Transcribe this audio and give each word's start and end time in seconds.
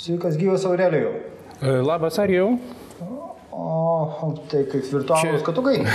Sveikas 0.00 0.36
gyvas 0.40 0.64
Aurelijau. 0.64 1.12
E, 1.60 1.72
labas, 1.84 2.18
ar 2.18 2.30
jau? 2.32 2.54
O, 3.52 4.30
tai 4.48 4.62
kaip 4.70 4.86
virtualūs 4.88 5.44
katukai. 5.44 5.82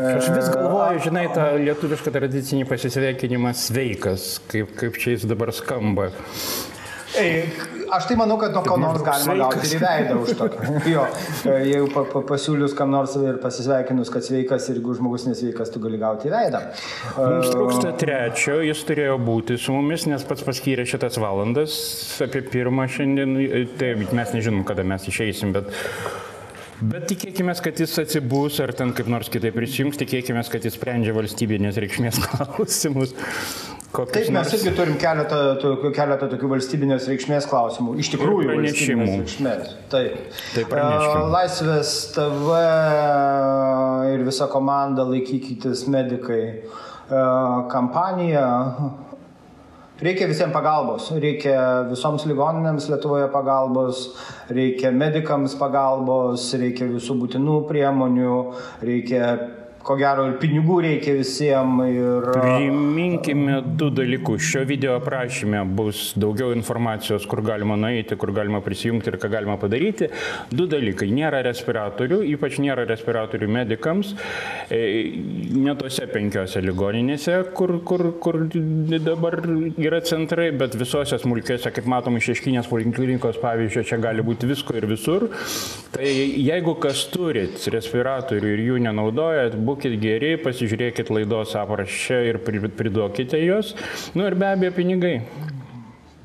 Aš 0.00 0.28
vis 0.34 0.48
galvoju, 0.52 1.00
žinai, 1.06 1.26
tą 1.32 1.46
lietuvišką 1.62 2.12
tradicinį 2.12 2.66
pasisveikinimą 2.68 3.52
sveikas, 3.56 4.26
kaip, 4.50 4.74
kaip 4.80 4.98
čia 5.00 5.14
jis 5.14 5.26
dabar 5.30 5.52
skamba. 5.54 6.10
Ei, 7.20 7.46
aš 7.96 8.08
tai 8.10 8.16
manau, 8.20 8.36
kad 8.40 8.54
nuo 8.54 8.62
ko 8.66 8.76
nors 8.80 9.04
galima 9.06 9.36
gauti 9.42 9.70
ir 9.74 9.82
veidą 9.84 10.16
už 10.22 10.34
tokį. 10.38 10.70
Jo, 10.90 11.04
e, 11.46 11.56
jeigu 11.68 11.90
pa, 11.94 12.04
pa, 12.08 12.22
pasiūlius 12.32 12.74
kam 12.78 12.92
nors 12.94 13.16
ir 13.20 13.40
pasisveikinus, 13.42 14.10
kad 14.12 14.24
sveikas 14.26 14.70
ir 14.70 14.80
jeigu 14.80 14.96
žmogus 14.98 15.26
nesveikas, 15.28 15.72
tu 15.72 15.82
gali 15.82 16.00
gauti 16.00 16.32
veidą. 16.32 16.62
Mums 17.18 17.52
trūksta 17.52 17.94
trečio, 18.00 18.60
jis 18.66 18.82
turėjo 18.88 19.18
būti 19.26 19.58
su 19.60 19.76
mumis, 19.76 20.06
nes 20.10 20.24
pats 20.26 20.46
paskyrė 20.46 20.86
šitas 20.88 21.20
valandas 21.22 21.76
apie 22.24 22.42
pirmą 22.46 22.88
šiandien. 22.90 23.36
Tai 23.80 23.94
mes 24.16 24.34
nežinom, 24.36 24.66
kada 24.68 24.86
mes 24.86 25.06
išeisim, 25.10 25.54
bet... 25.56 25.70
Bet 26.80 27.10
tikėkime, 27.10 27.52
kad 27.60 27.80
jis 27.80 27.98
atsibūs 28.00 28.56
ar 28.64 28.72
ten 28.76 28.94
kaip 28.96 29.10
nors 29.12 29.28
kitaip 29.32 29.52
prisijungs, 29.56 29.98
tikėkime, 30.00 30.40
kad 30.48 30.64
jis 30.64 30.78
sprendžia 30.78 31.12
valstybinės 31.16 31.80
reikšmės 31.82 32.20
klausimus. 32.24 33.12
Kokius 33.90 34.14
Taip, 34.14 34.28
mes 34.36 34.52
irgi 34.54 34.72
turim 34.78 34.94
keletą, 35.02 35.38
keletą 35.96 36.28
tokių 36.30 36.52
valstybinės 36.52 37.08
reikšmės 37.10 37.48
klausimų. 37.50 37.96
Iš 37.98 38.12
tikrųjų, 38.14 38.52
pranešimų. 38.52 39.08
Reikšmės. 39.16 39.72
Taip. 39.90 40.36
Taip. 40.54 40.74
Laisvės 41.34 41.94
TV 42.14 42.60
ir 44.14 44.22
visa 44.28 44.46
komanda 44.52 45.08
laikykitės 45.10 45.88
medikai 45.90 46.42
kampanija 47.74 48.46
Reikia 50.00 50.30
visiems 50.30 50.54
pagalbos, 50.54 51.10
reikia 51.20 51.84
visoms 51.90 52.22
ligoninėms 52.24 52.86
Lietuvoje 52.88 53.26
pagalbos, 53.34 54.06
reikia 54.48 54.88
medikams 54.96 55.52
pagalbos, 55.60 56.46
reikia 56.56 56.88
visų 56.88 57.18
būtinų 57.20 57.56
priemonių, 57.68 58.36
reikia 58.80 59.26
ko 59.84 59.96
gero 59.98 60.26
ir 60.28 60.36
pinigų 60.40 60.78
reikia 60.84 61.14
visiems. 61.16 61.82
Ir... 61.90 62.28
Priminkime 62.34 63.60
du 63.78 63.90
dalykus. 63.94 64.42
Šio 64.50 64.64
video 64.68 64.96
aprašyme 64.98 65.62
bus 65.76 66.10
daugiau 66.20 66.52
informacijos, 66.56 67.26
kur 67.30 67.42
galima 67.44 67.76
nueiti, 67.80 68.16
kur 68.20 68.32
galima 68.36 68.60
prisijungti 68.64 69.12
ir 69.12 69.18
ką 69.20 69.30
galima 69.32 69.56
padaryti. 69.60 70.10
Du 70.52 70.66
dalykai. 70.70 71.10
Nėra 71.14 71.42
respiratorių, 71.46 72.20
ypač 72.34 72.58
nėra 72.62 72.84
respiratorių 72.88 73.48
medikams. 73.56 74.12
E, 74.70 74.80
ne 75.56 75.74
tose 75.80 76.06
penkiose 76.10 76.62
ligoninėse, 76.64 77.38
kur, 77.56 77.78
kur, 77.86 78.06
kur 78.22 78.42
dabar 78.50 79.40
yra 79.80 80.02
centrai, 80.06 80.50
bet 80.56 80.76
visose 80.78 81.18
smulkėse, 81.20 81.72
kaip 81.74 81.88
matom, 81.90 82.18
iš 82.20 82.32
Eškinės 82.36 82.68
poliklinikos 82.70 83.40
pavyzdžio, 83.42 83.84
čia 83.88 84.00
gali 84.02 84.24
būti 84.24 84.48
visko 84.50 84.76
ir 84.78 84.86
visur. 84.90 85.28
Tai 85.90 86.06
jeigu 86.06 86.76
kas 86.82 87.02
turit 87.12 87.64
respiratorių 87.72 88.54
ir 88.54 88.64
jų 88.68 88.78
nenaudojat, 88.86 89.56
būkite 89.70 90.02
geri, 90.02 90.34
pasižiūrėkit 90.42 91.14
laidos 91.14 91.56
aprašę 91.58 92.20
ir 92.32 92.42
priduokite 92.44 93.40
juos. 93.40 93.72
Nu 94.14 94.26
ir 94.26 94.36
be 94.38 94.50
abejo 94.50 94.76
pinigai. 94.82 95.16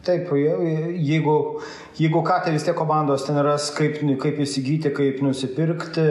Taip, 0.05 0.29
jeigu, 0.38 1.35
jeigu 1.97 2.21
ką, 2.21 2.43
tai 2.45 2.53
vis 2.53 2.66
tiek 2.67 2.77
komandos 2.77 3.25
ten 3.25 3.39
ras, 3.41 3.71
kaip, 3.73 3.97
kaip 4.21 4.41
įsigyti, 4.43 4.91
kaip 4.93 5.23
nusipirkti. 5.25 6.03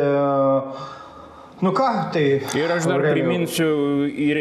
Nu 1.62 1.70
ką, 1.70 1.90
tai. 2.12 2.24
Ir 2.58 2.72
aš 2.74 2.88
dar 2.90 2.98
Aurelio. 2.98 3.12
priminsiu, 3.14 3.68
ir 4.10 4.40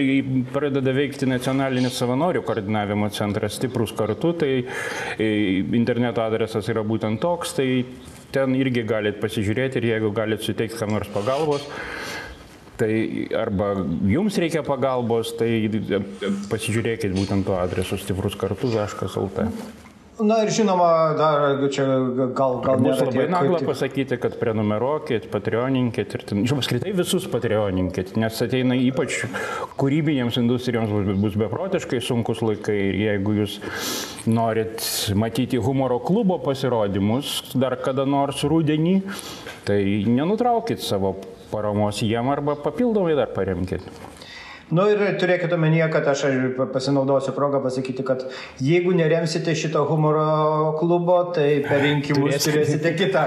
pradeda 0.52 0.96
veikti 0.98 1.30
nacionalinis 1.30 2.00
savanorių 2.02 2.42
koordinavimo 2.48 3.12
centras 3.14 3.60
stiprus 3.60 3.94
kartu, 3.96 4.34
tai 4.42 4.52
interneto 5.78 6.26
adresas 6.26 6.68
yra 6.74 6.82
būtent 6.82 7.22
toks, 7.22 7.54
tai 7.60 7.68
ten 8.34 8.58
irgi 8.58 8.82
galite 8.90 9.22
pasižiūrėti 9.22 9.78
ir 9.80 9.92
jeigu 9.92 10.10
galite 10.18 10.50
suteikti 10.50 10.82
kam 10.82 10.96
nors 10.98 11.14
pagalbos, 11.14 11.70
Tai 12.78 12.90
arba 13.38 13.76
jums 14.10 14.40
reikia 14.42 14.64
pagalbos, 14.66 15.36
tai 15.38 15.70
pasižiūrėkit 16.50 17.14
būtent 17.14 17.46
tuo 17.46 17.60
adresu 17.62 18.00
stipruskartu.lt. 18.02 19.50
Na 20.22 20.44
ir 20.46 20.52
žinoma, 20.54 20.88
dar 21.18 21.64
čia 21.74 21.86
gal, 22.38 22.60
gal 22.62 22.78
bus 22.78 23.00
labai 23.02 23.24
nagla 23.34 23.58
kaip... 23.58 23.70
pasakyti, 23.72 24.20
kad 24.22 24.36
prenumeruokit, 24.38 25.26
patreoninkit 25.34 26.14
ir, 26.14 26.26
žinoma, 26.30 26.62
apskritai 26.62 26.94
visus 26.94 27.26
patreoninkit, 27.34 28.14
nes 28.22 28.42
ateina 28.46 28.78
ypač 28.78 29.24
kūrybinėms 29.82 30.38
industrijoms 30.38 30.94
bus, 30.94 31.10
bus 31.26 31.38
beprotiškai 31.42 32.02
sunkus 32.06 32.44
laikai 32.46 32.78
ir 32.92 33.00
jeigu 33.02 33.40
jūs 33.40 33.58
norit 34.30 34.86
matyti 35.18 35.58
humoro 35.58 35.98
klubo 36.06 36.38
pasirodymus 36.46 37.56
dar 37.58 37.80
kada 37.82 38.06
nors 38.06 38.46
rūdienį, 38.46 39.00
tai 39.66 39.82
nenutraukit 40.06 40.86
savo 40.86 41.16
paramos 41.54 42.02
jiem 42.02 42.34
arba 42.34 42.58
papildomai 42.66 43.16
dar 43.20 43.32
paremkite. 43.38 43.94
Nu 44.74 44.86
ir 44.90 45.02
turėkite 45.22 45.54
omenyje, 45.54 45.86
kad 45.92 46.08
aš 46.08 46.24
pasinaudosiu 46.74 47.34
progą 47.36 47.60
pasakyti, 47.62 48.04
kad 48.08 48.24
jeigu 48.64 48.94
neremsite 48.96 49.54
šito 49.60 49.84
humoro 49.90 50.24
klubo, 50.80 51.18
tai 51.36 51.60
per 51.66 51.84
rinkimus 51.84 52.40
turėsite 52.46 52.94
kitą, 52.98 53.26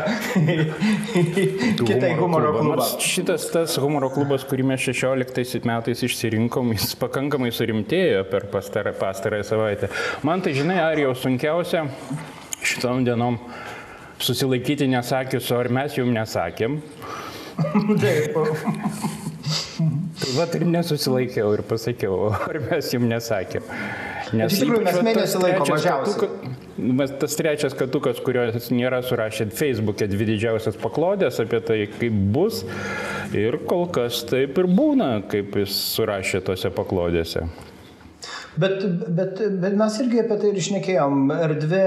kitą 1.86 2.10
humoro 2.18 2.54
klubą. 2.56 2.72
Nors 2.72 2.96
šitas 3.04 3.46
tas 3.52 3.76
humoro 3.82 4.08
klubas, 4.14 4.46
kurį 4.48 4.66
mes 4.72 4.88
16 4.88 5.68
metais 5.68 6.02
išsirinkom, 6.08 6.72
jis 6.74 6.96
pakankamai 6.98 7.52
surimtėjo 7.54 8.24
per 8.32 8.48
pastarą, 8.50 8.96
pastarąją 8.98 9.46
savaitę. 9.46 9.92
Man 10.26 10.42
tai, 10.42 10.56
žinai, 10.56 10.80
ar 10.82 11.04
jau 11.04 11.14
sunkiausia 11.20 11.84
šitom 12.66 13.04
dienom 13.06 13.38
susilaikyti 14.18 14.88
nesakius, 14.90 15.52
ar 15.54 15.70
mes 15.70 16.00
jums 16.00 16.16
nesakėm. 16.16 16.80
Taip. 18.02 18.36
Tai 20.16 20.32
va 20.36 20.46
ir 20.56 20.64
nesusilaikiau 20.68 21.52
ir 21.56 21.62
pasakiau, 21.68 22.30
ar 22.32 22.58
mes 22.64 22.92
jums 22.94 23.10
nesakėm. 23.10 23.66
Nes 24.34 24.56
iš 24.56 24.62
tikrųjų 24.64 24.84
mes 24.86 24.98
mėnesį 25.06 25.42
laiko 25.42 25.66
mažiausiai. 25.68 26.16
Katuka, 26.16 27.06
tas 27.20 27.36
trečias 27.38 27.76
katukas, 27.78 28.22
kurios 28.24 28.70
nėra 28.74 29.02
surašę 29.06 29.46
Facebook'e 29.54 30.08
dvi 30.10 30.30
didžiausias 30.32 30.78
paklodės 30.80 31.38
apie 31.44 31.60
tai, 31.64 31.78
kaip 31.92 32.16
bus. 32.34 32.64
Ir 33.36 33.60
kol 33.70 33.86
kas 33.92 34.24
taip 34.28 34.58
ir 34.58 34.68
būna, 34.70 35.10
kaip 35.30 35.56
jis 35.60 35.76
surašė 35.94 36.42
tose 36.48 36.72
paklodėse. 36.74 37.46
Bet, 38.56 38.84
bet, 39.08 39.40
bet 39.60 39.74
mes 39.76 39.96
irgi 40.00 40.22
apie 40.22 40.36
tai 40.40 40.48
ir 40.48 40.58
išnekėjom. 40.60 41.26
Erdvė, 41.44 41.80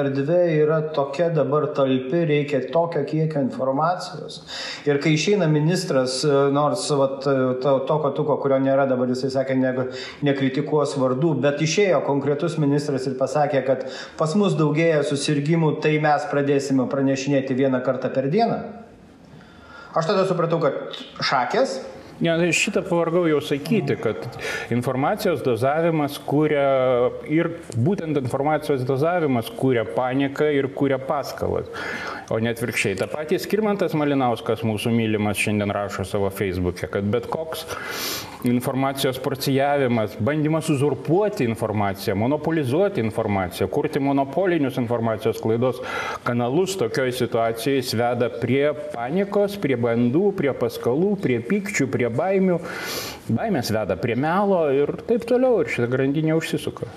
erdvė 0.00 0.38
yra 0.62 0.78
tokia 0.96 1.26
dabar 1.34 1.66
talpi, 1.76 2.22
reikia 2.30 2.62
tokio 2.72 3.02
kiekio 3.04 3.42
informacijos. 3.44 4.38
Ir 4.88 5.02
kai 5.04 5.12
išeina 5.18 5.50
ministras, 5.52 6.22
nors 6.24 6.86
vat, 6.96 7.28
to, 7.60 7.74
to 7.90 7.98
katuko, 8.06 8.38
kurio 8.40 8.56
nėra 8.64 8.88
dabar, 8.88 9.12
jisai 9.12 9.34
sakė, 9.36 9.58
ne, 9.60 9.74
nekritikuos 10.24 10.96
vardų, 11.00 11.34
bet 11.44 11.60
išėjo 11.64 12.00
konkretus 12.08 12.56
ministras 12.62 13.04
ir 13.10 13.18
pasakė, 13.20 13.60
kad 13.68 13.84
pas 14.16 14.32
mus 14.40 14.56
daugėja 14.56 15.02
susirgymų, 15.04 15.74
tai 15.84 15.98
mes 16.04 16.24
pradėsime 16.32 16.88
pranešinėti 16.88 17.58
vieną 17.60 17.84
kartą 17.84 18.08
per 18.16 18.32
dieną. 18.32 18.62
Aš 19.94 20.08
tada 20.08 20.24
supratau, 20.26 20.56
kad 20.64 20.96
šakės, 21.22 21.82
Ne, 22.20 22.30
tai 22.38 22.52
šitą 22.54 22.84
pavargau 22.86 23.24
jau 23.26 23.40
sakyti, 23.42 23.96
kad 23.98 24.26
informacijos 24.74 25.42
dozavimas 25.42 26.20
kūrė 26.22 26.66
ir 27.34 27.50
būtent 27.74 28.20
informacijos 28.22 28.84
dozavimas 28.86 29.50
kūrė 29.58 29.82
paniką 29.96 30.52
ir 30.54 30.70
kūrė 30.78 31.00
paskalas 31.08 31.70
o 32.30 32.38
ne 32.40 32.52
atvirkščiai. 32.54 32.96
Ta 32.98 33.08
patys 33.10 33.44
Skirmantas 33.44 33.94
Malinauskas, 33.98 34.62
mūsų 34.66 34.92
mylimas, 34.94 35.40
šiandien 35.40 35.72
rašo 35.74 36.06
savo 36.08 36.30
Facebook'e, 36.32 36.88
kad 36.92 37.08
bet 37.10 37.28
koks 37.32 37.66
informacijos 38.44 39.18
porcijavimas, 39.24 40.18
bandymas 40.20 40.68
uzurpuoti 40.72 41.46
informaciją, 41.48 42.16
monopolizuoti 42.20 43.00
informaciją, 43.00 43.68
kurti 43.72 44.02
monopolinius 44.04 44.76
informacijos 44.80 45.40
klaidos 45.40 45.80
kanalus 46.26 46.76
tokioj 46.80 47.12
situacijai 47.16 47.84
sveda 47.84 48.28
prie 48.42 48.66
panikos, 48.92 49.56
prie 49.60 49.78
bandų, 49.80 50.26
prie 50.36 50.52
paskalų, 50.60 51.14
prie 51.24 51.40
pykčių, 51.44 51.88
prie 51.92 52.03
baimių. 52.12 52.58
Baimės 53.30 53.72
veda 53.74 53.96
prie 54.00 54.16
melo 54.20 54.66
ir 54.74 54.96
taip 55.08 55.24
toliau 55.28 55.62
ir 55.62 55.72
šitą 55.72 55.88
grandinę 55.92 56.36
užsisuka. 56.38 56.90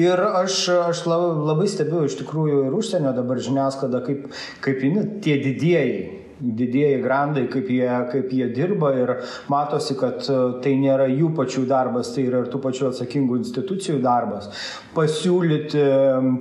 Ir 0.00 0.20
aš, 0.22 0.62
aš 0.86 1.02
labai 1.10 1.66
stebiu 1.68 2.04
iš 2.06 2.16
tikrųjų 2.20 2.66
ir 2.68 2.76
užsienio 2.78 3.12
dabar 3.16 3.40
žiniasklaidą, 3.42 4.00
kaip, 4.06 4.28
kaip 4.64 4.84
jini, 4.86 5.02
tie 5.24 5.36
didieji 5.42 6.19
didieji 6.40 7.00
grandai, 7.02 7.46
kaip 7.52 7.68
jie, 7.70 7.88
kaip 8.12 8.32
jie 8.32 8.48
dirba 8.54 8.92
ir 8.96 9.14
matosi, 9.52 9.96
kad 10.00 10.24
e, 10.24 10.38
tai 10.64 10.74
nėra 10.80 11.08
jų 11.10 11.32
pačių 11.36 11.66
darbas, 11.70 12.12
tai 12.14 12.26
yra 12.28 12.42
ir 12.44 12.50
tų 12.52 12.60
pačių 12.64 12.88
atsakingų 12.90 13.40
institucijų 13.42 14.00
darbas. 14.04 14.48
Pasiūlyti 14.96 15.84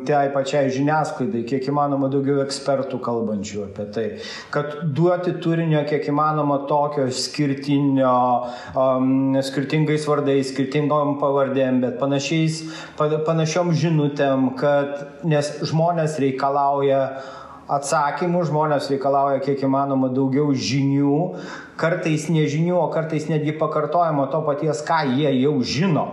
tai 0.08 0.24
pačiai 0.34 0.72
žiniasklaidai, 0.74 1.44
kiek 1.50 1.68
įmanoma 1.70 2.10
daugiau 2.12 2.40
ekspertų 2.44 3.00
kalbančių 3.06 3.66
apie 3.68 3.88
tai, 3.94 4.06
kad 4.54 4.80
duoti 4.96 5.36
turinio 5.44 5.84
kiek 5.90 6.08
įmanoma 6.10 6.62
tokio 6.70 7.08
skirtinio, 7.14 8.14
um, 8.74 9.38
skirtingais 9.46 10.08
vardais, 10.10 10.50
skirtingom 10.54 11.18
pavardėm, 11.22 11.82
bet 11.86 12.00
panašiais, 12.02 12.64
panašiom 12.98 13.74
žinutėm, 13.78 14.54
kad 14.60 15.22
nes 15.28 15.52
žmonės 15.70 16.18
reikalauja 16.24 17.04
atsakymų, 17.70 18.46
žmonės 18.50 18.90
reikalauja 18.94 19.42
kiek 19.46 19.62
įmanoma 19.66 20.10
daugiau 20.14 20.54
žinių, 20.54 21.20
kartais 21.80 22.30
nežinių, 22.34 22.78
o 22.80 22.88
kartais 22.94 23.30
netgi 23.30 23.58
pakartojimo 23.60 24.30
to 24.34 24.42
paties, 24.48 24.82
ką 24.88 25.04
jie 25.18 25.36
jau 25.42 25.60
žino. 25.62 26.08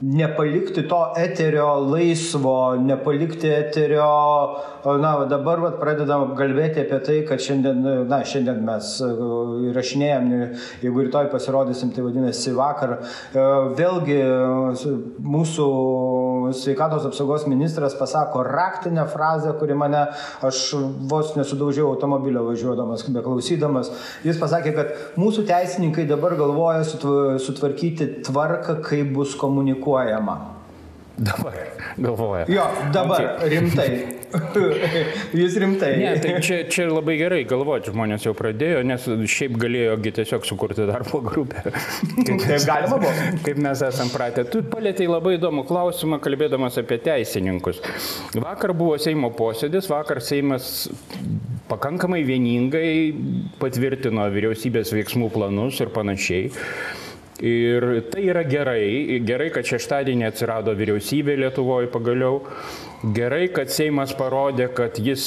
Nepalikti 0.00 0.86
to 0.88 0.98
eterio 1.20 1.74
laisvo, 1.84 2.72
nepalikti 2.80 3.50
eterio, 3.52 4.06
na, 5.02 5.10
dabar 5.28 5.60
vat, 5.60 5.74
pradedam 5.82 6.30
kalbėti 6.38 6.80
apie 6.86 7.00
tai, 7.04 7.16
kad 7.28 7.42
šiandien, 7.44 7.82
na, 8.08 8.22
šiandien 8.24 8.62
mes 8.64 8.94
e, 9.04 9.10
įrašinėjom, 9.68 10.30
jeigu 10.86 11.04
rytoj 11.04 11.28
pasirodysim, 11.34 11.92
tai 11.92 12.06
vadinasi 12.06 12.56
vakar, 12.56 12.96
e, 12.96 13.44
vėlgi 13.76 14.18
mūsų 15.20 15.68
sveikatos 16.56 17.06
apsaugos 17.08 17.46
ministras 17.50 17.96
pasako 17.98 18.42
raktinę 18.46 19.06
frazę, 19.12 19.54
kuri 19.58 19.74
mane, 19.78 20.04
aš 20.46 20.62
vos 21.10 21.34
nesudaužiau 21.38 21.90
automobilio 21.94 22.44
važiuodamas, 22.48 23.06
beklausydamas, 23.14 23.92
jis 24.26 24.40
pasakė, 24.40 24.74
kad 24.76 24.94
mūsų 25.20 25.46
teisininkai 25.50 26.06
dabar 26.10 26.36
galvoja 26.38 26.84
sutvarkyti 26.86 28.22
tvarką, 28.28 28.80
kaip 28.86 29.12
bus 29.16 29.36
komunikuojama. 29.40 30.40
Dabar 31.20 31.60
galvoja. 31.98 32.48
Jo, 32.48 32.70
dabar 32.94 33.44
rimtai. 33.44 33.90
Jis 35.40 35.56
rimtai. 35.62 35.90
Ne, 35.98 36.12
tai 36.22 36.34
čia, 36.44 36.60
čia 36.70 36.86
labai 36.90 37.16
gerai 37.20 37.40
galvoti, 37.48 37.90
žmonės 37.94 38.26
jau 38.28 38.34
pradėjo, 38.36 38.82
nes 38.86 39.06
šiaip 39.34 39.56
galėjogi 39.60 40.14
tiesiog 40.20 40.46
sukurti 40.48 40.86
darbo 40.88 41.22
grupę. 41.24 41.64
Kaip, 41.66 42.36
Taip 42.46 42.66
galima 42.68 43.00
buvo. 43.00 43.12
Kaip 43.46 43.60
mes 43.66 43.84
esam 43.86 44.12
pratę. 44.14 44.46
Tu 44.50 44.62
palėtėjai 44.70 45.10
labai 45.10 45.36
įdomų 45.38 45.66
klausimą, 45.70 46.20
kalbėdamas 46.22 46.78
apie 46.80 47.00
teisininkus. 47.02 47.82
Vakar 48.38 48.74
buvo 48.76 48.98
Seimo 49.02 49.32
posėdis, 49.36 49.90
vakar 49.90 50.22
Seimas 50.24 50.88
pakankamai 51.70 52.22
vieningai 52.26 52.94
patvirtino 53.60 54.26
vyriausybės 54.34 54.94
veiksmų 54.96 55.30
planus 55.34 55.78
ir 55.82 55.92
panašiai. 55.94 56.50
Ir 57.40 57.86
tai 58.12 58.26
yra 58.28 58.42
gerai. 58.44 59.20
Gerai, 59.24 59.48
kad 59.54 59.64
šeštadienį 59.64 60.26
atsirado 60.28 60.74
vyriausybė 60.76 61.38
Lietuvoje 61.40 61.88
pagaliau. 61.92 62.42
Gerai, 63.00 63.46
kad 63.48 63.70
Seimas 63.72 64.10
parodė, 64.12 64.66
kad 64.76 64.98
jis 65.00 65.22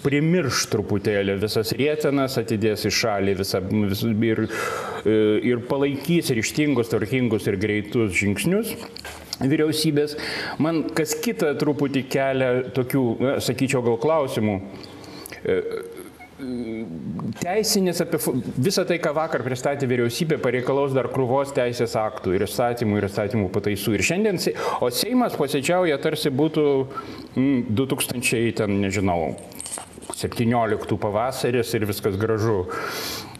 primirš 0.00 0.62
truputėlį 0.72 1.34
visas 1.42 1.74
rėtenas, 1.76 2.38
atidės 2.40 2.86
į 2.88 2.92
šalį 2.96 3.34
visą, 3.42 3.60
vis, 3.90 4.00
ir, 4.30 4.40
ir 5.44 5.60
palaikys 5.68 6.32
ryštingus, 6.32 6.88
tvarkingus 6.88 7.50
ir 7.50 7.58
greitus 7.60 8.16
žingsnius 8.16 8.72
vyriausybės. 9.42 10.16
Man 10.62 10.86
kas 10.96 11.12
kita 11.20 11.52
truputį 11.60 12.06
kelia 12.08 12.50
tokių, 12.72 13.04
sakyčiau, 13.44 13.84
gal 13.84 14.00
klausimų 14.00 14.56
teisinis 17.40 18.00
apie 18.02 18.18
visą 18.56 18.84
tai, 18.88 18.98
ką 19.02 19.12
vakar 19.16 19.44
pristatė 19.46 19.88
vyriausybė, 19.90 20.38
pareikalaus 20.42 20.94
dar 20.96 21.08
krūvos 21.12 21.54
teisės 21.56 21.94
aktų 21.98 22.36
ir 22.36 22.46
įstatymų 22.46 22.98
ir 22.98 23.08
įstatymų 23.08 23.48
pataisų. 23.54 23.96
Ir 23.96 24.06
šiandien, 24.06 24.40
o 24.82 24.90
Seimas 24.92 25.36
posėdžiauja 25.38 25.98
tarsi 26.02 26.32
būtų 26.34 26.66
mm, 27.36 27.72
2000, 27.78 28.52
ten 28.62 28.78
nežinau, 28.82 29.34
17 30.18 30.98
pavasaris 31.00 31.74
ir 31.76 31.86
viskas 31.88 32.18
gražu 32.20 32.64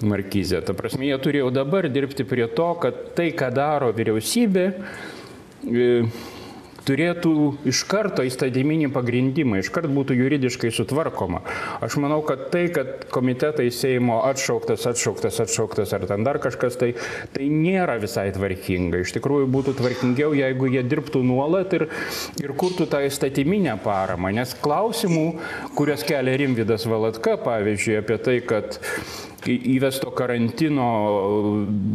markizė. 0.07 0.63
Ta 0.67 0.75
prasme, 0.77 1.07
jie 1.09 1.19
turėjo 1.23 1.51
dabar 1.55 1.89
dirbti 1.93 2.27
prie 2.29 2.47
to, 2.51 2.69
kad 2.83 3.03
tai, 3.19 3.31
ką 3.37 3.53
daro 3.55 3.93
vyriausybė, 3.95 4.69
e, 5.69 5.91
turėtų 6.87 7.33
iš 7.69 7.83
karto 7.91 8.25
įstatyminį 8.27 8.91
pagrindimą, 8.95 9.61
iš 9.63 9.71
karto 9.75 9.91
būtų 9.93 10.17
juridiškai 10.19 10.73
sutvarkoma. 10.75 11.43
Aš 11.85 11.99
manau, 12.03 12.21
kad 12.27 12.49
tai, 12.53 12.67
kad 12.75 13.07
komitetai 13.13 13.69
Seimo 13.75 14.21
atšauktas, 14.29 14.87
atšauktas, 14.91 15.41
atšauktas 15.47 15.95
ar 15.97 16.07
ten 16.11 16.27
dar 16.27 16.41
kažkas, 16.43 16.79
tai, 16.81 16.93
tai 17.35 17.49
nėra 17.53 17.99
visai 18.03 18.29
tvarkinga. 18.35 19.03
Iš 19.03 19.15
tikrųjų 19.19 19.51
būtų 19.53 19.77
tvarkingiau, 19.81 20.35
jeigu 20.39 20.71
jie 20.73 20.85
dirbtų 20.87 21.25
nuolat 21.27 21.75
ir, 21.79 21.89
ir 22.43 22.55
kurtų 22.59 22.89
tą 22.93 23.03
įstatyminę 23.09 23.79
paramą. 23.85 24.33
Nes 24.35 24.57
klausimų, 24.63 25.27
kurias 25.79 26.07
kelia 26.07 26.39
Rimvidas 26.41 26.87
Valatka, 26.91 27.39
pavyzdžiui, 27.43 28.01
apie 28.03 28.19
tai, 28.23 28.41
kad 28.47 28.81
įvesto 29.49 30.13
karantino 30.15 30.87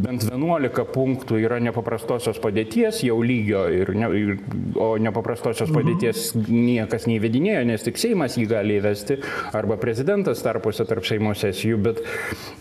bent 0.04 0.26
11 0.28 0.86
punktų 0.94 1.40
yra 1.42 1.60
nepaprastosios 1.64 2.40
padėties 2.44 3.02
jau 3.06 3.18
lygio, 3.24 3.64
ir 3.74 3.92
ne, 3.96 4.10
ir, 4.18 4.34
o 4.76 4.90
nepaprastosios 5.02 5.70
mhm. 5.70 5.78
padėties 5.78 6.26
niekas 6.50 7.08
neįvedinėjo, 7.10 7.64
nes 7.72 7.86
tik 7.86 8.00
Seimas 8.02 8.38
jį 8.40 8.48
gali 8.52 8.78
įvesti, 8.82 9.20
arba 9.58 9.80
prezidentas 9.82 10.44
tarpuose 10.46 10.86
tarp 10.90 11.08
Seimo 11.08 11.34
sesijų, 11.38 11.82
bet 11.90 12.04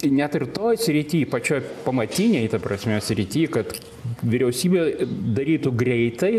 net 0.07 0.39
ir 0.39 0.49
toj 0.55 0.81
srity, 0.81 1.25
pačioj 1.31 1.63
pamatiniai, 1.87 2.49
ta 2.53 2.61
prasme, 2.63 2.99
srity, 3.05 3.47
kad 3.53 3.77
vyriausybė 4.27 5.07
darytų 5.37 5.73
greitai, 5.77 6.35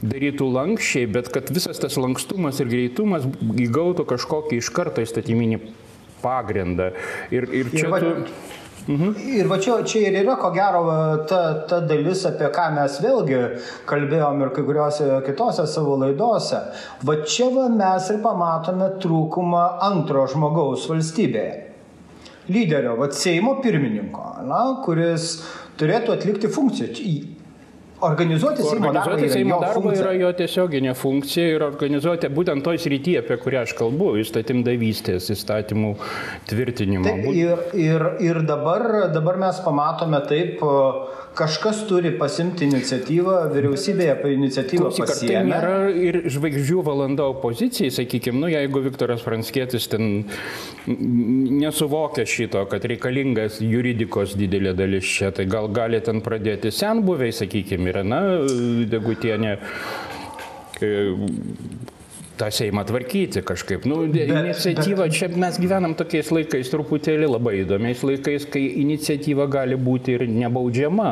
darytų 0.00 0.48
lankščiai, 0.54 1.08
bet 1.12 1.28
kad 1.32 1.50
visas 1.52 1.80
tas 1.80 1.98
lankstumas 2.00 2.60
ir 2.62 2.70
greitumas 2.72 3.26
įgautų 3.40 4.06
kažkokį 4.08 4.60
iš 4.60 4.72
karto 4.76 5.04
įstatyminį 5.04 5.60
pagrindą. 6.22 6.90
Ir, 7.34 7.48
ir 7.50 7.70
čia 7.74 7.86
ir 7.86 7.92
va, 7.92 8.00
tu... 8.00 8.14
Mhm. 8.90 9.14
Ir 9.38 9.48
va 9.50 9.58
čia, 9.60 9.76
čia 9.86 10.08
ir 10.08 10.16
yra, 10.22 10.36
ko 10.40 10.50
gero, 10.54 10.82
ta, 11.28 11.40
ta 11.68 11.80
dalis, 11.86 12.24
apie 12.26 12.48
ką 12.54 12.66
mes 12.74 12.96
vėlgi 13.04 13.40
kalbėjom 13.90 14.44
ir 14.44 14.52
kai 14.56 14.64
kuriuose 14.66 15.08
kitose 15.26 15.66
savo 15.70 15.98
laidose. 16.00 16.62
Va 17.06 17.18
čia 17.22 17.50
va 17.54 17.68
mes 17.72 18.08
ir 18.10 18.22
pamatome 18.24 18.92
trūkumą 19.02 19.64
antro 19.90 20.26
žmogaus 20.32 20.88
valstybėje. 20.90 21.66
Lyderio, 22.50 22.96
va 22.98 23.10
Seimo 23.14 23.60
pirmininko, 23.62 24.24
na, 24.48 24.62
kuris 24.82 25.36
turėtų 25.78 26.16
atlikti 26.16 26.50
funkciją. 26.50 26.90
Organizuoti 28.00 28.62
Seimo 28.64 28.92
darbą, 28.92 29.28
Seimo 29.28 29.56
yra, 29.58 29.68
darbą 29.68 29.92
yra 29.92 30.12
jo 30.16 30.30
tiesioginė 30.38 30.94
funkcija 30.96 31.56
ir 31.56 31.64
organizuoti 31.66 32.30
būtent 32.32 32.64
toj 32.64 32.80
srityje, 32.80 33.22
apie 33.24 33.36
kurią 33.42 33.64
aš 33.66 33.74
kalbu, 33.78 34.14
įstatymdavystės, 34.22 35.28
įstatymų 35.34 35.92
tvirtinimo. 36.48 37.04
Taip, 37.04 37.26
ir, 37.36 37.64
ir, 37.76 38.06
ir 38.24 38.42
dabar, 38.48 38.86
dabar 39.12 39.40
mes 39.44 39.60
pamatome 39.66 40.22
taip, 40.30 40.64
kažkas 41.38 41.84
turi 41.88 42.10
pasimti 42.18 42.66
iniciatyvą, 42.66 43.36
vyriausybėje 43.54 44.14
apie 44.14 44.32
iniciatyvą 44.36 44.90
pasiėmė. 44.98 45.30
Tai 45.30 45.42
nėra 45.50 45.74
ir 46.08 46.18
žvaigždžių 46.34 46.82
valanda 46.86 47.28
opozicijai, 47.30 47.92
sakykime, 47.94 48.40
nu 48.42 48.50
jeigu 48.50 48.82
Viktoras 48.84 49.24
Franskėtis 49.24 49.88
ten 49.92 50.24
nesuvokia 50.86 52.26
šito, 52.28 52.64
kad 52.70 52.84
reikalingas 52.90 53.60
juridikos 53.64 54.34
didelė 54.38 54.74
dalis 54.78 55.06
čia, 55.06 55.30
tai 55.36 55.46
gal 55.50 55.70
gali 55.74 56.02
ten 56.04 56.22
pradėti 56.24 56.72
senbuviai, 56.74 57.34
sakykime, 57.36 57.90
Irena 57.92 58.20
Degutienė 58.90 59.56
tą 62.40 62.50
Seimą 62.54 62.84
tvarkyti 62.88 63.44
kažkaip. 63.46 63.86
Nu, 63.88 64.02
bet, 64.08 64.32
iniciatyva, 64.32 65.06
bet... 65.06 65.16
čia 65.16 65.30
mes 65.44 65.58
gyvenam 65.60 65.94
tokiais 65.98 66.32
laikais 66.32 66.72
truputėlį 66.72 67.30
labai 67.36 67.56
įdomiais 67.62 68.04
laikais, 68.06 68.46
kai 68.50 68.64
iniciatyva 68.82 69.48
gali 69.52 69.78
būti 69.80 70.16
ir 70.16 70.26
nebaudžiama. 70.30 71.10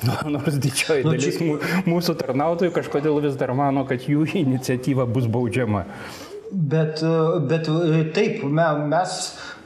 Nors 0.34 0.56
didžioji 0.60 1.04
nu, 1.04 1.12
dalis 1.14 1.38
nu, 1.42 1.58
mūsų 1.88 2.16
tarnautojų 2.20 2.74
kažkodėl 2.76 3.20
vis 3.26 3.38
dar 3.40 3.52
mano, 3.56 3.84
kad 3.88 4.04
jų 4.08 4.26
iniciatyva 4.44 5.08
bus 5.08 5.28
baudžiama. 5.30 5.86
Bet, 6.50 7.02
bet 7.46 7.68
taip, 8.16 8.40
mes 8.50 9.18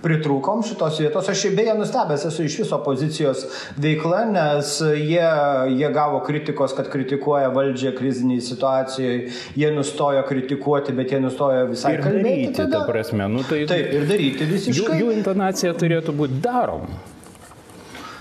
pritrūkom 0.04 0.62
šitos 0.66 1.00
vietos. 1.02 1.30
Aš 1.32 1.46
beje 1.56 1.74
nustebęs 1.78 2.26
esu 2.28 2.44
iš 2.44 2.58
viso 2.62 2.78
pozicijos 2.84 3.46
veikla, 3.80 4.24
nes 4.34 4.74
jie, 4.98 5.24
jie 5.74 5.90
gavo 5.94 6.20
kritikos, 6.26 6.76
kad 6.76 6.90
kritikuoja 6.92 7.48
valdžią 7.54 7.94
kriziniai 7.98 8.44
situacijoje, 8.44 9.32
jie 9.56 9.72
nustojo 9.74 10.22
kritikuoti, 10.28 10.94
bet 10.96 11.16
jie 11.16 11.22
nustojo 11.24 11.66
visai 11.72 11.96
ir 11.96 12.04
kalbėti. 12.04 12.28
Daryti, 12.28 12.54
tada. 12.60 12.84
ta 12.84 12.92
prasme, 12.92 13.28
nu, 13.32 13.42
tai, 13.48 13.64
Taip, 13.70 13.90
ir 13.98 14.06
daryti 14.10 14.48
visiškai. 14.52 15.00
Jų, 15.00 15.00
jų 15.02 15.18
intonacija 15.18 15.74
turėtų 15.80 16.16
būti 16.16 16.40
darom. 16.44 16.88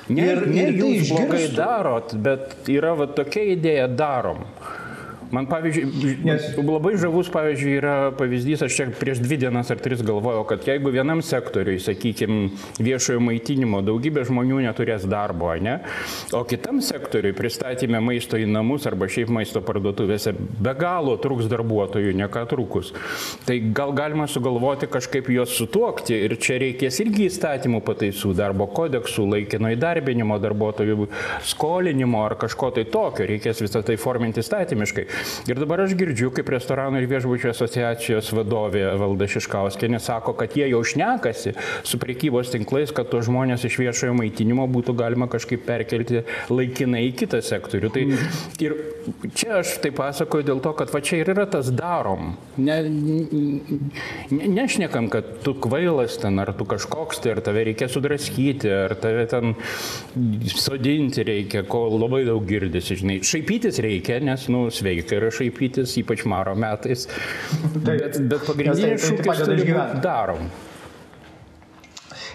Ne, 0.10 0.26
ir, 0.34 0.42
ne 0.52 0.66
ir 0.68 0.78
jūs 0.82 1.08
tai 1.08 1.22
blogai 1.22 1.44
darot, 1.56 2.16
bet 2.26 2.68
yra 2.72 2.92
va 3.00 3.08
tokia 3.16 3.46
idėja 3.54 3.88
darom. 3.88 4.44
Man 5.34 5.48
pavyzdžiui, 5.50 6.18
nes... 6.28 6.44
labai 6.62 6.94
žavus 7.02 7.30
pavyzdžiui 7.34 7.72
yra 7.80 7.94
pavyzdys, 8.14 8.62
aš 8.68 8.76
čia 8.78 8.86
prieš 8.94 9.18
dvi 9.24 9.40
dienas 9.42 9.72
ar 9.74 9.80
tris 9.82 10.04
galvojau, 10.06 10.44
kad 10.46 10.68
jeigu 10.68 10.92
vienam 10.94 11.24
sektoriui, 11.26 11.80
sakykime, 11.82 12.52
viešojo 12.78 13.22
maitinimo 13.24 13.80
daugybė 13.86 14.28
žmonių 14.30 14.62
neturės 14.68 15.08
darbo, 15.10 15.50
ne? 15.58 15.80
o 16.38 16.44
kitam 16.46 16.84
sektoriui 16.86 17.34
pristatymė 17.34 18.02
maisto 18.06 18.38
į 18.38 18.46
namus 18.52 18.86
arba 18.90 19.08
šiaip 19.10 19.32
maisto 19.34 19.64
parduotuvėse 19.66 20.36
be 20.38 20.76
galo 20.78 21.16
truks 21.22 21.50
darbuotojų, 21.50 22.14
ne 22.20 22.30
ką 22.30 22.46
trukus. 22.54 22.94
Tai 23.48 23.58
gal 23.74 23.96
galima 23.98 24.30
sugalvoti 24.30 24.92
kažkaip 24.92 25.32
juos 25.34 25.58
sutuokti 25.58 26.14
ir 26.28 26.38
čia 26.38 26.60
reikės 26.62 27.02
irgi 27.02 27.26
įstatymų 27.32 27.82
pataisų, 27.90 28.36
darbo 28.38 28.70
kodeksų, 28.70 29.26
laikino 29.34 29.74
įdarbinimo 29.74 30.38
darbuotojų, 30.46 31.10
skolinimo 31.50 32.22
ar 32.28 32.38
kažko 32.46 32.70
tai 32.78 32.86
tokio, 32.86 33.26
reikės 33.34 33.66
visą 33.66 33.82
tai 33.86 33.98
forminti 33.98 34.46
įstatymiškai. 34.46 35.10
Ir 35.50 35.60
dabar 35.60 35.84
aš 35.86 35.96
girdžiu, 36.00 36.32
kaip 36.36 36.50
restoranų 36.54 37.02
ir 37.02 37.10
viešbučių 37.12 37.52
asociacijos 37.52 38.32
vadovė 38.36 38.86
Valda 39.00 39.28
Šiškauskė 39.30 39.92
sako, 40.04 40.34
kad 40.38 40.56
jie 40.58 40.68
jau 40.72 40.82
šnekasi 40.86 41.54
su 41.86 42.00
prekybos 42.02 42.52
tinklais, 42.54 42.92
kad 42.96 43.10
tos 43.12 43.28
žmonės 43.28 43.66
iš 43.68 43.80
viešojo 43.82 44.16
maitinimo 44.18 44.68
būtų 44.72 44.96
galima 45.00 45.30
kažkaip 45.32 45.66
perkelti 45.68 46.24
laikinai 46.52 47.06
į 47.10 47.14
kitą 47.24 47.42
sektorių. 47.46 47.92
Tai 47.94 48.06
ir 48.64 48.76
čia 49.36 49.60
aš 49.62 49.78
tai 49.84 49.94
pasakoju 49.96 50.48
dėl 50.48 50.64
to, 50.64 50.74
kad 50.80 50.92
va 50.94 51.02
čia 51.04 51.22
ir 51.22 51.34
yra 51.34 51.46
tas 51.50 51.72
darom. 51.74 52.34
Ne, 52.58 52.80
ne, 52.88 54.48
nešnekam, 54.58 55.10
kad 55.14 55.30
tu 55.46 55.56
kvailas 55.64 56.18
ten, 56.22 56.40
ar 56.42 56.54
tu 56.58 56.68
kažkoks 56.70 57.24
tai, 57.24 57.36
ar 57.36 57.44
tave 57.46 57.66
reikia 57.70 57.90
sudraskyti, 57.92 58.72
ar 58.88 58.96
tave 59.00 59.26
ten 59.32 59.56
sodinti 60.54 61.26
reikia, 61.28 61.64
ko 61.70 61.86
labai 61.94 62.24
daug 62.28 62.46
girdisi, 62.48 62.98
žinai. 63.02 63.20
Šaipytis 63.28 63.80
reikia, 63.84 64.20
nes, 64.24 64.48
nu, 64.54 64.66
sveika 64.74 65.13
yra 65.20 65.32
šaipytis, 65.34 65.98
ypač 66.04 66.26
maro 66.30 66.56
metais. 66.60 67.08
Bet, 67.88 68.20
bet 68.30 68.46
pagrindinis 68.48 69.10
šūkis 69.10 69.44
turi 69.46 69.72
būti 69.72 70.04
darom. 70.04 70.48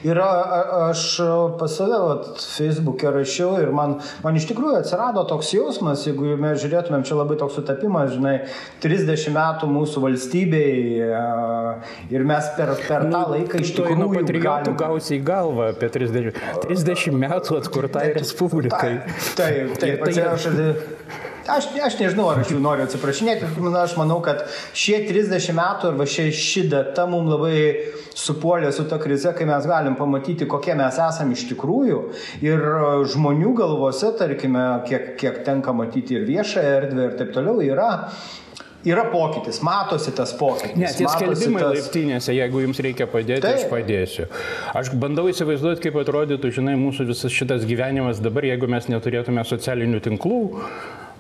Ir 0.07 0.19
aš 0.23 1.01
pas 1.59 1.73
save 1.75 1.99
vat, 1.99 2.27
Facebook'e 2.39 3.11
rašiau 3.11 3.57
ir 3.59 3.73
man, 3.75 3.97
man 4.23 4.37
iš 4.39 4.47
tikrųjų 4.51 4.77
atsirado 4.79 5.25
toks 5.27 5.51
jausmas, 5.57 6.05
jeigu 6.07 6.37
mes 6.39 6.61
žiūrėtumėm, 6.63 7.03
čia 7.07 7.17
labai 7.19 7.39
toks 7.41 7.59
sutapimas, 7.59 8.13
žinai, 8.15 8.37
30 8.85 9.35
metų 9.35 9.71
mūsų 9.73 10.05
valstybei 10.05 11.01
ir 12.15 12.27
mes 12.31 12.51
per, 12.59 12.77
per 12.85 13.09
tą 13.11 13.25
laiką 13.35 13.63
iš 13.65 13.75
tikrųjų... 13.75 13.99
Nuo 13.99 14.11
patriotų 14.13 14.45
galim... 14.45 14.79
gausi 14.85 15.17
į 15.19 15.23
galvą 15.27 15.73
apie 15.73 15.91
30, 15.99 16.39
30 16.69 17.19
metų 17.25 17.59
atkurtai 17.59 18.07
Respublikai. 18.21 18.93
Taip, 19.35 19.75
taip, 19.83 19.83
taip. 19.83 20.07
Tai 20.19 20.29
aš, 20.37 20.47
Aš, 21.49 21.71
aš 21.81 21.97
nežinau, 22.01 22.27
ar 22.29 22.43
aš 22.43 22.53
jų 22.53 22.59
noriu 22.61 22.85
atsiprašinėti, 22.85 23.49
aš 23.81 23.95
manau, 23.97 24.19
kad 24.25 24.43
šie 24.77 24.99
30 25.09 25.55
metų 25.57 25.93
arba 25.93 26.07
šie, 26.09 26.29
ši 26.35 26.67
data 26.69 27.07
mums 27.09 27.31
labai 27.33 27.61
supuolė 28.19 28.73
su 28.75 28.85
ta 28.91 28.99
krize, 29.01 29.33
kai 29.37 29.47
mes 29.49 29.69
galim 29.69 29.97
pamatyti, 29.99 30.49
kokie 30.51 30.75
mes 30.79 30.99
esame 31.01 31.39
iš 31.39 31.47
tikrųjų. 31.53 32.03
Ir 32.45 32.67
žmonių 33.15 33.55
galvose, 33.57 34.13
tarkime, 34.19 34.67
kiek, 34.89 35.15
kiek 35.21 35.41
tenka 35.47 35.73
matyti 35.77 36.19
ir 36.19 36.29
viešą 36.29 36.67
erdvę 36.75 37.09
ir 37.09 37.17
taip 37.23 37.33
toliau, 37.37 37.63
yra 37.65 37.95
yra 38.87 39.09
pokytis, 39.11 39.59
matosi 39.65 40.13
tas 40.15 40.33
pokytis. 40.39 40.77
Ne, 40.79 40.91
tie 40.95 41.09
skelbimai 41.11 41.65
tas... 41.65 41.73
laiptinėse, 41.75 42.35
jeigu 42.37 42.63
jums 42.63 42.79
reikia 42.85 43.09
padėti, 43.11 43.43
Taip. 43.45 43.59
aš 43.59 43.73
padėsiu. 43.73 44.29
Aš 44.79 44.93
bandau 45.03 45.27
įsivaizduoti, 45.33 45.83
kaip 45.89 45.99
atrodytų, 46.05 46.53
žinai, 46.61 46.77
mūsų 46.79 47.09
visas 47.11 47.35
šitas 47.35 47.67
gyvenimas 47.69 48.23
dabar, 48.25 48.47
jeigu 48.49 48.71
mes 48.71 48.89
neturėtume 48.93 49.45
socialinių 49.49 50.03
tinklų 50.07 50.41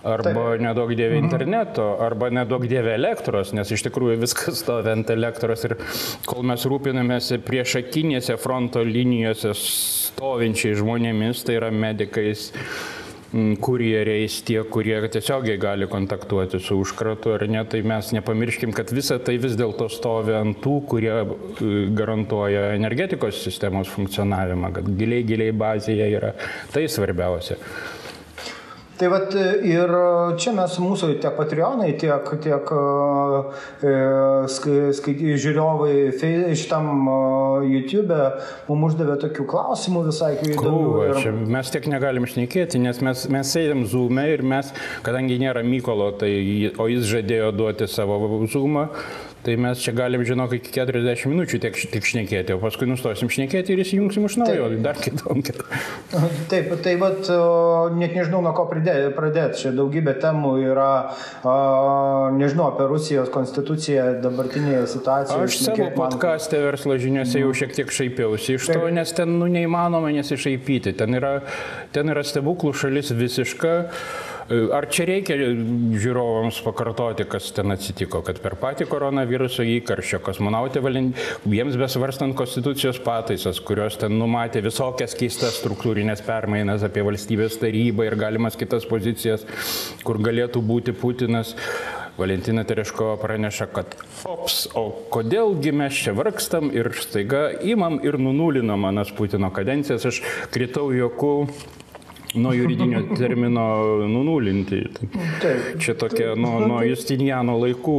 arba 0.07 0.33
Taip. 0.33 0.62
nedaug 0.62 0.93
dievė 0.93 1.19
mhm. 1.19 1.28
interneto, 1.28 1.88
arba 2.05 2.31
nedaug 2.35 2.67
dievė 2.71 2.95
elektros, 2.99 3.55
nes 3.57 3.73
iš 3.75 3.87
tikrųjų 3.88 4.21
viskas 4.23 4.62
stovi 4.62 4.93
ant 4.93 5.11
elektros 5.14 5.64
ir 5.69 5.78
kol 6.28 6.45
mes 6.47 6.67
rūpinamės 6.69 7.33
priešakinėse 7.47 8.38
fronto 8.40 8.85
linijose 8.87 9.55
stovinčiai 9.59 10.78
žmonėmis, 10.78 11.45
tai 11.47 11.59
yra 11.61 11.73
medikais 11.75 12.50
kurjeriais, 13.61 14.38
tie, 14.49 14.62
kurie 14.73 14.97
tiesiogiai 15.12 15.59
gali 15.61 15.87
kontaktuoti 15.90 16.61
su 16.64 16.78
užkratu 16.81 17.35
ar 17.37 17.45
ne, 17.49 17.61
tai 17.69 17.83
mes 17.85 18.12
nepamirškim, 18.17 18.73
kad 18.73 18.88
visa 18.97 19.19
tai 19.21 19.37
vis 19.43 19.57
dėlto 19.59 19.90
stovi 19.93 20.33
ant 20.33 20.62
tų, 20.64 20.78
kurie 20.88 21.12
e, 21.12 21.26
garantuoja 21.99 22.71
energetikos 22.78 23.43
sistemos 23.45 23.93
funkcionavimą, 23.93 24.73
kad 24.78 24.88
giliai, 24.97 25.26
giliai 25.28 25.52
bazėje 25.52 26.09
yra 26.17 26.33
tai 26.73 26.87
svarbiausia. 26.88 27.61
Tai 28.99 29.09
vat 29.12 29.35
ir 29.67 29.93
čia 30.43 30.52
mes 30.57 30.75
mūsų 30.83 31.12
tiek 31.23 31.37
patreonai, 31.38 31.93
tiek, 32.00 32.31
tiek 32.43 32.71
e, 32.75 33.93
skaityti 34.50 35.37
žiūrovai 35.38 35.93
šitam 36.59 37.07
YouTube 37.69 38.19
mums 38.67 38.88
uždavė 38.88 39.19
tokių 39.23 39.47
klausimų 39.52 40.02
visai 40.09 40.33
įdomių. 40.40 40.90
Ir... 41.07 41.21
Čia 41.23 41.35
mes 41.57 41.71
tiek 41.75 41.87
negalim 41.93 42.26
šnekėti, 42.26 42.81
nes 42.83 42.99
mes, 43.05 43.25
mes 43.31 43.55
sėdėm 43.55 43.87
zoom'e 43.90 44.26
ir 44.35 44.43
mes, 44.43 44.73
kadangi 45.07 45.38
nėra 45.45 45.62
Mykolo, 45.67 46.11
tai, 46.19 46.33
o 46.75 46.88
jis 46.90 47.07
žadėjo 47.12 47.52
duoti 47.55 47.88
savo 47.90 48.19
zoom'ą, 48.50 48.88
Tai 49.47 49.54
mes 49.57 49.78
čia 49.78 49.92
galim, 49.95 50.25
žinok, 50.26 50.57
iki 50.59 50.73
40 50.75 51.30
minučių 51.30 51.61
tik, 51.62 51.76
tik 51.92 52.07
šnekėti, 52.09 52.57
o 52.57 52.59
paskui 52.59 52.88
nustosim 52.90 53.30
šnekėti 53.30 53.73
ir 53.75 53.83
įsijungsim 53.85 54.26
iš 54.26 54.35
naujo, 54.40 54.66
Taip. 54.73 54.80
dar 54.83 54.99
kitom. 54.99 55.45
Taip, 56.50 56.73
tai 56.83 56.97
vad, 56.99 57.30
net 57.95 58.16
nežinau, 58.18 58.42
nuo 58.42 58.52
ko 58.57 58.66
pradėti. 58.71 59.12
Pradėt. 59.14 59.54
Čia 59.61 59.71
daugybė 59.76 60.16
temų 60.18 60.52
yra, 60.66 60.90
nežinau, 62.35 62.66
apie 62.73 62.88
Rusijos 62.90 63.30
konstituciją 63.35 64.09
dabartinėje 64.25 64.83
situacijoje. 64.97 65.47
Aš 65.47 65.61
savo 65.68 65.87
podkastė 65.95 66.64
verslo 66.66 66.99
žiniuose 66.99 67.45
jau 67.45 67.54
šiek 67.62 67.76
tiek 67.78 67.95
šaipiausi 67.95 68.59
iš 68.59 68.73
to, 68.73 68.80
Taip. 68.80 68.90
nes 68.99 69.14
ten 69.14 69.38
nu, 69.38 69.47
neįmanoma 69.54 70.11
nesišaipyti. 70.18 70.97
Ten 70.99 71.14
yra, 71.21 71.38
ten 71.95 72.11
yra 72.11 72.26
stebuklų 72.26 72.75
šalis 72.83 73.14
visiška. 73.14 73.76
Ar 74.49 74.87
čia 74.88 75.05
reikia 75.05 75.37
žiūrovams 76.00 76.62
pakartoti, 76.64 77.26
kas 77.28 77.50
ten 77.52 77.75
atsitiko, 77.75 78.23
kad 78.25 78.38
per 78.40 78.55
patį 78.57 78.87
koronaviruso 78.88 79.67
įkarščio 79.76 80.23
kosmonautė 80.25 80.81
valint, 80.81 81.21
jiems 81.45 81.76
besvarstant 81.76 82.33
konstitucijos 82.38 82.97
pataisas, 83.05 83.61
kurios 83.61 83.99
ten 84.00 84.17
numatė 84.17 84.62
visokias 84.64 85.12
keistas 85.19 85.59
struktūrinės 85.61 86.25
permainas 86.25 86.87
apie 86.87 87.05
valstybės 87.05 87.61
tarybą 87.61 88.09
ir 88.09 88.17
galimas 88.17 88.57
kitas 88.57 88.88
pozicijas, 88.88 89.45
kur 90.00 90.23
galėtų 90.25 90.64
būti 90.64 90.97
Putinas. 90.97 91.52
Valentina 92.19 92.64
Tereškova 92.67 93.14
praneša, 93.23 93.69
kad 93.71 93.93
ops, 94.26 94.64
o 94.75 94.88
kodėlgi 95.12 95.71
mes 95.71 96.00
čia 96.02 96.17
vargstam 96.19 96.73
ir 96.75 96.88
staiga 96.99 97.45
imam 97.62 98.00
ir 98.02 98.19
nunulinam 98.19 98.83
manas 98.83 99.12
Putino 99.14 99.52
kadencijas, 99.55 100.09
aš 100.09 100.19
kritau 100.50 100.88
joku 100.97 101.45
nuo 102.35 102.53
juridinio 102.53 103.03
termino 103.17 103.65
nunulinti. 104.09 104.83
Taip. 105.43 105.79
Čia 105.81 105.95
tokia 105.99 106.35
nuo, 106.37 106.59
nuo 106.67 106.83
Justiniano 106.85 107.57
laikų 107.63 107.97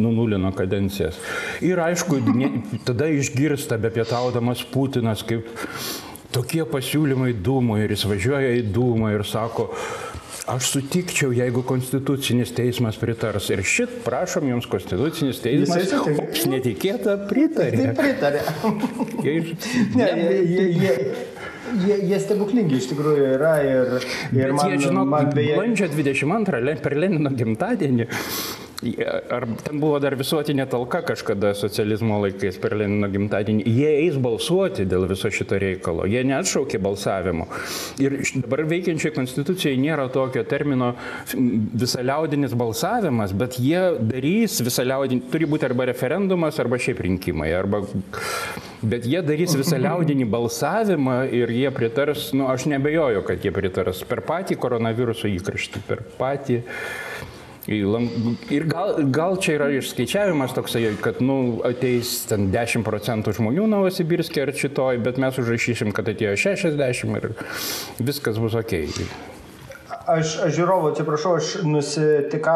nunulino 0.00 0.52
kadencijas. 0.56 1.18
Ir 1.64 1.80
aišku, 1.82 2.20
ne, 2.34 2.52
tada 2.86 3.10
išgirsta 3.10 3.78
be 3.80 3.90
pietaudamas 3.94 4.62
Putinas, 4.70 5.24
kaip 5.26 5.48
tokie 6.34 6.62
pasiūlymai 6.68 7.34
dūmo 7.42 7.80
ir 7.80 7.96
jis 7.96 8.06
važiuoja 8.10 8.54
į 8.60 8.68
dūmą 8.74 9.16
ir 9.16 9.26
sako, 9.26 9.70
Aš 10.50 10.70
sutikčiau, 10.72 11.30
jeigu 11.36 11.60
konstitucinis 11.62 12.50
teismas 12.56 12.96
pritars. 12.98 13.50
Ir 13.54 13.60
šit, 13.62 13.92
prašom 14.02 14.48
jums, 14.48 14.66
konstitucinis 14.70 15.38
teismas. 15.44 15.92
Ops, 16.10 16.46
netikėta 16.50 17.14
pritarė. 17.28 17.84
Tai 17.84 17.92
pritarė. 18.00 18.40
ne, 20.00 20.08
jie, 20.08 20.40
jie, 20.40 20.64
jie, 20.80 20.94
jie 21.78 22.20
stebuklingi 22.22 22.78
iš 22.80 22.90
tikrųjų 22.92 23.28
yra 23.36 23.54
ir, 23.66 24.08
ir 24.36 24.56
man, 24.56 24.72
jie, 24.72 24.80
žinok, 24.86 25.08
man 25.14 25.30
beje... 25.34 25.54
Balandžio 25.58 25.90
22 25.92 26.76
per 26.84 26.98
Lenino 26.98 27.32
gimtadienį 27.36 28.08
Ar 28.80 29.44
ten 29.60 29.76
buvo 29.76 29.98
dar 30.00 30.14
visuotinė 30.16 30.64
talka 30.72 31.02
kažkada 31.04 31.50
socializmo 31.58 32.16
laikais 32.22 32.56
per 32.62 32.72
Lenino 32.80 33.10
gimtadienį. 33.12 33.66
Jie 33.68 33.90
eis 34.06 34.16
balsuoti 34.16 34.86
dėl 34.88 35.04
viso 35.10 35.28
šito 35.28 35.58
reikalo. 35.60 36.06
Jie 36.08 36.22
neatšaukė 36.24 36.80
balsavimo. 36.80 37.44
Ir 38.00 38.16
dabar 38.40 38.62
veikiančiai 38.70 39.12
konstitucijai 39.12 39.76
nėra 39.80 40.06
tokio 40.14 40.46
termino 40.48 40.94
visaliaudinis 41.34 42.56
balsavimas, 42.56 43.36
bet 43.36 43.60
jie 43.60 43.82
darys 44.00 44.56
visaliaudinį, 44.64 45.28
turi 45.28 45.50
būti 45.50 45.68
arba 45.68 45.90
referendumas, 45.92 46.62
arba 46.64 46.80
šiaip 46.80 47.04
rinkimai. 47.04 47.52
Arba, 47.60 47.82
bet 48.80 49.04
jie 49.04 49.20
darys 49.28 49.58
visaliaudinį 49.60 50.30
balsavimą 50.38 51.20
ir 51.36 51.52
jie 51.52 51.68
pritars, 51.76 52.30
nu 52.32 52.48
aš 52.48 52.64
nebejoju, 52.72 53.28
kad 53.28 53.44
jie 53.44 53.52
pritars 53.52 54.00
per 54.08 54.24
patį 54.24 54.56
koronaviruso 54.64 55.28
įkarštį, 55.36 55.84
per 55.84 56.06
patį 56.16 56.62
Ir 57.70 58.64
gal, 58.66 58.96
gal 59.14 59.36
čia 59.38 59.54
yra 59.54 59.68
išskaičiavimas 59.78 60.56
toksai, 60.56 60.88
kad 61.04 61.20
nu, 61.22 61.60
ateis 61.66 62.24
ten 62.26 62.48
10 62.50 62.82
procentų 62.86 63.36
žmonių 63.38 63.68
Novosibirskė 63.70 64.42
ar 64.42 64.54
šitoj, 64.58 64.98
bet 65.04 65.20
mes 65.22 65.38
užrašysim, 65.38 65.94
kad 65.94 66.10
atėjo 66.10 66.34
60 66.50 67.20
ir 67.20 67.30
viskas 68.02 68.42
bus 68.42 68.58
ok. 68.58 68.74
aš, 70.10 70.34
aš 70.48 70.54
žiūrovų, 70.58 70.90
atsiprašau, 70.92 71.36
aš 71.38 71.52
nusitiką 71.62 72.54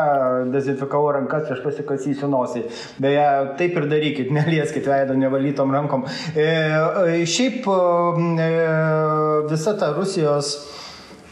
dezinfikavau 0.50 1.12
rankas, 1.14 1.46
aš 1.54 1.62
pasikasysiu 1.62 2.28
nosį. 2.32 2.66
Beje, 3.02 3.26
taip 3.60 3.78
ir 3.78 3.90
darykit, 3.90 4.32
nelieskit 4.38 4.88
veidą 4.90 5.14
nevalytom 5.20 5.74
rankom. 5.74 6.08
E, 6.34 6.48
e, 6.48 7.20
šiaip 7.22 7.68
e, 7.70 8.48
visa 9.50 9.76
ta 9.78 9.94
Rusijos 9.94 10.56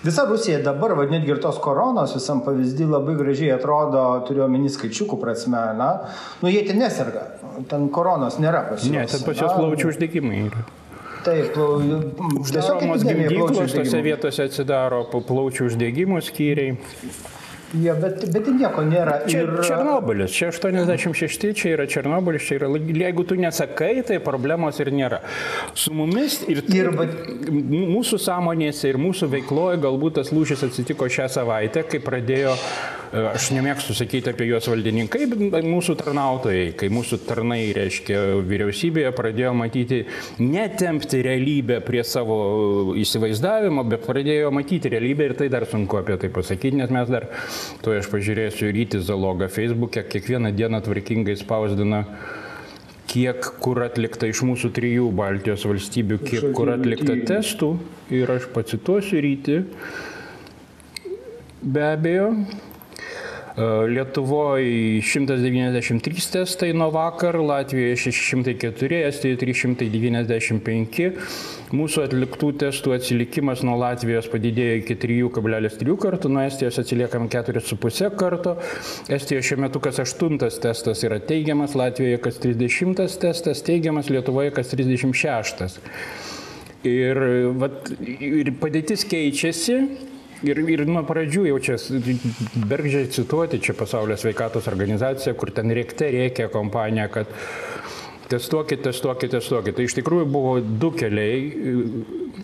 Visa 0.03 0.25
Rusija 0.27 0.59
dabar, 0.63 0.97
va, 0.99 1.07
netgi 1.07 1.31
ir 1.31 1.41
tos 1.43 1.61
koronos 1.63 2.17
visam 2.17 2.41
pavyzdį 2.43 2.89
labai 2.91 3.15
gražiai 3.21 3.53
atrodo, 3.55 4.03
turiu 4.27 4.43
omeny 4.49 4.71
skaičiukų 4.73 5.19
prasme, 5.21 5.61
na, 5.79 5.91
nu 6.43 6.51
jie 6.51 6.65
ten 6.67 6.83
neserga, 6.83 7.29
ten 7.71 7.87
koronos 7.95 8.41
nėra 8.43 8.65
pas 8.71 8.83
juos. 8.83 8.95
Ne, 8.95 9.05
ten 9.07 9.23
pas 9.23 9.39
juos 9.39 9.55
plaučių 9.55 9.93
uždegimai 9.93 10.41
yra. 10.49 10.65
Taip, 11.23 11.55
uždaromos 12.41 13.05
gimdyklos 13.07 13.77
tose 13.77 14.01
vietose 14.03 14.49
atsidaro 14.49 15.05
plaučių 15.13 15.69
uždegimų 15.71 16.19
skyriai. 16.27 16.75
Ja, 17.81 17.95
bet, 17.97 18.21
bet 18.35 18.49
nieko 18.53 18.83
nėra. 18.85 19.23
Čia 19.25 19.47
ir... 19.47 19.53
Černobilis, 19.65 20.35
čia 20.37 20.51
86, 20.53 21.47
čia 21.57 21.71
yra 21.73 21.87
Černobilis, 21.89 22.45
čia 22.45 22.59
yra... 22.59 22.69
Jeigu 22.77 23.25
tu 23.29 23.39
nesakai, 23.41 23.95
tai 24.09 24.19
problemos 24.25 24.81
ir 24.83 24.93
nėra. 24.93 25.23
Su 25.79 25.95
mumis 25.97 26.43
ir, 26.53 26.61
ir 26.69 26.91
bet... 26.99 27.15
mūsų 27.49 28.21
sąmonėse 28.27 28.93
ir 28.93 29.01
mūsų 29.01 29.31
veikloje 29.39 29.81
galbūt 29.87 30.21
tas 30.21 30.35
lūžis 30.37 30.67
atsitiko 30.69 31.09
šią 31.09 31.31
savaitę, 31.33 31.87
kai 31.89 32.03
pradėjo 32.05 32.59
aš 33.13 33.51
nemėgstu 33.53 33.95
sakyti 33.97 34.33
apie 34.33 34.47
juos 34.49 34.67
valdininkai, 34.71 35.27
bet 35.53 35.67
mūsų 35.67 35.97
tarnautojai, 36.01 36.73
kai 36.81 36.89
mūsų 36.93 37.19
tarnai, 37.27 37.61
reiškia, 37.77 38.21
vyriausybėje 38.49 39.13
pradėjo 39.17 39.53
matyti, 39.57 40.03
netempti 40.41 41.23
realybę 41.27 41.81
prie 41.85 42.05
savo 42.09 42.37
įsivaizdavimo, 42.99 43.85
bet 43.89 44.07
pradėjo 44.09 44.53
matyti 44.55 44.93
realybę 44.93 45.29
ir 45.29 45.37
tai 45.41 45.51
dar 45.53 45.69
sunku 45.69 46.01
apie 46.01 46.17
tai 46.23 46.33
pasakyti, 46.33 46.79
nes 46.81 46.95
mes 46.95 47.13
dar, 47.13 47.29
to 47.85 47.93
aš 47.97 48.09
pažiūrėsiu 48.13 48.73
rytį 48.73 49.03
zalogą 49.05 49.51
Facebook'e, 49.53 50.07
kiekvieną 50.09 50.55
dieną 50.57 50.81
tvarkingai 50.87 51.37
spausdina 51.41 52.07
kiek 53.13 53.45
kur 53.61 53.83
atlikta 53.85 54.29
iš 54.31 54.41
mūsų 54.49 54.71
trijų 54.73 55.11
Baltijos 55.17 55.67
valstybių, 55.69 56.17
kiek 56.25 56.47
kur 56.57 56.73
atlikta 56.73 57.19
testų. 57.29 57.75
Ir 58.13 58.31
aš 58.33 58.49
pacituosiu 58.55 59.21
ryti. 59.25 59.59
Be 61.63 61.85
abejo, 61.93 62.31
Lietuvoje 63.57 65.03
193 65.03 66.31
testai 66.33 66.73
nuo 66.73 66.91
vakar, 66.91 67.37
Latvijoje 67.37 67.97
604, 67.97 69.01
Estijoje 69.09 69.37
395. 69.43 71.11
Mūsų 71.77 72.05
atliktų 72.07 72.49
testų 72.63 72.95
atsilikimas 72.97 73.61
nuo 73.67 73.75
Latvijos 73.81 74.31
padidėjo 74.33 74.79
iki 74.81 74.97
3,3 75.03 75.97
kartų, 76.01 76.31
nuo 76.33 76.45
Estijos 76.47 76.81
atsiliekam 76.81 77.29
4,5 77.33 78.17
karto. 78.17 78.55
Estijoje 79.13 79.45
šiuo 79.51 79.61
metu 79.67 79.83
kas 79.85 80.01
8 80.01 80.41
testas 80.41 81.05
yra 81.05 81.21
teigiamas, 81.21 81.77
Latvijoje 81.77 82.23
kas 82.25 82.41
30 82.41 83.19
testas 83.21 83.61
teigiamas, 83.69 84.09
Lietuvoje 84.09 84.55
kas 84.57 84.73
36. 84.73 85.69
Ir, 86.89 87.21
vat, 87.61 87.93
ir 88.01 88.49
padėtis 88.59 89.05
keičiasi, 89.07 89.77
Ir, 90.43 90.59
ir 90.75 90.83
nuo 90.89 91.05
pradžių 91.07 91.45
jau 91.53 91.59
čia 91.63 91.77
bergžiai 92.67 93.11
cituoti, 93.15 93.61
čia 93.63 93.77
pasaulio 93.79 94.17
sveikatos 94.19 94.67
organizacija, 94.71 95.37
kur 95.39 95.53
ten 95.55 95.71
rėkte 95.71 96.09
rėkė 96.11 96.49
kompanija, 96.51 97.07
kad 97.13 97.31
testuokit, 98.33 98.83
testuokit, 98.83 99.31
testuokit. 99.37 99.77
Tai 99.77 99.87
iš 99.87 99.97
tikrųjų 100.01 100.27
buvo 100.33 100.57
du 100.61 100.91
keliai. 100.97 101.47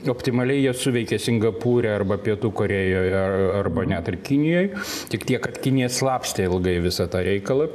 Optimaliai 0.08 0.62
jie 0.62 0.74
suveikė 0.76 1.18
Singapūrė 1.20 1.90
arba 1.96 2.20
Pietų 2.22 2.52
Korejoje 2.54 3.22
arba 3.58 3.86
net 3.88 4.10
ir 4.12 4.18
Kinijoje. 4.24 4.82
Tik 5.14 5.26
tiek, 5.28 5.42
kad 5.42 5.58
Kinija 5.64 5.90
slapstė 5.92 6.46
ilgai 6.46 6.78
visą 6.84 7.08
tą 7.10 7.24
reikalą. 7.26 7.70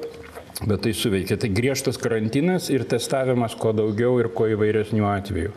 Bet 0.61 0.83
tai 0.85 0.93
suveikia. 0.93 1.37
Tai 1.41 1.49
griežtas 1.49 1.97
karantinas 2.01 2.69
ir 2.69 2.85
testavimas 2.89 3.55
kuo 3.59 3.71
daugiau 3.75 4.19
ir 4.21 4.29
kuo 4.35 4.45
įvairesnių 4.53 5.07
atvejų. 5.09 5.55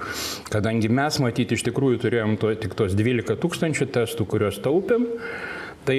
Kadangi 0.52 0.88
mes 0.88 1.20
matyti 1.22 1.58
iš 1.58 1.66
tikrųjų 1.68 2.00
turėjom 2.06 2.38
to, 2.40 2.54
tik 2.62 2.74
tos 2.78 2.96
12 2.96 3.36
tūkstančių 3.42 3.90
testų, 3.92 4.26
kuriuos 4.32 4.62
taupėm, 4.64 5.04
Tai 5.86 5.94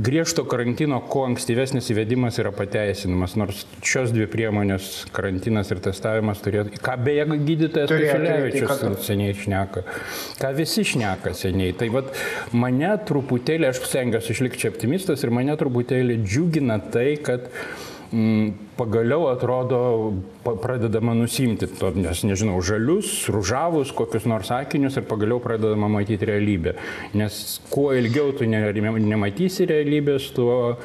griežto 0.00 0.46
karantino, 0.48 1.02
kuo 1.12 1.26
ankstyvesnis 1.28 1.90
įvedimas 1.92 2.38
yra 2.40 2.48
pateisinamas, 2.56 3.34
nors 3.36 3.66
šios 3.84 4.14
dvi 4.14 4.24
priemonės, 4.32 4.86
karantinas 5.12 5.68
ir 5.74 5.82
testavimas 5.84 6.40
turėtų, 6.40 6.80
ką 6.80 6.94
beje 7.04 7.26
gydytojas 7.34 7.92
Tušilevičius 7.92 8.72
tai, 8.80 8.92
seniai 9.04 9.34
šneka, 9.36 9.82
ką 10.40 10.52
visi 10.56 10.86
šneka 10.94 11.34
seniai. 11.36 11.74
Tai 11.76 11.90
vad 11.98 12.08
mane 12.56 12.94
truputėlį, 13.10 13.68
aš 13.68 13.82
stengiuosi 13.90 14.32
išlikti 14.32 14.70
optimistas 14.72 15.26
ir 15.26 15.34
mane 15.36 15.58
truputėlį 15.60 16.22
džiugina 16.24 16.80
tai, 16.88 17.10
kad 17.20 17.52
pagaliau 18.78 19.28
atrodo 19.28 19.80
pradedama 20.44 21.12
nusimti 21.14 21.68
to, 21.68 21.90
nes 21.96 22.22
nežinau, 22.24 22.60
žalius, 22.64 23.28
ružavus, 23.32 23.92
kokius 23.92 24.24
nors 24.30 24.48
sakinius 24.48 24.96
ir 24.96 25.04
pagaliau 25.08 25.42
pradedama 25.44 25.90
matyti 25.92 26.28
realybę. 26.28 26.76
Nes 27.18 27.58
kuo 27.68 27.92
ilgiau 27.96 28.32
tu 28.32 28.48
nematysi 28.48 29.68
realybės, 29.68 30.30
tuo 30.36 30.78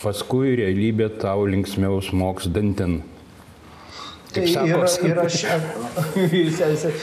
paskui 0.00 0.56
realybė 0.62 1.10
tau 1.20 1.44
linksmiau 1.50 2.00
smoks 2.04 2.48
dantin. 2.52 3.02
Tai 4.36 4.44
ir, 4.68 4.82
ir 5.08 5.20
aš, 5.22 5.36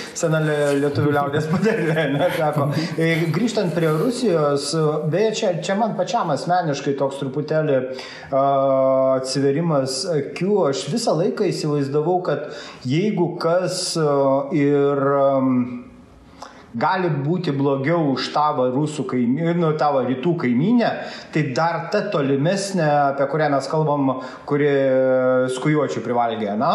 sena 0.21 0.41
lietuvių 0.43 1.13
liaudės 1.15 1.47
padarė, 1.49 2.07
sako. 2.39 2.67
E, 2.97 3.09
grįžtant 3.33 3.73
prie 3.75 3.89
Rusijos, 3.97 4.69
beje, 5.11 5.31
čia, 5.39 5.53
čia 5.65 5.77
man 5.79 5.95
pačiam 5.97 6.29
asmeniškai 6.33 6.93
toks 6.99 7.21
truputėlį 7.23 7.79
uh, 7.79 9.15
atsiverimas 9.17 10.03
akių, 10.13 10.59
aš 10.69 10.85
visą 10.93 11.15
laiką 11.17 11.49
įsivaizdavau, 11.49 12.19
kad 12.27 12.51
jeigu 12.87 13.33
kas 13.41 13.95
uh, 13.97 14.53
ir 14.53 15.01
um, 15.17 15.57
gali 16.73 17.09
būti 17.23 17.53
blogiau 17.55 18.11
už 18.13 18.31
tavo 18.33 18.65
rusų 18.73 19.05
kaimynę, 19.09 19.55
nu, 19.59 19.71
tavo 19.77 20.01
rytų 20.07 20.35
kaimynę, 20.43 20.91
tai 21.33 21.45
dar 21.55 21.87
ta 21.93 22.03
tolimesnė, 22.13 22.85
apie 23.13 23.27
kurią 23.29 23.49
mes 23.53 23.69
kalbam, 23.71 24.13
kuri 24.49 24.71
skujuočių 25.53 26.05
privalgė, 26.05 26.53
na, 26.57 26.73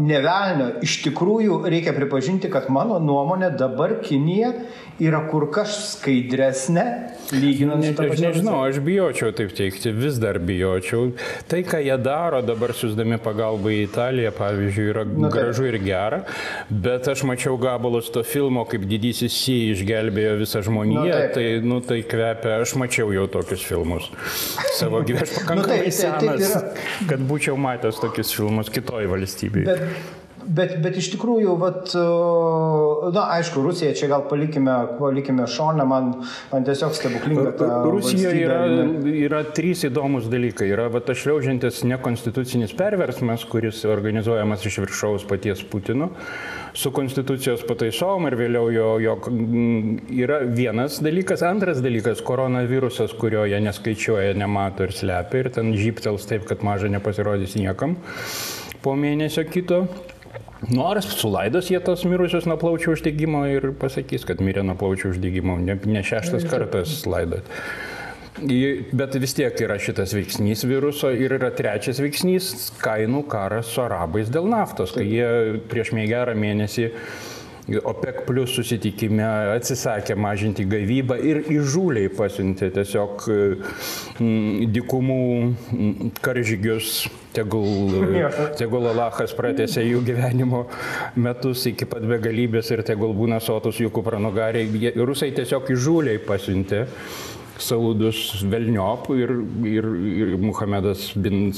nevelnio, 0.00 0.68
iš 0.84 1.00
tikrųjų 1.06 1.62
reikia 1.70 1.94
pripažinti, 1.96 2.50
kad 2.52 2.68
mano 2.70 2.98
nuomonė 3.00 3.50
dabar 3.58 3.96
Kinija 4.04 4.52
yra 5.00 5.22
kur 5.30 5.46
kas 5.52 5.72
skaidresnė, 5.94 6.84
lyginant 7.32 7.84
su 7.86 7.92
to. 7.96 8.06
Aš 8.12 8.20
nežinau, 8.22 8.56
aš 8.68 8.80
bijočiau 8.84 9.32
taip 9.36 9.54
teikti, 9.56 9.92
vis 9.96 10.18
dar 10.20 10.38
bijočiau. 10.42 11.10
Tai, 11.50 11.62
ką 11.66 11.80
jie 11.84 11.96
daro 12.02 12.42
dabar 12.44 12.74
siūsdami 12.76 13.18
pagalbą 13.24 13.72
į 13.74 13.80
Italiją, 13.86 14.32
pavyzdžiui, 14.36 14.86
yra 14.92 15.04
Na, 15.10 15.30
gražu 15.32 15.66
ir 15.70 15.78
gera, 15.82 16.22
bet 16.70 17.08
aš 17.10 17.24
mačiau 17.28 17.56
gabalus 17.60 18.10
to 18.12 18.24
filmo, 18.26 18.66
kaip 18.68 18.84
didysis 18.90 19.32
Si 19.40 19.56
išgelbėjo 19.72 20.36
visą 20.42 20.60
žmoniją, 20.66 21.06
Na, 21.06 21.18
taip. 21.24 21.34
tai, 21.38 21.46
nu, 21.64 21.80
tai 21.84 22.00
kvepia, 22.04 22.58
aš 22.64 22.74
mačiau 22.80 23.12
jau 23.14 23.26
tokius 23.30 23.64
filmus 23.64 24.10
savo 24.76 25.00
gyvenime. 25.06 25.24
Aš 25.24 25.36
pakankamai 25.40 25.78
nu, 25.80 25.84
taip, 25.86 25.96
senas, 25.96 26.24
taip, 26.24 26.40
taip 26.40 26.48
yra. 26.50 27.06
kad 27.14 27.24
būčiau 27.30 27.56
matęs 27.60 28.00
tokius 28.02 28.34
filmus 28.36 28.72
kitoj 28.74 29.08
valstybėje. 29.10 29.66
Bet 29.70 30.19
Bet, 30.44 30.76
bet 30.82 30.96
iš 31.00 31.10
tikrųjų, 31.14 31.54
vat, 31.60 31.92
na, 33.14 33.24
aišku, 33.36 33.62
Rusija 33.64 33.92
čia 33.98 34.08
gal 34.10 34.24
palikime, 34.30 34.74
palikime 34.98 35.46
šoną, 35.50 35.84
man, 35.88 36.12
man 36.52 36.66
tiesiog 36.66 36.94
stebuklinga. 36.96 37.52
Rusijoje 37.90 38.46
yra, 38.46 38.60
yra 39.10 39.42
trys 39.56 39.84
įdomus 39.88 40.30
dalykai. 40.32 40.70
Yra 40.72 40.88
va, 40.92 41.02
tas 41.04 41.20
šliaužiantis 41.22 41.82
nekonstitucinis 41.90 42.74
perversmas, 42.78 43.44
kuris 43.50 43.84
organizuojamas 43.88 44.64
iš 44.68 44.80
viršaus 44.84 45.28
paties 45.28 45.64
Putino 45.70 46.10
su 46.74 46.92
konstitucijos 46.94 47.64
pataisom 47.66 48.28
ir 48.28 48.36
vėliau 48.38 48.70
jo, 48.74 48.88
jo 49.02 49.16
yra 50.22 50.40
vienas 50.46 51.00
dalykas. 51.02 51.42
Antras 51.46 51.82
dalykas- 51.82 52.22
koronavirusas, 52.28 53.14
kurio 53.18 53.44
jie 53.50 53.60
neskaičiuoja, 53.64 54.36
nemato 54.38 54.86
ir 54.86 54.94
slepia 54.94 55.44
ir 55.44 55.50
ten 55.50 55.74
žyptels 55.74 56.26
taip, 56.30 56.46
kad 56.46 56.62
maža 56.62 56.88
nepasirodys 56.88 57.56
niekam 57.56 57.96
po 58.82 58.94
mėnesio 58.96 59.44
kito. 59.44 59.86
Nors 60.68 61.06
sulaidos 61.16 61.70
jie 61.70 61.80
tos 61.80 62.02
mirusius 62.04 62.44
nuo 62.48 62.58
plaučių 62.60 62.92
uždegimo 62.92 63.46
ir 63.48 63.70
pasakys, 63.80 64.26
kad 64.28 64.42
mirė 64.44 64.64
nuo 64.66 64.76
plaučių 64.80 65.14
uždegimo, 65.14 65.56
ne, 65.62 65.78
ne 65.88 66.02
šeštas 66.04 66.44
kartas 66.50 67.00
laidot. 67.08 67.48
Bet 68.40 69.16
vis 69.20 69.34
tiek 69.36 69.56
yra 69.64 69.76
šitas 69.80 70.12
veiksnys 70.16 70.62
viruso 70.68 71.10
ir 71.12 71.34
yra 71.36 71.50
trečias 71.56 72.00
veiksnys- 72.00 72.70
kainų 72.84 73.24
karas 73.28 73.72
su 73.72 73.82
arabais 73.82 74.28
dėl 74.32 74.48
naftos, 74.48 74.92
kai 74.96 75.04
jie 75.04 75.60
prieš 75.68 75.92
mėgerą 75.96 76.36
mėnesį 76.36 76.90
OPEC 77.78 78.24
plus 78.26 78.54
susitikime 78.56 79.24
atsisakė 79.54 80.16
mažinti 80.18 80.64
gavybą 80.66 81.18
ir 81.22 81.42
įžūliai 81.52 82.10
pasiuntė 82.16 82.70
tiesiog 82.74 83.26
mm, 83.28 84.70
dikumų 84.74 85.20
mm, 85.44 86.10
karžygius, 86.24 87.04
tegul, 87.36 87.96
tegul 88.58 88.88
Alachas 88.90 89.34
pratėse 89.36 89.84
jų 89.84 90.02
gyvenimo 90.06 90.64
metus 91.20 91.66
iki 91.70 91.88
pat 91.90 92.06
begalybės 92.06 92.70
ir 92.74 92.84
tegul 92.86 93.14
būna 93.16 93.40
sotus 93.42 93.80
jų 93.82 93.92
kupranugariai. 93.94 94.94
Rusai 94.98 95.32
tiesiog 95.36 95.70
įžūliai 95.76 96.22
pasiuntė 96.26 96.86
Saudus 97.60 98.40
Velniop 98.48 99.10
ir, 99.12 99.32
ir, 99.68 99.88
ir 100.22 100.34
Muhamedas 100.40 101.10
bin, 101.14 101.50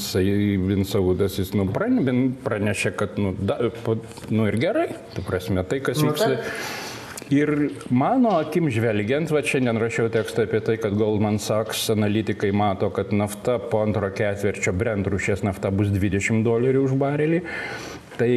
bin 0.67 0.83
Saudas, 0.87 1.37
jis 1.39 1.53
nu, 1.55 1.65
pranešė, 1.71 2.93
kad 2.99 3.19
nu, 3.21 3.33
da, 3.39 3.59
nu 4.29 4.47
ir 4.49 4.59
gerai, 4.61 4.89
tu 5.15 5.23
prasme, 5.25 5.63
tai 5.67 5.79
kas 5.85 6.03
nu, 6.03 6.11
vyksta. 6.11 6.43
Ir 7.31 7.51
mano 7.93 8.33
akim 8.41 8.67
žvelgiant, 8.73 9.31
va 9.31 9.41
šiandien 9.45 9.79
rašiau 9.79 10.09
tekstą 10.11 10.43
apie 10.47 10.59
tai, 10.65 10.77
kad 10.81 10.95
Goldman 10.99 11.39
Sachs 11.39 11.85
analitikai 11.93 12.51
mato, 12.51 12.89
kad 12.91 13.13
nafta 13.15 13.59
po 13.59 13.83
antro 13.85 14.09
ketvirčio 14.11 14.73
brand 14.75 15.07
rūšės 15.07 15.45
nafta 15.47 15.71
bus 15.71 15.93
20 15.93 16.43
dolerių 16.43 16.83
už 16.87 16.97
barelį. 16.99 17.43
Tai 18.19 18.33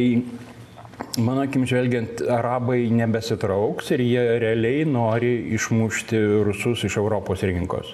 Mano 1.17 1.43
akim 1.45 1.65
žvelgiant, 1.65 2.21
arabai 2.29 2.87
nebesitrauks 2.93 3.91
ir 3.93 4.01
jie 4.01 4.23
realiai 4.41 4.85
nori 4.85 5.31
išmušti 5.57 6.19
rusus 6.45 6.83
iš 6.85 6.97
Europos 7.01 7.43
rinkos. 7.45 7.91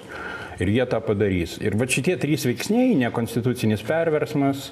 Ir 0.60 0.70
jie 0.72 0.84
tą 0.88 1.00
padarys. 1.04 1.56
Ir 1.60 1.76
va 1.80 1.88
šitie 1.90 2.14
trys 2.20 2.44
veiksniai- 2.48 2.94
nekonstitucinis 3.02 3.84
perversmas, 3.84 4.70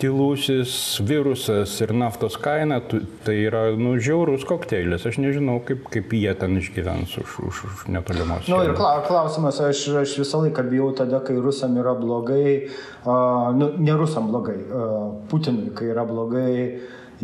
tylusis 0.00 1.00
virusas 1.00 1.72
ir 1.80 1.92
naftos 1.96 2.36
kaina, 2.40 2.80
tai 3.24 3.36
yra 3.46 3.62
nu, 3.78 3.94
žiaurus 4.02 4.44
kokteilis. 4.48 5.06
Aš 5.08 5.18
nežinau, 5.22 5.58
kaip, 5.64 5.86
kaip 5.92 6.12
jie 6.12 6.34
ten 6.36 6.58
išgyvens 6.60 7.16
už, 7.22 7.38
už, 7.48 7.62
už 7.70 7.86
netolimos. 7.92 8.44
Na 8.50 8.60
nu, 8.60 8.68
ir 8.68 8.76
klausimas, 8.76 9.60
aš, 9.64 9.86
aš 10.02 10.18
visą 10.20 10.42
laiką 10.44 10.66
bijau 10.68 10.90
tada, 10.96 11.22
kai 11.24 11.38
rusam 11.40 11.78
yra 11.80 11.96
blogai, 11.96 12.68
uh, 13.06 13.50
nu, 13.56 13.72
ne 13.80 13.96
rusam 13.96 14.28
blogai, 14.32 14.58
uh, 14.68 15.10
Putinui, 15.30 15.72
kai 15.76 15.90
yra 15.94 16.04
blogai 16.08 16.52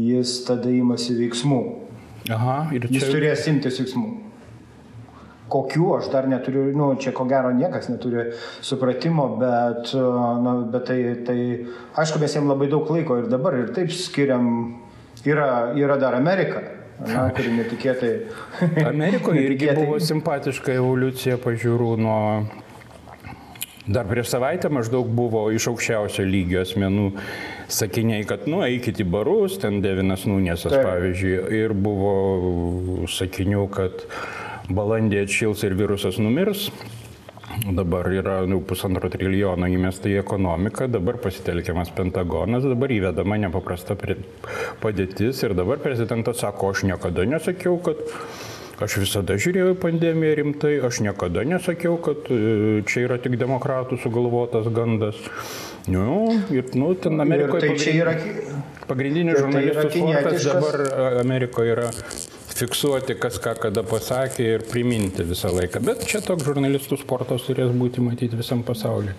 jis 0.00 0.40
tada 0.48 0.72
imasi 0.72 1.16
veiksmų. 1.20 1.62
Aha, 2.32 2.58
ir 2.72 2.86
čia... 2.88 2.96
Jis 3.00 3.10
turės 3.10 3.48
imtis 3.50 3.80
veiksmų. 3.82 4.31
Kokių 5.52 5.88
aš 5.98 6.10
dar 6.12 6.28
neturiu, 6.30 6.68
nu, 6.76 6.92
čia 7.00 7.12
ko 7.16 7.26
gero 7.28 7.50
niekas 7.52 7.90
neturi 7.92 8.30
supratimo, 8.64 9.26
bet, 9.40 9.92
na, 9.92 10.54
bet 10.72 10.86
tai, 10.88 11.00
tai, 11.26 11.38
aišku, 12.00 12.22
mes 12.22 12.36
jiems 12.38 12.48
labai 12.48 12.70
daug 12.72 12.88
laiko 12.94 13.20
ir 13.20 13.28
dabar 13.32 13.58
ir 13.60 13.74
taip 13.76 13.92
skiriam, 13.92 14.46
yra, 15.28 15.74
yra 15.76 15.98
dar 16.00 16.16
Amerika. 16.16 16.64
Na, 17.02 17.28
kuri 17.34 17.52
netikėtai. 17.56 18.10
Amerikoje 18.86 19.46
irgi 19.48 19.72
buvo 19.74 19.96
simpatiška 20.00 20.76
evoliucija 20.78 21.40
pažiūrų 21.42 21.94
nuo 21.98 22.20
Dar 23.82 24.06
prieš 24.06 24.28
savaitę 24.30 24.68
maždaug 24.70 25.08
buvo 25.10 25.48
iš 25.50 25.64
aukščiausio 25.72 26.22
lygio 26.22 26.60
asmenų 26.62 27.08
sakiniai, 27.72 28.22
kad, 28.28 28.44
nu, 28.46 28.60
eikit 28.62 29.00
į 29.02 29.06
barus, 29.10 29.56
ten 29.58 29.80
Devinas 29.82 30.22
Nūnėsas, 30.28 30.76
pavyzdžiui, 30.76 31.34
ir 31.58 31.74
buvo 31.74 32.12
sakinių, 33.10 33.64
kad 33.74 34.04
balandį 34.70 35.22
atšils 35.24 35.64
ir 35.66 35.78
virusas 35.78 36.20
numirs. 36.22 36.68
Dabar 37.68 38.06
yra 38.08 38.38
nu, 38.48 38.62
pusantro 38.64 39.10
trilijono 39.12 39.68
įmesta 39.68 40.08
į 40.08 40.16
ekonomiką, 40.22 40.86
dabar 40.88 41.18
pasitelkiamas 41.20 41.90
Pentagonas, 41.92 42.64
dabar 42.64 42.94
įvedama 42.94 43.36
nepaprasta 43.42 43.96
padėtis 44.80 45.42
ir 45.44 45.52
dabar 45.58 45.82
prezidentas 45.82 46.40
sako, 46.40 46.72
aš 46.72 46.86
niekada 46.88 47.28
nesakiau, 47.28 47.76
kad 47.84 48.00
Aš 48.82 48.96
visada 48.98 49.36
žiūrėjau 49.38 49.74
į 49.74 49.78
pandemiją 49.78 50.36
rimtai, 50.40 50.72
aš 50.82 51.02
niekada 51.04 51.44
nesakiau, 51.46 51.98
kad 52.02 52.26
e, 52.32 52.80
čia 52.88 53.04
yra 53.04 53.18
tik 53.22 53.36
demokratų 53.38 53.98
sugalvotas 54.02 54.66
gandas. 54.74 55.20
Nu, 55.86 56.32
ir, 56.50 56.72
nu, 56.78 56.90
ten 56.98 57.20
Amerikoje 57.22 57.68
tai 57.68 57.76
pagrind... 57.76 58.00
yra... 58.02 58.16
pagrindinis 58.90 59.38
tai 59.38 59.44
žurnalistų 59.44 60.02
tai 60.26 60.36
dabar 60.48 60.84
Amerikoje 61.22 61.76
yra 61.76 61.90
fiksuoti, 62.62 63.18
kas 63.22 63.40
ką 63.42 63.56
kada 63.66 63.82
pasakė 63.86 64.50
ir 64.56 64.66
priminti 64.70 65.26
visą 65.26 65.50
laiką. 65.54 65.82
Bet 65.84 66.06
čia 66.08 66.22
toks 66.24 66.46
žurnalistų 66.46 67.00
sportas 67.02 67.48
turės 67.48 67.74
būti 67.74 68.04
matyti 68.04 68.38
visam 68.38 68.62
pasauliu. 68.66 69.16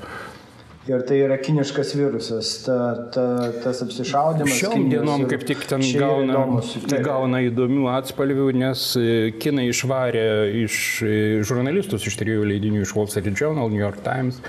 Ir 0.83 0.99
tai 1.07 1.21
yra 1.23 1.37
kiniškas 1.39 1.93
virusas, 1.95 2.47
ta, 2.65 2.75
ta, 3.15 3.23
tas 3.63 3.77
apsišaudimas. 3.85 4.57
Šiom 4.59 4.89
dienom 4.91 5.21
kaip 5.31 5.45
tik 5.47 5.61
ten 5.69 5.79
gauna, 5.95 6.33
įdomus, 6.33 6.73
tai. 6.91 6.99
gauna 7.05 7.39
įdomių 7.45 7.85
atspalvių, 7.93 8.49
nes 8.59 8.83
e, 8.99 9.05
kinai 9.39 9.69
išvarė 9.69 10.25
iš 10.65 10.75
e, 11.07 11.13
žurnalistus 11.47 12.03
iš 12.11 12.19
trijų 12.19 12.43
leidinių, 12.51 12.83
iš 12.83 12.91
Wall 12.97 13.07
Street 13.07 13.31
Journal, 13.31 13.71
New 13.71 13.79
York 13.79 14.03
Times, 14.03 14.43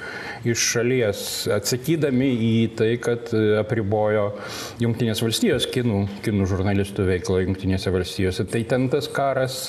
iš 0.44 0.66
šalies, 0.74 1.20
atsakydami 1.54 2.30
į 2.48 2.54
tai, 2.78 2.90
kad 3.02 3.33
e, 3.35 3.44
apribojo 3.61 4.30
Junktinės 4.83 5.22
valstijos 5.24 5.68
kinų, 5.72 6.04
kinų 6.24 6.48
žurnalistų 6.50 7.09
veiklą 7.09 7.44
Junktinėse 7.44 7.92
valstijose. 7.94 8.46
Tai 8.50 8.64
ten 8.68 8.90
tas 8.92 9.09
karas 9.12 9.62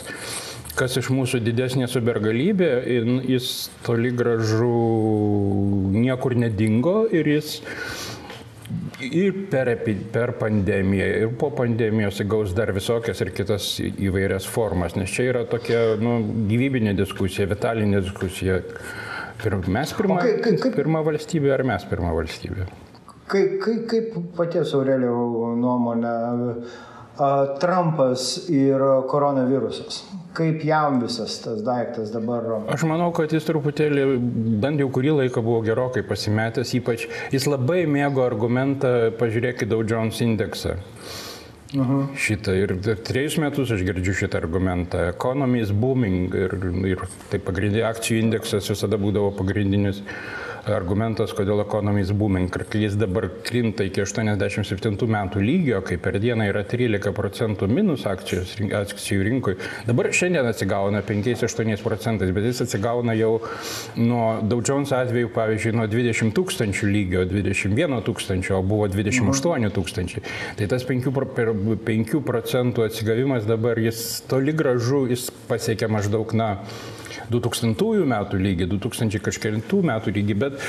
kas 0.76 0.98
iš 1.00 1.08
mūsų 1.16 1.40
didesnė 1.40 1.88
supergalybė, 1.88 2.68
jis 3.32 3.70
toli 3.86 4.12
gražu 4.12 4.74
niekur 5.96 6.36
nedingo 6.36 7.06
ir 7.16 7.30
jis 7.38 7.62
ir 9.00 9.46
per, 9.52 9.72
per 10.12 10.34
pandemiją, 10.40 11.08
ir 11.22 11.34
po 11.40 11.52
pandemijos 11.56 12.20
įgaus 12.24 12.54
dar 12.58 12.72
visokias 12.76 13.22
ir 13.22 13.32
kitas 13.36 13.70
įvairias 13.80 14.48
formas, 14.50 14.96
nes 15.00 15.12
čia 15.12 15.30
yra 15.32 15.44
tokia 15.50 15.96
nu, 16.02 16.18
gyvybinė 16.50 16.96
diskusija, 16.98 17.48
vitalinė 17.52 18.02
diskusija. 18.06 18.62
Mes 19.44 19.94
pirma, 19.94 20.18
kaip, 20.24 20.42
kaip, 20.42 20.60
kaip, 20.64 20.76
pirma 20.80 21.04
valstybė 21.06 21.54
ar 21.54 21.64
mes 21.68 21.86
pirma 21.90 22.14
valstybė? 22.16 22.68
Kaip, 23.30 23.56
kaip, 23.62 23.86
kaip 23.92 24.18
paties 24.38 24.74
Aurelio 24.78 25.16
nuomonė, 25.60 26.14
Trumpas 27.62 28.50
ir 28.52 28.82
koronavirusas? 29.08 30.02
Kaip 30.36 30.66
jam 30.68 30.98
visas 31.00 31.38
tas 31.40 31.62
daiktas 31.64 32.10
dabar? 32.12 32.44
Aš 32.74 32.84
manau, 32.90 33.08
kad 33.16 33.32
jis 33.32 33.48
truputėlį, 33.48 34.04
bent 34.64 34.84
jau 34.84 34.90
kurį 34.92 35.14
laiką 35.22 35.44
buvo 35.46 35.62
gerokai 35.64 36.04
pasimetęs, 36.08 36.74
ypač 36.82 37.06
jis 37.32 37.48
labai 37.48 37.86
mėgo 37.88 38.26
argumentą, 38.26 39.14
pažiūrėkit 39.20 39.72
Dow 39.72 39.86
Jones 39.88 40.20
indeksą. 40.26 40.76
-huh. 41.74 42.08
Šitą 42.18 42.54
ir 42.54 42.76
trejus 43.04 43.38
metus 43.38 43.72
aš 43.72 43.82
girdžiu 43.82 44.14
šitą 44.14 44.38
argumentą. 44.38 44.98
Economy 45.10 45.62
is 45.62 45.72
booming 45.72 46.34
ir, 46.34 46.54
ir 46.86 47.00
tai 47.32 47.40
pagrindinė 47.40 47.84
akcijų 47.90 48.22
indeksas 48.22 48.70
visada 48.70 48.98
būdavo 48.98 49.32
pagrindinis 49.38 50.04
argumentas, 50.74 51.34
kodėl 51.36 51.62
ekonomijos 51.64 52.12
booming, 52.18 52.50
kai 52.50 52.82
jis 52.82 52.96
dabar 52.98 53.28
krinta 53.46 53.86
iki 53.86 54.02
87 54.02 54.96
metų 55.16 55.44
lygio, 55.44 55.82
kai 55.86 55.98
per 56.02 56.18
dieną 56.22 56.48
yra 56.50 56.64
13 56.66 57.14
procentų 57.16 57.70
minus 57.70 58.06
akcijos, 58.10 58.56
akcijų 58.80 59.26
rinkui. 59.28 59.56
Dabar 59.86 60.10
šiandien 60.16 60.48
atsigauna 60.50 61.04
5-8 61.06 61.84
procentais, 61.86 62.34
bet 62.36 62.48
jis 62.50 62.64
atsigauna 62.66 63.16
jau 63.20 63.36
nuo 64.00 64.26
Dow 64.42 64.64
Jones 64.66 64.94
atveju, 64.96 65.30
pavyzdžiui, 65.36 65.76
nuo 65.78 65.88
20 65.92 66.34
tūkstančių 66.38 66.90
lygio, 66.90 67.26
21 67.30 68.02
tūkstančio, 68.06 68.58
o 68.60 68.66
buvo 68.66 68.90
28 68.92 69.72
tūkstančiai. 69.76 70.26
Tai 70.60 70.70
tas 70.72 70.88
5, 70.88 71.12
5 71.86 72.20
procentų 72.26 72.88
atsigavimas 72.90 73.48
dabar 73.50 73.80
jis 73.82 74.02
toli 74.30 74.56
gražu, 74.56 75.06
jis 75.12 75.30
pasiekia 75.50 75.90
maždaug, 75.92 76.34
na, 76.38 76.50
2000 77.34 78.06
metų 78.14 78.40
lygį, 78.42 78.70
2000 78.76 79.26
kažkėlintų 79.26 79.82
metų 79.92 80.16
lygį, 80.20 80.40
bet 80.46 80.64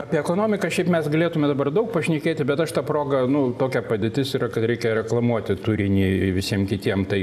Apie 0.00 0.16
ekonomiką 0.16 0.70
šiaip 0.72 0.88
mes 0.88 1.04
galėtume 1.12 1.48
dabar 1.50 1.68
daug 1.70 1.90
pašnekėti, 1.92 2.46
bet 2.48 2.62
aš 2.64 2.72
tą 2.72 2.82
progą, 2.86 3.26
nu, 3.28 3.42
tokia 3.58 3.82
padėtis 3.84 4.30
yra, 4.38 4.48
kad 4.52 4.64
reikia 4.64 4.94
reklamuoti 4.96 5.54
turinį 5.60 6.30
visiems 6.32 6.70
kitiems. 6.70 7.10
Tai 7.10 7.20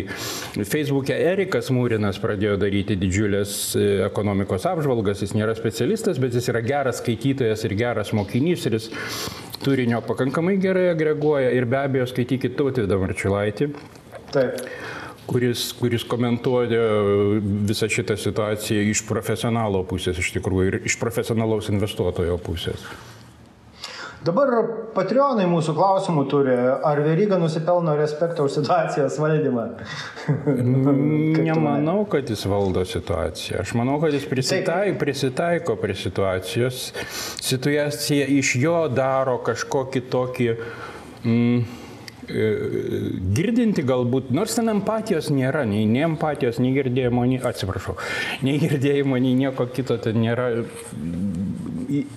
Facebook'e 0.70 1.18
Erikas 1.32 1.72
Mūrinas 1.74 2.22
pradėjo 2.22 2.60
daryti 2.62 2.98
didžiulės 3.02 3.56
e, 3.74 3.88
ekonomikos 4.06 4.68
apžvalgas, 4.70 5.24
jis 5.26 5.34
nėra 5.34 5.58
specialistas, 5.58 6.22
bet 6.22 6.38
jis 6.38 6.52
yra 6.54 6.62
geras 6.66 7.02
skaitytojas 7.02 7.66
ir 7.66 7.76
geras 7.80 8.14
mokinys 8.14 8.70
ir 8.70 8.78
jis 8.78 8.92
turinio 9.66 10.04
pakankamai 10.06 10.60
gerai 10.62 10.92
agreguoja 10.94 11.50
ir 11.58 11.66
be 11.66 11.82
abejo 11.82 12.06
skaitykit 12.14 12.54
Tautvydą 12.60 13.02
Marčiulaitį. 13.02 13.74
Taip 14.30 14.62
kuris, 15.30 15.70
kuris 15.80 16.06
komentuoja 16.10 16.82
visą 17.70 17.90
šitą 17.92 18.18
situaciją 18.20 18.90
iš 18.90 19.06
profesionalo 19.08 19.86
pusės, 19.90 20.20
iš 20.20 20.34
tikrųjų, 20.40 20.68
ir 20.72 20.82
iš 20.90 20.98
profesionalaus 21.02 21.70
investuotojo 21.74 22.40
pusės. 22.44 22.84
Dabar 24.20 24.50
patreonai 24.92 25.46
mūsų 25.48 25.74
klausimų 25.78 26.26
turi, 26.28 26.56
ar 26.84 27.00
Veryga 27.06 27.38
nusipelno 27.40 27.94
respekto 27.96 28.44
už 28.44 28.58
situacijos 28.58 29.16
valdymą? 29.22 29.64
Nemanau, 31.48 32.02
kad 32.12 32.28
jis 32.28 32.44
valdo 32.52 32.84
situaciją. 32.84 33.62
Aš 33.64 33.72
manau, 33.80 33.96
kad 34.04 34.12
jis 34.18 34.28
prisitaiko, 34.28 34.98
prisitaiko 35.00 35.78
prie 35.80 35.96
situacijos. 35.96 36.90
Situacija 37.40 38.28
iš 38.42 38.58
jo 38.60 38.82
daro 38.92 39.40
kažkokį 39.46 40.04
tokį... 40.12 40.50
Mm, 41.24 41.79
girdinti 42.30 43.84
galbūt, 43.88 44.30
nors 44.36 44.56
ten 44.58 44.70
empatijos 44.72 45.30
nėra, 45.34 45.64
nei, 45.70 45.86
nei 45.90 46.04
empatijos, 46.06 46.60
nei 46.62 46.74
girdėjimo, 46.76 47.26
nei, 47.30 47.40
atsiprašau, 47.50 47.96
nei 48.46 48.60
girdėjimo, 48.62 49.18
nei 49.22 49.36
nieko 49.40 49.66
kito 49.74 49.98
ten 50.02 50.20
nėra. 50.22 50.50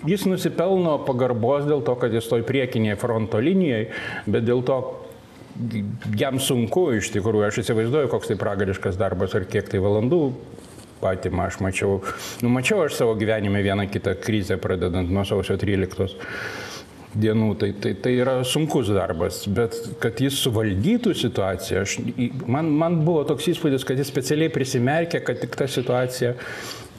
Jis 0.09 0.27
nusipelno 0.29 0.99
pagarbos 1.07 1.65
dėl 1.69 1.85
to, 1.87 1.97
kad 2.01 2.13
jis 2.13 2.29
toj 2.29 2.45
priekinėje 2.49 2.99
fronto 3.01 3.41
linijoje, 3.41 3.89
bet 4.29 4.45
dėl 4.49 4.61
to 4.69 4.81
jam 6.17 6.41
sunku 6.41 6.91
iš 6.99 7.13
tikrųjų, 7.15 7.47
aš 7.49 7.63
įsivaizduoju, 7.65 8.11
koks 8.13 8.33
tai 8.33 8.39
pragariškas 8.41 9.01
darbas 9.01 9.37
ar 9.37 9.49
kiek 9.49 9.69
tai 9.69 9.81
valandų 9.85 10.23
patima. 11.03 11.49
Aš 11.51 11.59
mačiau, 11.65 12.01
nu, 12.45 12.53
mačiau 12.53 12.85
aš 12.87 13.01
savo 13.01 13.17
gyvenime 13.19 13.65
vieną 13.65 13.89
kitą 13.93 14.15
krizę, 14.21 14.61
pradedant 14.61 15.11
nuo 15.13 15.25
sausio 15.29 15.59
13 15.61 16.17
dienų, 17.19 17.49
tai, 17.61 17.71
tai, 17.83 17.93
tai 18.01 18.13
yra 18.21 18.39
sunkus 18.49 18.91
darbas, 18.93 19.43
bet 19.53 19.77
kad 20.03 20.21
jis 20.23 20.39
suvaldytų 20.43 21.15
situaciją, 21.19 21.83
aš, 21.85 21.97
man, 22.47 22.71
man 22.79 23.01
buvo 23.07 23.25
toks 23.29 23.51
įspūdis, 23.53 23.85
kad 23.89 24.01
jis 24.01 24.09
specialiai 24.13 24.53
prisimerkė, 24.53 25.21
kad 25.27 25.43
tik 25.43 25.57
ta 25.59 25.69
situacija 25.71 26.33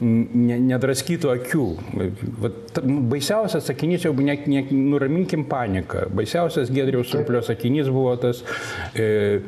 ne, 0.04 0.58
nedraskytų 0.70 1.32
akių. 1.34 1.66
Vat, 2.44 2.80
nu, 2.86 3.00
baisiausias 3.10 3.66
sakinys 3.70 4.06
jau, 4.06 4.14
ne, 4.18 4.38
ne, 4.50 4.64
nuraminkim 4.70 5.46
paniką, 5.50 6.08
baisiausias 6.14 6.72
Gedriaus 6.74 7.12
surplio 7.12 7.42
sakinys 7.44 7.90
buvo 7.92 8.16
tas... 8.22 8.44
E, 8.94 9.40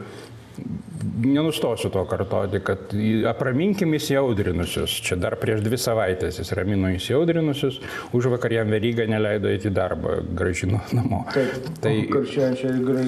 nenustosiu 1.24 1.90
to 1.90 2.04
kartoti, 2.08 2.60
kad 2.64 2.94
apraminkim 3.30 3.94
įsiaudrinusius. 3.98 4.96
Čia 5.06 5.18
dar 5.20 5.36
prieš 5.40 5.62
dvi 5.64 5.78
savaitės 5.80 6.40
jis 6.40 6.52
ramino 6.56 6.90
įsiaudrinusius, 6.94 7.80
už 8.16 8.30
vakar 8.34 8.54
jam 8.56 8.72
veryga 8.72 9.06
neleido 9.10 9.50
eiti 9.52 9.70
į 9.70 9.74
darbą, 9.76 10.18
gražino 10.38 10.82
namo. 10.96 11.24
Taip, 11.34 11.70
tai 11.82 11.94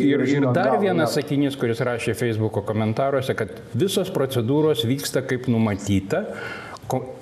ir, 0.04 0.24
ir 0.28 0.48
dar 0.56 0.78
vienas 0.82 1.16
sakinys, 1.18 1.58
kuris 1.60 1.82
rašė 1.84 2.16
Facebook'o 2.18 2.64
komentaruose, 2.68 3.36
kad 3.38 3.52
visos 3.74 4.12
procedūros 4.14 4.86
vyksta 4.88 5.24
kaip 5.26 5.50
numatyta 5.50 6.24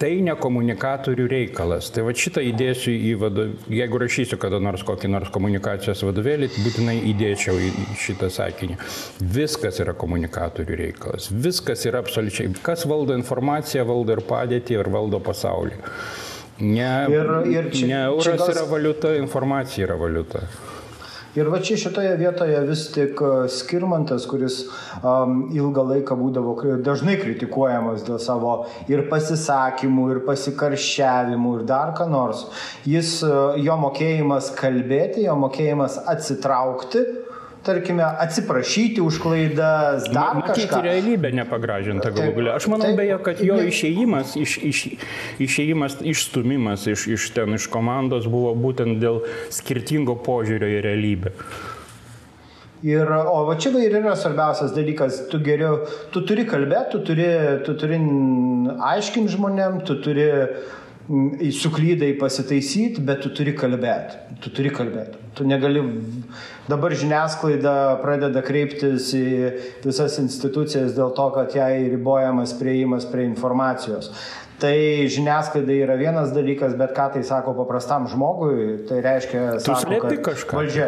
tai 0.00 0.20
ne 0.22 0.34
komunikatorių 0.38 1.26
reikalas. 1.30 1.88
Tai 1.94 2.04
va 2.06 2.14
šitą 2.16 2.42
įdėsiu 2.46 2.92
į 2.94 3.14
vadovėlį, 3.22 3.78
jeigu 3.80 4.00
rašysiu 4.02 4.38
kada 4.42 4.60
nors 4.62 4.84
kokį 4.86 5.10
nors 5.10 5.32
komunikacijos 5.34 6.04
vadovėlį, 6.06 6.50
būtinai 6.64 6.96
įdėčiau 7.12 7.56
į 7.58 7.72
šitą 8.02 8.30
sakinį. 8.32 8.78
Viskas 9.36 9.80
yra 9.82 9.96
komunikatorių 9.98 10.78
reikalas. 10.82 11.30
Viskas 11.30 11.82
yra 11.88 12.04
absoliučiai. 12.04 12.52
Kas 12.66 12.86
valdo 12.86 13.16
informaciją, 13.18 13.86
valdo 13.88 14.16
ir 14.16 14.22
padėtį, 14.28 14.78
ir 14.78 14.92
valdo 14.94 15.20
pasaulį. 15.24 15.80
Ne, 16.56 16.92
ir, 17.12 17.34
ir 17.52 17.66
čia, 17.74 17.88
ne 17.90 17.98
euras 18.06 18.30
čia 18.30 18.38
gal... 18.40 18.54
yra 18.54 18.64
valiuta, 18.70 19.12
informacija 19.20 19.90
yra 19.90 19.98
valiuta. 20.00 20.46
Ir 21.36 21.50
va 21.52 21.58
čia 21.60 21.76
šitoje 21.76 22.14
vietoje 22.16 22.60
vis 22.64 22.86
tik 22.94 23.20
e, 23.20 23.32
Skirmantas, 23.52 24.24
kuris 24.30 24.62
um, 25.02 25.42
ilgą 25.52 25.82
laiką 25.90 26.16
būdavo 26.16 26.54
dažnai 26.84 27.18
kritikuojamas 27.20 28.06
dėl 28.06 28.16
savo 28.24 28.54
ir 28.88 29.04
pasisakymų, 29.10 30.06
ir 30.14 30.22
pasikarščiavimų, 30.24 31.52
ir 31.58 31.66
dar 31.68 31.92
ką 31.98 32.08
nors, 32.08 32.46
jis, 32.88 33.18
e, 33.20 33.34
jo 33.66 33.76
mokėjimas 33.84 34.48
kalbėti, 34.56 35.26
jo 35.28 35.36
mokėjimas 35.42 36.00
atsitraukti, 36.08 37.04
tarkime, 37.66 38.04
atsiprašyti 38.24 39.02
už 39.02 39.18
klaidas, 39.22 40.06
dar 40.14 40.38
Matyti 40.38 40.66
kažką. 40.66 40.82
realybė 40.86 41.32
nepagražinta 41.40 42.12
galų 42.14 42.34
galia. 42.38 42.56
Aš 42.56 42.68
manau 42.72 42.88
taip, 42.88 42.98
beje, 43.00 43.18
kad 43.26 43.42
jo 43.44 43.58
išėjimas, 43.66 44.36
iš, 44.40 44.56
iš, 44.70 44.82
išėjimas, 45.46 45.98
išstumimas 46.14 46.86
iš, 46.92 47.08
iš 47.18 47.30
ten, 47.36 47.58
iš 47.58 47.68
komandos 47.72 48.28
buvo 48.30 48.54
būtent 48.58 49.00
dėl 49.02 49.24
skirtingo 49.54 50.18
požiūrio 50.26 50.70
į 50.78 50.84
realybę. 50.86 51.34
Ir, 52.86 53.08
o 53.08 53.38
va 53.48 53.54
čia 53.58 53.72
ir 53.80 53.94
yra 53.98 54.12
svarbiausias 54.14 54.74
dalykas, 54.76 55.24
tu 55.32 55.40
geriau, 55.42 55.80
tu 56.12 56.20
turi 56.28 56.44
kalbėti, 56.46 56.92
tu 56.92 57.00
turi, 57.08 57.28
tu 57.66 57.74
turi 57.80 57.98
aiškinti 58.92 59.32
žmonėm, 59.32 59.80
tu 59.88 59.96
turi 60.04 60.28
suklydai 61.06 62.14
pasitaisyti, 62.18 63.02
bet 63.06 63.22
tu 63.22 63.30
turi 63.34 63.54
kalbėti. 63.56 64.18
Tu 64.42 64.50
turi 64.54 64.72
kalbėti. 64.74 65.20
Tu 65.38 65.46
negali. 65.46 65.82
Dabar 66.66 66.94
žiniasklaida 66.98 68.00
pradeda 68.02 68.42
kreiptis 68.42 69.12
į 69.14 69.26
visas 69.84 70.18
institucijas 70.22 70.96
dėl 70.96 71.14
to, 71.14 71.28
kad 71.36 71.54
jai 71.54 71.86
ribojamas 71.92 72.56
prieimas 72.58 73.06
prie 73.06 73.28
informacijos. 73.28 74.10
Tai 74.56 74.72
žiniasklaida 75.12 75.74
yra 75.84 75.94
vienas 76.00 76.30
dalykas, 76.32 76.72
bet 76.80 76.94
ką 76.96 77.10
tai 77.12 77.20
sako 77.28 77.52
paprastam 77.58 78.06
žmogui, 78.08 78.86
tai 78.88 79.02
reiškia, 79.04 79.42
tu 79.60 79.68
sako, 79.68 79.82
slepi 79.84 80.22
kažką. 80.24 80.56
Valdžia 80.56 80.86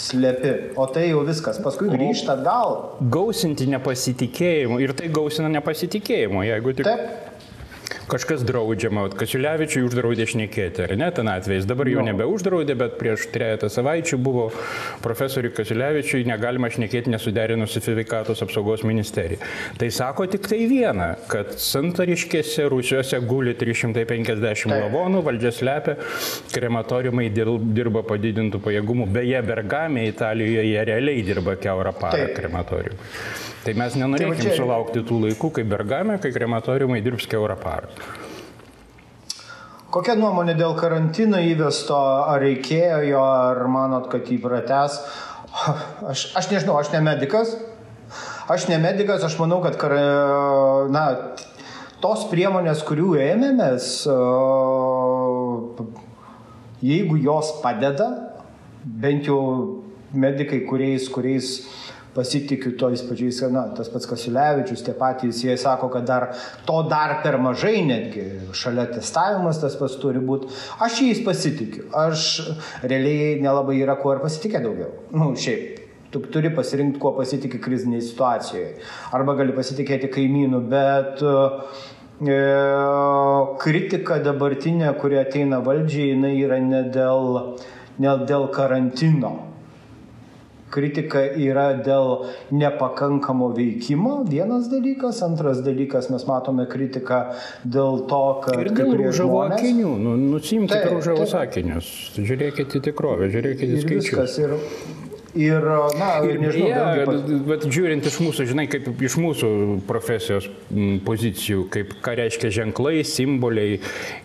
slepi, 0.00 0.54
o 0.80 0.86
tai 0.88 1.10
jau 1.10 1.20
viskas, 1.28 1.60
paskui 1.60 1.90
grįžta 1.92 2.38
atgal. 2.38 2.78
Gausinti 3.12 3.68
nepasitikėjimu 3.74 4.80
ir 4.80 4.96
tai 4.96 5.12
gausina 5.12 5.52
nepasitikėjimu, 5.52 6.46
jeigu 6.48 6.74
tik... 6.80 6.88
Taip 6.88 7.33
kažkas 8.10 8.44
draudžiama, 8.46 9.06
Kasiulevičiui 9.18 9.84
uždraudė 9.86 10.26
šnekėti, 10.28 10.84
ar 10.86 10.94
ne, 10.98 11.08
ten 11.14 11.28
atvejais. 11.30 11.66
Dabar 11.68 11.88
jau 11.90 12.02
no. 12.02 12.10
nebeuždraudė, 12.10 12.76
bet 12.78 12.96
prieš 13.00 13.28
trejata 13.34 13.70
savaičių 13.72 14.18
buvo 14.22 14.48
profesoriui 15.04 15.52
Kasiulevičiui 15.56 16.26
negalima 16.28 16.70
šnekėti 16.72 17.12
nesuderinus 17.14 17.74
su 17.74 17.82
sveikatos 17.84 18.42
apsaugos 18.44 18.84
ministerija. 18.86 19.40
Tai 19.80 19.90
sako 19.94 20.28
tik 20.32 20.48
tai 20.50 20.64
viena, 20.70 21.14
kad 21.30 21.54
santariškėse 21.60 22.68
Rusijose 22.72 23.20
guli 23.24 23.56
350 23.58 24.74
lavonų, 24.74 25.24
valdžia 25.26 25.54
slepia, 25.54 25.96
krematoriumai 26.54 27.30
dirba 27.34 28.04
padidintų 28.06 28.62
pajėgumų, 28.64 29.08
beje, 29.14 29.42
Bergame, 29.44 30.08
Italijoje 30.10 30.68
jie 30.70 30.86
realiai 30.88 31.26
dirba 31.26 31.58
keurą 31.60 31.94
parą 31.98 32.30
krematoriumų. 32.36 33.52
Tai 33.64 33.72
mes 33.80 33.94
nenorėkime 33.96 34.36
tai 34.36 34.50
čia... 34.50 34.58
sulaukti 34.58 35.02
tų 35.08 35.22
laikų, 35.22 35.50
kai 35.56 35.64
Bergame, 35.68 36.18
kai 36.20 36.30
krematoriumai 36.34 37.00
dirbs 37.04 37.26
keurą 37.30 37.56
parą. 37.60 37.88
Kokia 39.94 40.16
nuomonė 40.18 40.56
dėl 40.58 40.74
karantino 40.76 41.38
įvesto, 41.38 41.96
ar 42.26 42.42
reikėjo 42.42 42.98
jo, 43.06 43.22
ar 43.22 43.62
manot, 43.70 44.08
kad 44.12 44.26
jį 44.28 44.40
prates? 44.42 44.98
Aš, 46.10 46.26
aš 46.34 46.50
nežinau, 46.50 46.74
aš 46.80 46.90
ne 46.92 47.00
medikas. 47.06 47.54
Aš 48.50 48.66
ne 48.68 48.76
medikas, 48.82 49.22
aš 49.24 49.38
manau, 49.40 49.62
kad 49.64 49.78
kar, 49.80 49.94
na, 50.92 51.04
tos 52.04 52.26
priemonės, 52.28 52.82
kurių 52.84 53.14
ėmėmės, 53.30 53.86
jeigu 56.84 57.16
jos 57.22 57.54
padeda, 57.62 58.10
bent 58.84 59.30
jau 59.30 59.40
medikai, 60.12 60.60
kuriais, 60.68 61.08
kuriais 61.08 61.54
pasitikiu 62.14 62.76
tojais 62.78 63.02
pačiais, 63.02 63.40
na, 63.52 63.66
tas 63.74 63.88
pats 63.90 64.06
Kasiulevičius, 64.06 64.84
tie 64.86 64.94
patys, 64.98 65.42
jie 65.44 65.56
sako, 65.58 65.90
kad 65.92 66.06
dar 66.06 66.28
to 66.66 66.80
dar 66.90 67.18
per 67.24 67.38
mažai 67.42 67.82
netgi, 67.86 68.24
šalia 68.54 68.86
testavimas 68.92 69.60
tas 69.62 69.76
pats 69.80 69.96
turi 70.02 70.22
būti. 70.22 70.50
Aš 70.84 71.00
jais 71.02 71.22
pasitikiu, 71.26 71.88
aš 71.90 72.28
realiai 72.82 73.40
nelabai 73.42 73.80
yra 73.82 73.98
kuo 74.00 74.14
ir 74.14 74.22
pasitikė 74.22 74.62
daugiau. 74.64 74.92
Na, 75.10 75.24
nu, 75.24 75.32
šiaip. 75.34 75.80
Tu 76.14 76.20
turi 76.30 76.52
pasirinkti, 76.54 77.00
kuo 77.02 77.10
pasitikė 77.16 77.58
krizinėje 77.58 78.04
situacijoje. 78.12 78.68
Arba 79.16 79.34
gali 79.34 79.50
pasitikėti 79.56 80.06
kaimynų, 80.14 80.60
bet 80.70 81.24
e, 81.26 82.36
kritika 83.64 84.20
dabartinė, 84.22 84.92
kuri 85.00 85.18
ateina 85.18 85.58
valdžiai, 85.66 86.12
jinai 86.12 86.36
yra 86.38 86.60
ne 86.62 86.84
dėl, 86.94 87.58
ne 87.98 88.14
dėl 88.30 88.46
karantino 88.54 89.32
kritika 90.74 91.22
yra 91.38 91.68
dėl 91.86 92.26
nepakankamo 92.54 93.50
veikimo, 93.54 94.16
vienas 94.28 94.68
dalykas, 94.72 95.22
antras 95.26 95.62
dalykas 95.66 96.10
mes 96.12 96.26
matome 96.28 96.66
kritiką 96.70 97.20
dėl 97.64 98.04
to, 98.10 98.22
kad... 98.44 98.60
Ir 98.64 98.72
dėl 98.74 98.94
rūžavo 98.98 99.44
žmonės... 99.44 99.62
akinių, 99.62 99.94
nu, 100.04 100.16
nusimkite 100.34 100.90
rūžavus 100.92 101.36
akinius, 101.38 101.90
žiūrėkite 102.18 102.80
į 102.80 102.86
tikrovę, 102.90 103.30
žiūrėkite 103.34 103.70
į 103.70 103.84
skaičius. 103.86 104.10
Viskas, 104.10 104.38
ir 104.42 105.03
Ir, 105.34 105.64
na, 105.98 106.08
ir 106.22 106.38
nežinau, 106.38 106.68
ja, 106.70 107.06
pat... 107.08 107.30
bet 107.48 107.64
žiūrint 107.66 108.06
iš 108.06 108.20
mūsų, 108.22 108.44
žinai, 108.52 108.68
kaip 108.70 108.86
iš 109.02 109.16
mūsų 109.18 109.48
profesijos 109.88 110.46
pozicijų, 111.06 111.64
kaip 111.74 111.96
ką 112.04 112.14
reiškia 112.20 112.52
ženklai, 112.54 113.00
simboliai, 113.08 113.80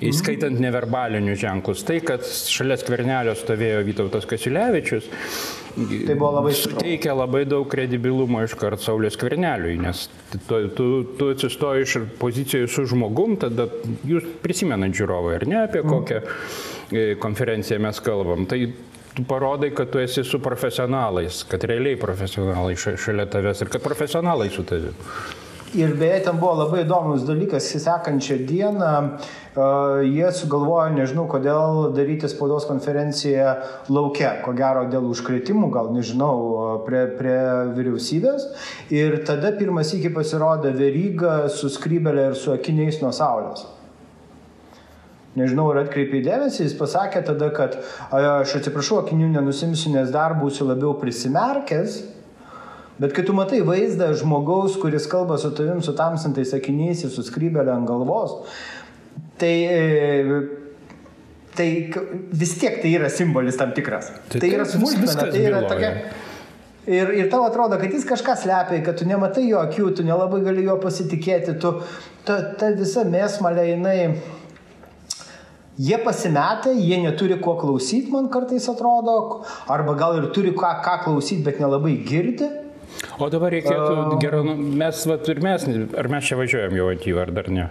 įskaitant 0.06 0.54
mhm. 0.54 0.68
neverbalinius 0.68 1.42
ženklus. 1.42 1.82
Tai, 1.88 1.98
kad 2.06 2.28
šalia 2.28 2.78
skvernelio 2.78 3.34
stovėjo 3.40 3.82
Vytautas 3.90 4.30
Kasiulevičius, 4.30 5.10
Tai 5.80 6.16
buvo 6.18 6.32
labai 6.34 6.52
suteikia 6.58 7.14
labai 7.16 7.44
daug 7.48 7.68
kredibilumo 7.70 8.42
iš 8.44 8.56
karto 8.60 8.82
Saulės 8.84 9.16
kverneliui, 9.20 9.78
nes 9.80 10.08
tu, 10.50 10.58
tu, 10.76 10.88
tu 11.20 11.30
atsistoji 11.36 11.86
iš 11.86 11.96
pozicijų 12.20 12.68
su 12.72 12.84
žmogum, 12.90 13.38
tada 13.40 13.70
jūs 14.08 14.26
prisimenat 14.44 14.98
žiūrovai, 14.98 15.38
ar 15.38 15.48
ne, 15.48 15.60
apie 15.62 15.84
mhm. 15.84 15.94
kokią 15.94 16.20
mm. 16.26 17.20
konferenciją 17.24 17.80
mes 17.86 18.02
kalbam. 18.04 18.48
Tai 18.50 18.60
tu 19.20 19.28
parodai, 19.28 19.72
kad 19.76 19.90
tu 19.90 20.00
esi 20.00 20.24
su 20.24 20.40
profesionalais, 20.40 21.44
kad 21.50 21.64
realiai 21.64 22.00
profesionalai 22.00 22.76
šalia 22.76 23.28
tavęs 23.30 23.62
ir 23.62 23.70
kad 23.70 23.84
profesionalai 23.84 24.50
su 24.50 24.64
tavimi. 24.64 24.96
Ir 25.78 25.92
beje, 25.94 26.24
ten 26.26 26.40
buvo 26.42 26.56
labai 26.64 26.80
įdomus 26.82 27.28
dalykas, 27.28 27.68
sekančią 27.78 28.40
dieną 28.50 28.94
uh, 29.06 30.00
jie 30.02 30.32
sugalvojo, 30.34 30.88
nežinau 30.96 31.28
kodėl, 31.30 31.92
daryti 31.94 32.30
spaudos 32.32 32.66
konferenciją 32.66 33.52
laukia, 33.94 34.40
ko 34.42 34.56
gero 34.58 34.88
dėl 34.90 35.06
užkretimų, 35.12 35.70
gal 35.74 35.92
nežinau, 35.94 36.34
prie, 36.88 37.06
prie 37.20 37.40
vyriausybės. 37.78 38.50
Ir 38.90 39.20
tada 39.30 39.54
pirmas 39.60 39.94
iki 39.94 40.10
pasirodė 40.16 40.74
Veryga 40.74 41.44
su 41.54 41.70
skrybelė 41.70 42.32
ir 42.32 42.40
su 42.40 42.56
akiniais 42.56 42.98
nuo 43.04 43.14
saulės. 43.14 43.68
Nežinau, 45.38 45.68
ar 45.70 45.84
atkreipė 45.84 46.24
dėmesį, 46.26 46.64
jis 46.66 46.78
pasakė 46.80 47.22
tada, 47.28 47.52
kad 47.54 47.78
aš 48.10 48.56
atsiprašau, 48.60 49.04
akinių 49.04 49.30
nenusimsiu, 49.36 49.92
nes 49.94 50.10
dar 50.14 50.34
būsiu 50.40 50.66
labiau 50.72 50.96
prisimerkęs 50.98 52.00
Bet 53.00 53.14
kai 53.16 53.24
tu 53.24 53.32
matai 53.32 53.62
vaizdą 53.64 54.10
žmogaus, 54.20 54.76
kuris 54.82 55.06
kalba 55.08 55.38
su 55.40 55.54
tavim 55.56 55.80
su 55.82 55.94
tamsintais 55.96 56.50
sakiniais 56.52 57.06
ir 57.06 57.12
su 57.14 57.24
skrybelė 57.24 57.72
ant 57.72 57.88
galvos, 57.88 58.34
tai, 59.40 59.54
e, 59.72 60.40
tai 61.56 61.68
vis 62.42 62.58
tiek 62.60 62.82
tai 62.84 62.92
yra 62.98 63.08
simbolis 63.14 63.60
tam 63.60 63.72
tikras. 63.78 64.12
Tai, 64.28 64.42
tai 64.44 64.50
yra 64.52 64.68
smulkmena, 64.68 65.30
tai 65.32 65.46
yra 65.46 65.64
tokia... 65.70 65.94
Ir, 66.90 67.14
ir 67.22 67.28
tau 67.32 67.46
atrodo, 67.46 67.78
kad 67.80 67.94
jis 67.94 68.04
kažką 68.08 68.36
slepia, 68.42 68.82
kad 68.84 68.98
tu 69.00 69.08
nematai 69.08 69.46
jo 69.46 69.62
akių, 69.62 69.92
tu 69.96 70.04
nelabai 70.04 70.42
gali 70.44 70.66
jo 70.66 70.76
pasitikėti, 70.82 71.56
tu, 71.62 71.76
ta, 72.28 72.40
ta 72.60 72.74
visa 72.76 73.06
mėsmalė, 73.08 73.68
jinai, 73.76 73.98
jie 75.80 75.98
pasimetę, 76.04 76.74
jie 76.76 77.02
neturi 77.04 77.40
ko 77.40 77.56
klausyti, 77.56 78.12
man 78.12 78.30
kartais 78.30 78.70
atrodo, 78.70 79.44
arba 79.68 79.96
gal 79.96 80.18
ir 80.20 80.32
turi 80.36 80.52
ką, 80.52 80.74
ką 80.84 80.96
klausyti, 81.06 81.44
bet 81.46 81.60
nelabai 81.64 81.96
girdi. 82.06 82.50
O 83.20 83.30
dabar 83.32 83.54
reikėtų, 83.54 83.92
uh, 83.94 84.18
gerai, 84.20 84.42
nu, 84.44 84.56
mes, 84.58 85.06
va, 85.08 85.20
ir 85.32 85.40
mes, 85.46 85.68
ar 86.00 86.10
mes 86.12 86.26
čia 86.26 86.40
važiuojam 86.40 86.76
jau 86.76 86.90
atyvą, 86.92 87.22
ar 87.28 87.32
dar 87.38 87.48
ne? 87.54 87.70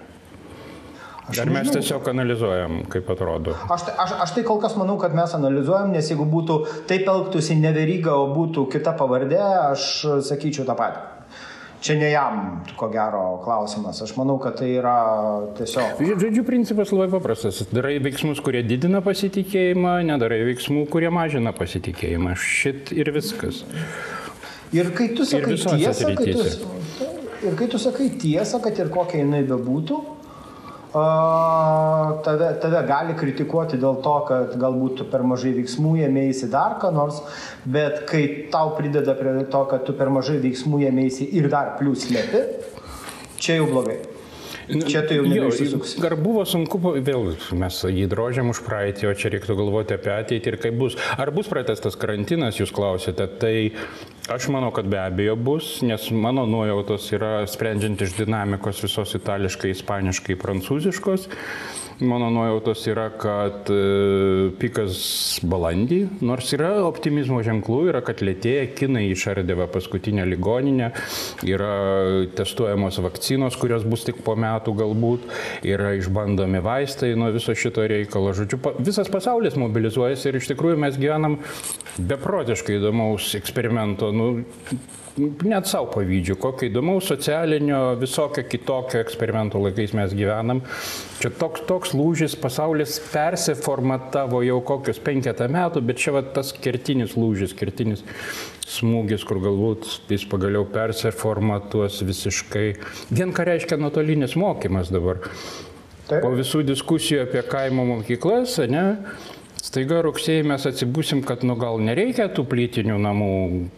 Aš 1.29 1.43
Ar 1.43 1.51
mes 1.53 1.69
tiesiog 1.69 2.07
analizuojam, 2.09 2.79
kaip 2.89 3.11
atrodo? 3.13 3.53
Aš, 3.69 3.91
aš, 4.01 4.15
aš 4.25 4.31
tai 4.33 4.45
kol 4.49 4.63
kas 4.63 4.79
manau, 4.81 4.95
kad 5.01 5.13
mes 5.17 5.35
analizuojam, 5.37 5.93
nes 5.93 6.09
jeigu 6.09 6.25
būtų 6.25 6.57
taip 6.89 7.05
elgtųsi 7.13 7.59
neveryga, 7.61 8.15
o 8.17 8.31
būtų 8.33 8.65
kita 8.73 8.95
pavardė, 8.97 9.43
aš 9.75 9.91
sakyčiau 10.31 10.65
tą 10.65 10.79
patį. 10.79 11.05
Čia 11.81 11.95
ne 11.95 12.09
jam, 12.11 12.39
ko 12.77 12.89
gero, 12.91 13.39
klausimas. 13.45 14.01
Aš 14.03 14.17
manau, 14.19 14.35
kad 14.43 14.57
tai 14.59 14.73
yra 14.81 14.97
tiesiog. 15.59 16.01
Žodžiu, 16.19 16.43
principas 16.47 16.91
labai 16.91 17.07
paprastas. 17.13 17.63
Darai 17.71 18.01
veiksmus, 18.03 18.43
kurie 18.43 18.65
didina 18.67 18.99
pasitikėjimą, 19.05 19.95
nedarai 20.09 20.41
veiksmų, 20.51 20.89
kurie 20.91 21.13
mažina 21.15 21.55
pasitikėjimą. 21.55 22.35
Šit 22.43 22.91
ir 22.97 23.13
viskas. 23.15 23.63
Ir 24.75 24.91
kai 24.97 25.13
tu 25.17 25.25
sakai 25.25 25.55
tiesą, 25.55 26.13
kai 26.19 26.35
tu, 26.35 26.45
ir 27.47 27.55
kai 27.57 27.69
tu 27.71 27.79
sakai 27.81 28.11
tiesą, 28.21 28.61
kad 28.65 28.83
ir 28.83 28.91
kokia 28.93 29.23
jinai 29.23 29.45
bebūtų, 29.49 30.01
tave, 30.93 32.51
tave 32.63 32.83
gali 32.89 33.17
kritikuoti 33.19 33.79
dėl 33.81 34.01
to, 34.05 34.17
kad 34.29 34.55
galbūt 34.61 35.01
tu 35.01 35.09
per 35.09 35.25
mažai 35.27 35.55
veiksmų 35.57 35.97
ėmėsi 36.09 36.51
dar 36.53 36.79
ką 36.83 36.93
nors, 36.95 37.23
bet 37.65 38.05
kai 38.11 38.23
tau 38.53 38.75
prideda 38.79 39.17
prie 39.19 39.35
to, 39.51 39.65
kad 39.71 39.85
tu 39.89 39.97
per 39.97 40.13
mažai 40.13 40.39
veiksmų 40.45 40.85
ėmėsi 40.91 41.29
ir 41.39 41.51
dar 41.53 41.77
plus 41.81 42.09
lėpi, 42.13 42.45
čia 43.39 43.61
jau 43.61 43.69
blogai. 43.73 43.99
Čia 44.69 45.01
tu 45.09 45.17
jau 45.17 45.25
nebeišsisuksi. 45.25 46.01
Ar 46.05 46.15
buvo 46.21 46.43
sunku, 46.49 46.77
vėl 47.01 47.31
mes 47.57 47.79
jį 47.89 48.05
drožiam 48.13 48.53
už 48.53 48.61
praeitį, 48.67 49.09
o 49.09 49.15
čia 49.17 49.33
reiktų 49.33 49.57
galvoti 49.57 49.97
apie 49.97 50.13
ateitį 50.13 50.53
ir 50.53 50.59
kaip 50.61 50.77
bus. 50.77 50.99
Ar 51.17 51.33
bus 51.33 51.49
pratestas 51.49 51.97
karantinas, 51.97 52.61
jūs 52.61 52.75
klausėte, 52.77 53.25
tai 53.41 53.55
Aš 54.29 54.51
manau, 54.53 54.69
kad 54.77 54.85
be 54.85 54.99
abejo 55.01 55.37
bus, 55.41 55.67
nes 55.81 56.11
mano 56.13 56.43
nuojautos 56.45 57.07
yra 57.17 57.47
sprendžiant 57.49 58.03
iš 58.05 58.13
dinamikos 58.19 58.83
visos 58.85 59.15
itališkai, 59.17 59.71
ispaniškai, 59.73 60.37
prancūziškos. 60.43 61.25
Mano 62.01 62.31
nuojautos 62.31 62.85
yra, 62.87 63.09
kad 63.19 63.67
e, 63.75 64.53
pikas 64.61 64.99
balandį, 65.43 65.97
nors 66.23 66.53
yra 66.55 66.69
optimizmo 66.87 67.41
ženklų, 67.43 67.79
yra, 67.91 68.03
kad 68.07 68.23
lėtėja, 68.23 68.69
kinai 68.79 69.09
išardėva 69.11 69.67
paskutinę 69.75 70.23
ligoninę, 70.31 70.93
yra 71.43 71.73
testuojamos 72.39 73.01
vakcinos, 73.03 73.59
kurios 73.59 73.83
bus 73.83 74.07
tik 74.07 74.23
po 74.23 74.37
metų 74.39 74.77
galbūt, 74.79 75.27
yra 75.67 75.97
išbandomi 75.99 76.63
vaistai 76.63 77.17
nuo 77.19 77.33
viso 77.35 77.57
šito 77.59 77.83
reikalo. 77.91 78.31
Žodžiu, 78.39 78.63
visas 78.79 79.11
pasaulis 79.11 79.59
mobilizuojasi 79.59 80.31
ir 80.31 80.39
iš 80.39 80.53
tikrųjų 80.53 80.79
mes 80.79 81.03
gyvenam 81.03 81.41
beprotiškai 81.99 82.79
įdomaus 82.79 83.33
eksperimento. 83.41 84.13
Nu, 84.15 84.31
net 85.19 85.69
savo 85.69 85.91
pavydžiu, 85.93 86.37
kokio 86.41 86.69
įdomaus 86.69 87.09
socialinio, 87.11 87.81
visokio 88.01 88.45
kitokio 88.49 89.01
eksperimento 89.03 89.61
laikais 89.63 89.95
mes 89.97 90.15
gyvenam. 90.17 90.63
Čia 91.19 91.33
toks, 91.35 91.65
toks 91.69 91.95
lūžis, 91.99 92.37
pasaulis 92.41 92.99
persiformatavo 93.13 94.43
jau 94.47 94.61
kokius 94.67 95.01
penketą 95.03 95.49
metų, 95.53 95.83
bet 95.89 96.01
čia 96.03 96.15
va, 96.19 96.23
tas 96.23 96.53
kertinis 96.55 97.17
lūžis, 97.19 97.57
kertinis 97.59 98.05
smūgis, 98.69 99.25
kur 99.27 99.41
galbūt 99.43 99.89
jis 100.13 100.27
pagaliau 100.29 100.67
persiformatuos 100.69 102.03
visiškai. 102.07 102.67
Vien 103.11 103.33
ką 103.35 103.49
reiškia 103.49 103.81
nuotolinis 103.81 104.37
mokymas 104.39 104.93
dabar. 104.95 105.25
Taip. 106.09 106.23
Po 106.25 106.31
visų 106.33 106.63
diskusijų 106.65 107.27
apie 107.27 107.43
kaimo 107.45 107.85
mokyklas, 107.85 108.55
ne? 108.73 108.85
Staiga 109.59 109.99
rugsėjai 110.07 110.45
mes 110.47 110.65
atsibusim, 110.71 111.21
kad 111.27 111.43
nu 111.47 111.57
gal 111.59 111.81
nereikia 111.83 112.29
tų 112.31 112.45
plytinių 112.49 112.95
namų 113.03 113.31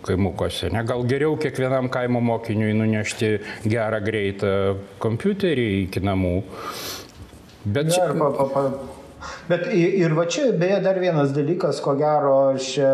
kaimukose, 0.04 0.68
ne? 0.74 0.82
gal 0.86 1.06
geriau 1.08 1.38
kiekvienam 1.40 1.88
kaimo 1.92 2.20
mokiniui 2.24 2.74
nunešti 2.76 3.30
gerą 3.64 4.02
greitą 4.04 4.52
kompiuterį 5.00 5.68
iki 5.86 6.04
namų. 6.04 6.34
Bet 7.64 7.94
čia... 7.94 8.10
Pa, 8.12 8.30
pa, 8.36 8.48
pa. 8.52 8.66
Bet 9.50 9.66
ir 9.74 10.12
va 10.14 10.26
čia, 10.30 10.50
beje, 10.58 10.78
dar 10.84 10.98
vienas 11.02 11.32
dalykas, 11.34 11.80
ko 11.82 11.96
gero, 11.98 12.34
aš 12.54 12.66
e, 12.78 12.90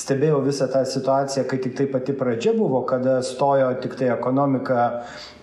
stebėjau 0.00 0.38
visą 0.46 0.68
tą 0.72 0.84
situaciją, 0.88 1.44
kai 1.50 1.58
tik 1.64 1.74
tai 1.76 1.88
pati 1.92 2.14
pradžia 2.16 2.54
buvo, 2.56 2.84
kada 2.88 3.18
stojo 3.26 3.68
tik 3.82 3.98
tai 3.98 4.08
ekonomika 4.14 4.86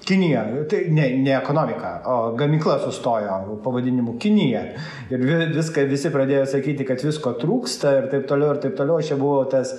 Kinija, 0.05 0.43
tai 0.69 0.83
ne, 0.93 1.17
ne 1.17 1.31
ekonomika, 1.33 2.01
o 2.05 2.15
gamykla 2.37 2.75
sustojo 2.83 3.55
pavadinimu 3.63 4.19
Kinija. 4.21 4.61
Ir 5.09 5.23
viską 5.55 5.87
visi 5.89 6.11
pradėjo 6.13 6.43
sakyti, 6.51 6.85
kad 6.85 7.01
visko 7.01 7.33
trūksta 7.41 7.93
ir 7.97 8.05
taip 8.11 8.27
toliau 8.29 8.53
ir 8.53 8.59
taip 8.61 8.75
toliau. 8.77 9.01
Čia 9.01 9.17
buvo 9.17 9.39
tas, 9.49 9.71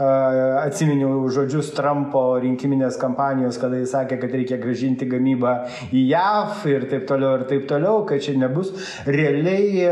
uh, 0.00 0.58
atsiminiau 0.64 1.22
žodžius 1.34 1.70
Trumpo 1.76 2.24
rinkiminės 2.42 2.98
kampanijos, 2.98 3.60
kada 3.62 3.78
jis 3.78 3.94
sakė, 3.94 4.18
kad 4.18 4.34
reikia 4.34 4.58
gražinti 4.58 5.06
gamybą 5.10 5.54
į 5.92 6.04
JAV 6.10 6.66
ir 6.74 6.88
taip 6.90 7.06
toliau 7.12 7.38
ir 7.38 7.46
taip 7.52 7.70
toliau, 7.70 8.02
kad 8.08 8.24
čia 8.24 8.34
nebus. 8.40 8.74
Realiai 9.06 9.87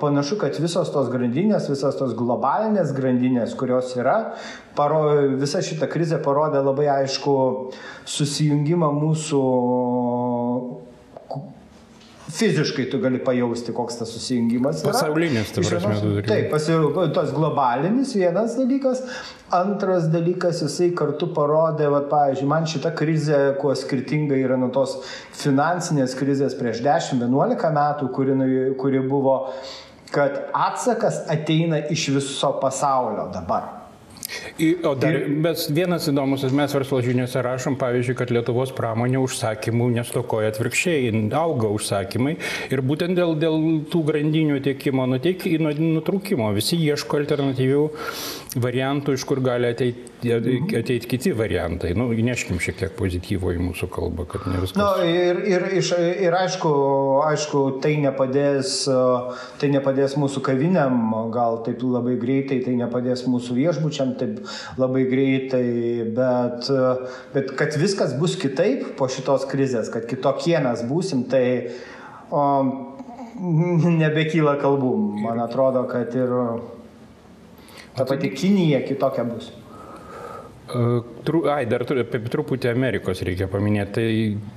panašu, 0.00 0.38
kad 0.40 0.56
visos 0.60 0.90
tos 0.94 1.10
grandinės, 1.12 1.68
visos 1.70 1.96
tos 1.98 2.14
globalinės 2.18 2.92
grandinės, 2.96 3.54
kurios 3.58 3.92
yra, 3.98 4.16
paro, 4.78 5.02
visa 5.40 5.62
šita 5.64 5.88
krizė 5.90 6.20
parodė 6.24 6.62
labai 6.64 6.88
aišku 7.00 7.34
susijungimą 8.08 8.90
mūsų 8.96 9.42
fiziškai 12.34 12.88
tu 12.90 12.98
gali 13.02 13.20
pajausti, 13.24 13.72
koks 13.74 14.00
tas 14.00 14.10
susijungimas. 14.14 14.82
Yra. 14.82 14.92
Pasaulinis, 14.92 15.52
tu 15.54 15.62
prasme, 15.62 15.94
tu 16.00 16.10
turi. 16.16 16.26
Taip, 16.28 16.48
pasi, 16.50 16.74
tas 17.14 17.30
globalinis 17.34 18.14
vienas 18.18 18.56
dalykas. 18.58 19.04
Antras 19.54 20.08
dalykas, 20.10 20.64
jisai 20.64 20.90
kartu 20.98 21.28
parodė, 21.36 21.86
va, 21.92 22.02
pavyzdžiui, 22.10 22.48
man 22.50 22.66
šita 22.70 22.90
krizė, 22.98 23.40
kuo 23.60 23.74
skirtinga 23.78 24.38
yra 24.40 24.58
nuo 24.58 24.72
tos 24.74 24.96
finansinės 25.38 26.16
krizės 26.18 26.58
prieš 26.58 26.82
10-11 26.86 27.70
metų, 27.78 28.10
kuri, 28.16 28.36
kuri 28.80 29.04
buvo, 29.06 29.38
kad 30.14 30.42
atsakas 30.54 31.24
ateina 31.30 31.84
iš 31.94 32.10
viso 32.18 32.54
pasaulio 32.62 33.30
dabar. 33.34 33.83
O 34.86 34.94
dar, 34.98 35.16
bet 35.44 35.64
vienas 35.74 36.06
įdomus, 36.10 36.44
mes 36.54 36.74
verslo 36.76 37.00
žiniuose 37.04 37.42
rašom, 37.44 37.76
pavyzdžiui, 37.80 38.16
kad 38.18 38.32
Lietuvos 38.34 38.72
pramonė 38.76 39.18
užsakymų 39.22 39.90
nestokoja 39.96 40.52
atvirkščiai, 40.52 41.10
auga 41.34 41.70
užsakymai. 41.74 42.36
Ir 42.74 42.84
būtent 42.86 43.18
dėl, 43.18 43.34
dėl 43.40 43.58
tų 43.92 44.04
grandinių 44.10 44.60
tiekimo 44.64 45.06
nuteik, 45.10 45.46
nutraukimo 45.58 46.50
visi 46.56 46.78
ieško 46.80 47.22
alternatyvių 47.22 47.84
variantų, 48.60 49.14
iš 49.16 49.24
kur 49.26 49.40
gali 49.44 49.68
ateiti, 49.68 50.30
ateiti 50.78 51.08
kiti 51.10 51.32
variantai. 51.36 51.92
Nu, 51.98 52.06
įneškim 52.14 52.60
šiek 52.62 52.78
tiek 52.80 52.92
pozityvo 52.98 53.52
į 53.54 53.60
mūsų 53.62 53.88
kalbą, 53.92 54.26
kad 54.30 54.46
ne 54.50 54.60
viskas. 54.62 54.78
Na, 54.78 55.06
ir, 55.06 55.40
ir, 55.48 55.66
ir, 55.80 55.88
ir 56.28 56.36
aišku, 56.38 56.70
aišku 57.26 57.64
tai, 57.84 57.96
nepadės, 58.04 58.76
tai 59.60 59.70
nepadės 59.74 60.16
mūsų 60.20 60.44
kaviniam, 60.46 61.00
gal 61.34 61.60
taip 61.66 61.82
labai 61.82 62.16
greitai, 62.20 62.60
tai 62.64 62.76
nepadės 62.78 63.26
mūsų 63.30 63.58
viešbučiam 63.58 64.14
taip 64.20 64.40
labai 64.80 65.04
greitai, 65.10 65.66
bet, 66.16 66.70
bet 67.34 67.54
kad 67.58 67.78
viskas 67.80 68.14
bus 68.20 68.38
kitaip 68.40 68.94
po 68.98 69.10
šitos 69.10 69.48
krizės, 69.50 69.90
kad 69.92 70.06
kitokie 70.10 70.56
mes 70.64 70.86
būsim, 70.86 71.26
tai 71.30 71.44
o, 72.30 72.44
nebekyla 74.04 74.56
kalbų. 74.62 74.94
Man 75.24 75.42
atrodo, 75.42 75.84
kad 75.90 76.14
ir 76.14 76.32
Ta 77.94 78.04
pati 78.08 78.30
Kinija 78.34 78.82
kitokia 78.86 79.24
bus. 79.28 79.52
Ai, 81.52 81.66
dar 81.68 81.82
truputį 81.84 82.70
Amerikos 82.70 83.20
reikia 83.26 83.46
paminėti. 83.52 83.92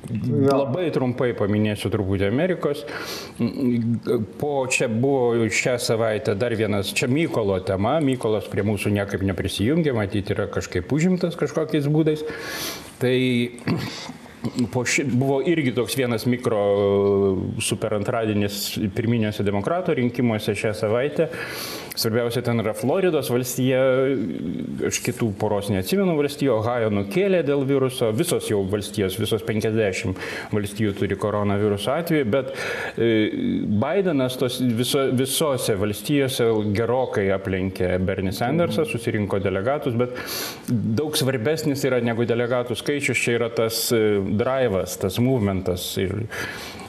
Tai 0.07 0.45
labai 0.55 0.85
trumpai 0.95 1.33
paminėsiu 1.37 1.91
truputį 1.91 2.29
Amerikos. 2.29 2.85
Po 4.39 4.51
čia 4.71 4.87
buvo 4.87 5.49
šią 5.51 5.75
savaitę 5.83 6.37
dar 6.39 6.55
vienas, 6.57 6.93
čia 6.95 7.11
Mykolo 7.11 7.59
tema. 7.67 7.97
Mykolas 7.99 8.47
prie 8.49 8.63
mūsų 8.65 8.93
niekaip 8.95 9.25
neprisijungė, 9.27 9.91
matyti 9.97 10.33
yra 10.37 10.47
kažkaip 10.51 10.95
užimtas 10.95 11.35
kažkokiais 11.39 11.91
būdais. 11.91 12.23
Tai 13.03 13.17
ši, 14.93 15.05
buvo 15.11 15.41
irgi 15.43 15.75
toks 15.75 15.99
vienas 15.99 16.23
mikro 16.29 16.63
super 17.59 17.97
antradienis 17.99 18.77
pirminiuose 18.95 19.43
demokratų 19.43 19.99
rinkimuose 19.99 20.55
šią 20.55 20.71
savaitę 20.85 21.27
Svarbiausia 21.97 22.43
ten 22.45 22.61
yra 22.61 22.75
Floridos 22.77 23.31
valstija, 23.33 23.79
aš 24.85 24.99
kitų 25.05 25.31
poros 25.41 25.71
neatsimenu 25.73 26.13
valstijų, 26.19 26.53
Ohajo 26.59 26.91
nukėlė 26.93 27.39
dėl 27.47 27.63
viruso, 27.65 28.11
visos 28.13 28.49
jau 28.51 28.59
valstijos, 28.69 29.17
visos 29.17 29.41
50 29.47 30.21
valstijų 30.53 30.93
turi 30.99 31.17
koronaviruso 31.17 31.95
atveju, 31.95 32.27
bet 32.29 32.53
e, 32.53 33.09
Bidenas 33.81 34.37
tos 34.37 34.59
viso, 34.61 35.07
visose 35.17 35.77
valstijose 35.81 36.51
gerokai 36.77 37.27
aplenkė 37.33 37.95
Bernie 38.05 38.35
Sandersą, 38.35 38.85
susirinko 38.85 39.41
delegatus, 39.41 39.97
bet 39.97 40.13
daug 40.69 41.17
svarbesnis 41.17 41.85
yra 41.89 42.03
negu 42.05 42.29
delegatų 42.29 42.77
skaičius, 42.77 43.25
čia 43.25 43.39
yra 43.39 43.49
tas 43.49 43.87
e, 43.95 44.19
drivas, 44.37 44.99
tas 45.01 45.17
movementas. 45.23 45.95
Ir, 46.03 46.27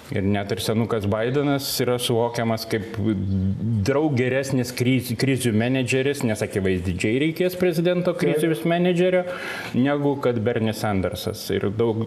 Ir 0.09 0.25
net 0.25 0.49
ir 0.55 0.61
senukas 0.65 1.05
Bidenas 1.05 1.67
yra 1.85 1.99
suvokiamas 2.01 2.63
kaip 2.71 2.95
daug 3.85 4.15
geresnis 4.17 4.71
kriz, 4.73 4.98
krizių 5.19 5.53
menedžeris, 5.57 6.23
nes 6.27 6.43
akivaizdžiai 6.45 7.21
reikės 7.23 7.57
prezidento 7.59 8.15
krizius 8.19 8.65
menedžerio, 8.69 9.25
negu 9.77 10.15
kad 10.25 10.39
Bernie 10.45 10.75
Sandersas. 10.77 11.45
Ir 11.55 11.69
daug, 11.75 12.05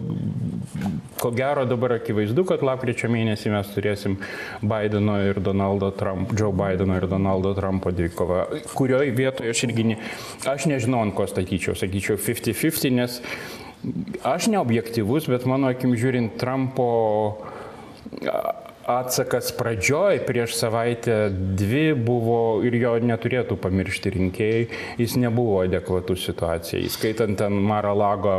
ko 1.20 1.32
gero 1.36 1.64
dabar 1.68 1.96
akivaizdu, 1.98 2.44
kad 2.48 2.64
lapkričio 2.66 3.10
mėnesį 3.12 3.54
mes 3.54 3.72
turėsim 3.74 4.18
Bideno 4.62 5.18
ir 5.28 5.40
Donaldo 5.44 5.92
Trump, 5.98 6.34
Joe 6.38 6.52
Bideno 6.56 6.98
ir 6.98 7.08
Donaldo 7.10 7.54
Trumpo 7.58 7.92
dvikovą, 7.94 8.44
kurioje 8.76 9.14
vietoje 9.16 9.54
aš 9.54 9.64
irgi, 9.68 9.88
ne, 9.92 9.98
aš 10.48 10.68
nežinau, 10.70 11.02
ant 11.06 11.16
ko 11.16 11.26
statyčiau, 11.30 11.76
sakyčiau 11.78 12.20
50-50, 12.20 12.96
nes 12.98 13.20
aš 14.26 14.50
neobjektivus, 14.52 15.26
bet 15.30 15.46
mano 15.50 15.70
akim 15.72 15.96
žiūrint 15.98 16.38
Trumpo 16.40 16.90
atsakas 18.86 19.52
pradžioj 19.56 20.20
prieš 20.26 20.56
savaitę 20.58 21.30
dvi 21.30 21.94
buvo 21.94 22.62
ir 22.66 22.74
jo 22.80 22.94
neturėtų 23.02 23.56
pamiršti 23.62 24.12
rinkėjai, 24.16 24.62
jis 25.00 25.14
nebuvo 25.20 25.60
adekvatus 25.62 26.24
situacijai, 26.26 26.82
įskaitant 26.88 27.38
ten 27.38 27.58
Mara 27.66 27.92
Lago 27.96 28.34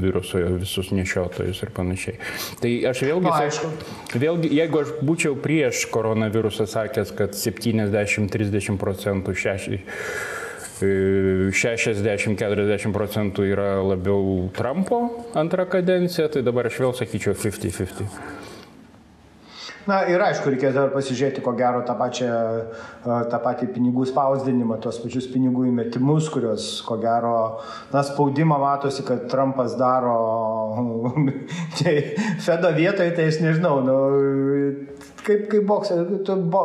viruso 0.00 0.42
visus 0.60 0.92
nešiotojus 0.94 1.62
ir 1.64 1.72
panašiai. 1.76 2.18
Tai 2.60 2.72
aš 2.92 3.04
vėlgi, 3.06 3.30
Na, 3.30 3.38
aišku. 3.46 3.70
vėlgi 4.20 4.52
jeigu 4.60 4.82
aš 4.84 4.92
būčiau 5.06 5.38
prieš 5.40 5.86
koronavirusą 5.94 6.68
sakęs, 6.70 7.14
kad 7.16 7.38
70-30 7.38 8.78
procentų 8.80 9.36
šeši, 9.36 9.80
60-40 10.80 12.94
procentų 12.96 13.44
yra 13.52 13.72
labiau 13.84 14.48
Trumpo 14.56 15.02
antrą 15.36 15.66
kadenciją, 15.68 16.30
tai 16.32 16.44
dabar 16.46 16.70
aš 16.70 16.80
vėl 16.80 16.96
sakyčiau 16.96 17.36
50-50. 17.36 18.39
Na 19.88 20.02
ir 20.12 20.20
aišku, 20.20 20.50
reikės 20.52 20.74
dabar 20.76 20.90
pasižiūrėti, 20.92 21.40
ko 21.44 21.54
gero, 21.56 21.80
tą, 21.88 21.94
pačią, 21.96 22.30
tą 23.32 23.38
patį 23.40 23.70
pinigų 23.72 24.04
spausdinimą, 24.10 24.76
tos 24.84 24.98
pačius 25.00 25.28
pinigų 25.32 25.64
įmetimus, 25.70 26.28
kurios, 26.32 26.66
ko 26.84 26.98
gero, 27.00 27.34
na, 27.94 28.02
spaudimą 28.04 28.58
matosi, 28.60 29.04
kad 29.08 29.24
Trumpas 29.32 29.78
daro 29.80 30.18
tai 31.80 31.94
Fedo 32.44 32.74
vietoje, 32.76 33.14
tai 33.16 33.30
aš 33.32 33.40
nežinau, 33.44 33.80
nu, 33.86 33.96
kaip, 35.26 35.46
kaip 35.52 35.66
bokso, 35.68 35.96
tu 36.26 36.36
bo, 36.52 36.62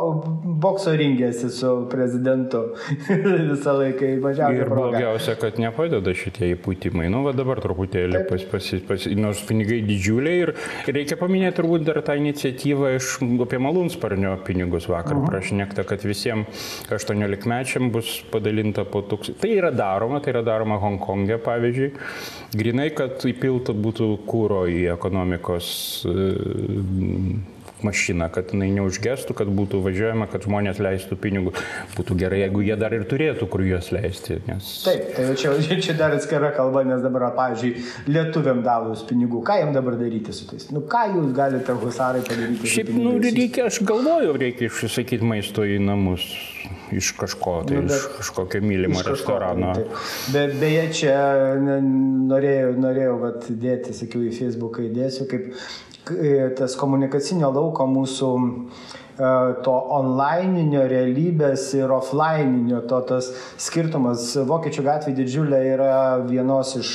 bokso 0.62 0.94
ringėsi 0.96 1.50
su 1.54 1.72
prezidentu 1.92 2.62
visą 3.52 3.76
laiką 3.80 4.12
mažiausiai. 4.24 4.62
Ir 4.62 4.72
blogiausia, 4.72 5.36
kad 5.40 5.60
nepadeda 5.62 6.14
šitie 6.16 6.52
įpūtimai. 6.54 7.08
Nu, 7.12 7.22
va 7.26 7.34
dabar 7.36 7.60
truputėlį, 7.64 8.24
pas, 8.30 8.44
pas, 8.50 8.70
pas, 8.88 9.06
nors 9.18 9.42
pinigai 9.48 9.80
didžiuliai 9.86 10.42
ir, 10.44 10.54
reikia 10.88 11.18
paminėti 11.20 11.60
turbūt 11.60 11.86
dar 11.88 12.02
tą 12.06 12.16
iniciatyvą 12.20 12.94
iš 12.98 13.12
apie 13.46 13.60
malūnsparnio 13.62 14.34
pinigus 14.46 14.88
vakar 14.90 15.16
uh 15.16 15.22
-huh. 15.22 15.30
prašnekta, 15.30 15.86
kad 15.88 16.04
visiems 16.04 16.46
18-mečiam 16.90 17.90
bus 17.92 18.20
padalinta 18.32 18.84
po 18.84 19.02
tūkstantį. 19.02 19.40
Tai 19.40 19.50
yra 19.50 19.70
daroma, 19.70 20.20
tai 20.20 20.34
yra 20.34 20.42
daroma 20.42 20.78
Hongkongė, 20.82 21.38
pavyzdžiui. 21.38 21.92
Grinai, 22.56 22.90
kad 22.94 23.24
įpilta 23.24 23.72
būtų 23.72 24.12
kūro 24.26 24.64
į 24.70 24.86
ekonomikos 24.94 25.66
mašiną, 27.86 28.28
kad 28.34 28.52
jinai 28.54 28.68
neužgestų, 28.76 29.36
kad 29.38 29.50
būtų 29.58 29.80
važiuojama, 29.84 30.28
kad 30.32 30.46
žmonės 30.48 30.80
leistų 30.82 31.18
pinigų. 31.22 31.54
Būtų 31.96 32.16
gerai, 32.20 32.42
jeigu 32.44 32.64
jie 32.66 32.76
dar 32.80 32.94
ir 32.96 33.06
turėtų, 33.08 33.48
kur 33.52 33.64
juos 33.66 33.92
leisti. 33.94 34.40
Nes... 34.48 34.70
Taip, 34.86 35.12
tai 35.16 35.28
čia, 35.38 35.54
čia 35.86 35.96
dar 35.98 36.16
atskira 36.16 36.52
kalba, 36.56 36.84
nes 36.88 37.04
dabar, 37.04 37.28
pavyzdžiui, 37.36 37.86
lietuviam 38.10 38.62
davus 38.66 39.04
pinigų, 39.08 39.42
ką 39.46 39.60
jam 39.62 39.72
dabar 39.76 39.98
daryti 40.00 40.34
su 40.36 40.48
tais? 40.50 40.68
Nu, 40.74 40.84
ką 40.90 41.06
jūs 41.14 41.32
galite, 41.36 41.78
husarai, 41.82 42.24
padaryti? 42.26 42.74
Šiaip, 42.76 42.92
nu, 42.96 43.16
reikia, 43.22 43.70
aš 43.70 43.80
galvoju, 43.86 44.36
reikia 44.42 44.70
išsakyti 44.70 45.26
maisto 45.26 45.66
į 45.66 45.80
namus 45.82 46.26
iš 46.92 47.12
kažko, 47.18 47.64
tai 47.68 47.76
nu, 47.76 47.82
bet, 47.82 47.96
iš 47.96 48.06
kažkokio 48.18 48.60
mylimo 48.62 49.00
iš 49.00 49.06
restorano. 49.06 49.72
Tai, 49.74 49.84
be, 50.32 50.44
beje, 50.60 50.84
čia 51.00 51.16
norėjau, 51.62 52.70
norėjau 52.82 53.16
vat, 53.22 53.48
dėti, 53.50 53.94
sakiau, 53.96 54.22
į 54.26 54.32
Facebooką 54.36 54.86
įdėsiu, 54.86 55.26
kaip 55.30 55.50
tas 56.58 56.76
komunikacinio 56.78 57.50
lauko 57.54 57.86
mūsų 57.90 58.30
to 59.16 59.76
onlininio 59.98 60.84
realybės 60.90 61.70
ir 61.78 61.92
offlininio, 61.94 62.82
to 62.88 63.00
tas 63.08 63.30
skirtumas. 63.60 64.34
Vokiečių 64.48 64.84
gatvė 64.86 65.16
didžiulė 65.16 65.62
yra 65.74 65.94
vienos 66.26 66.74
iš 66.80 66.92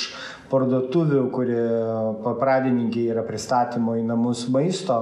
parduotuvių, 0.52 1.22
kuri 1.32 1.60
pradininkė 2.42 3.08
yra 3.14 3.24
pristatymo 3.28 3.96
į 4.00 4.04
namus 4.10 4.46
maisto 4.52 5.00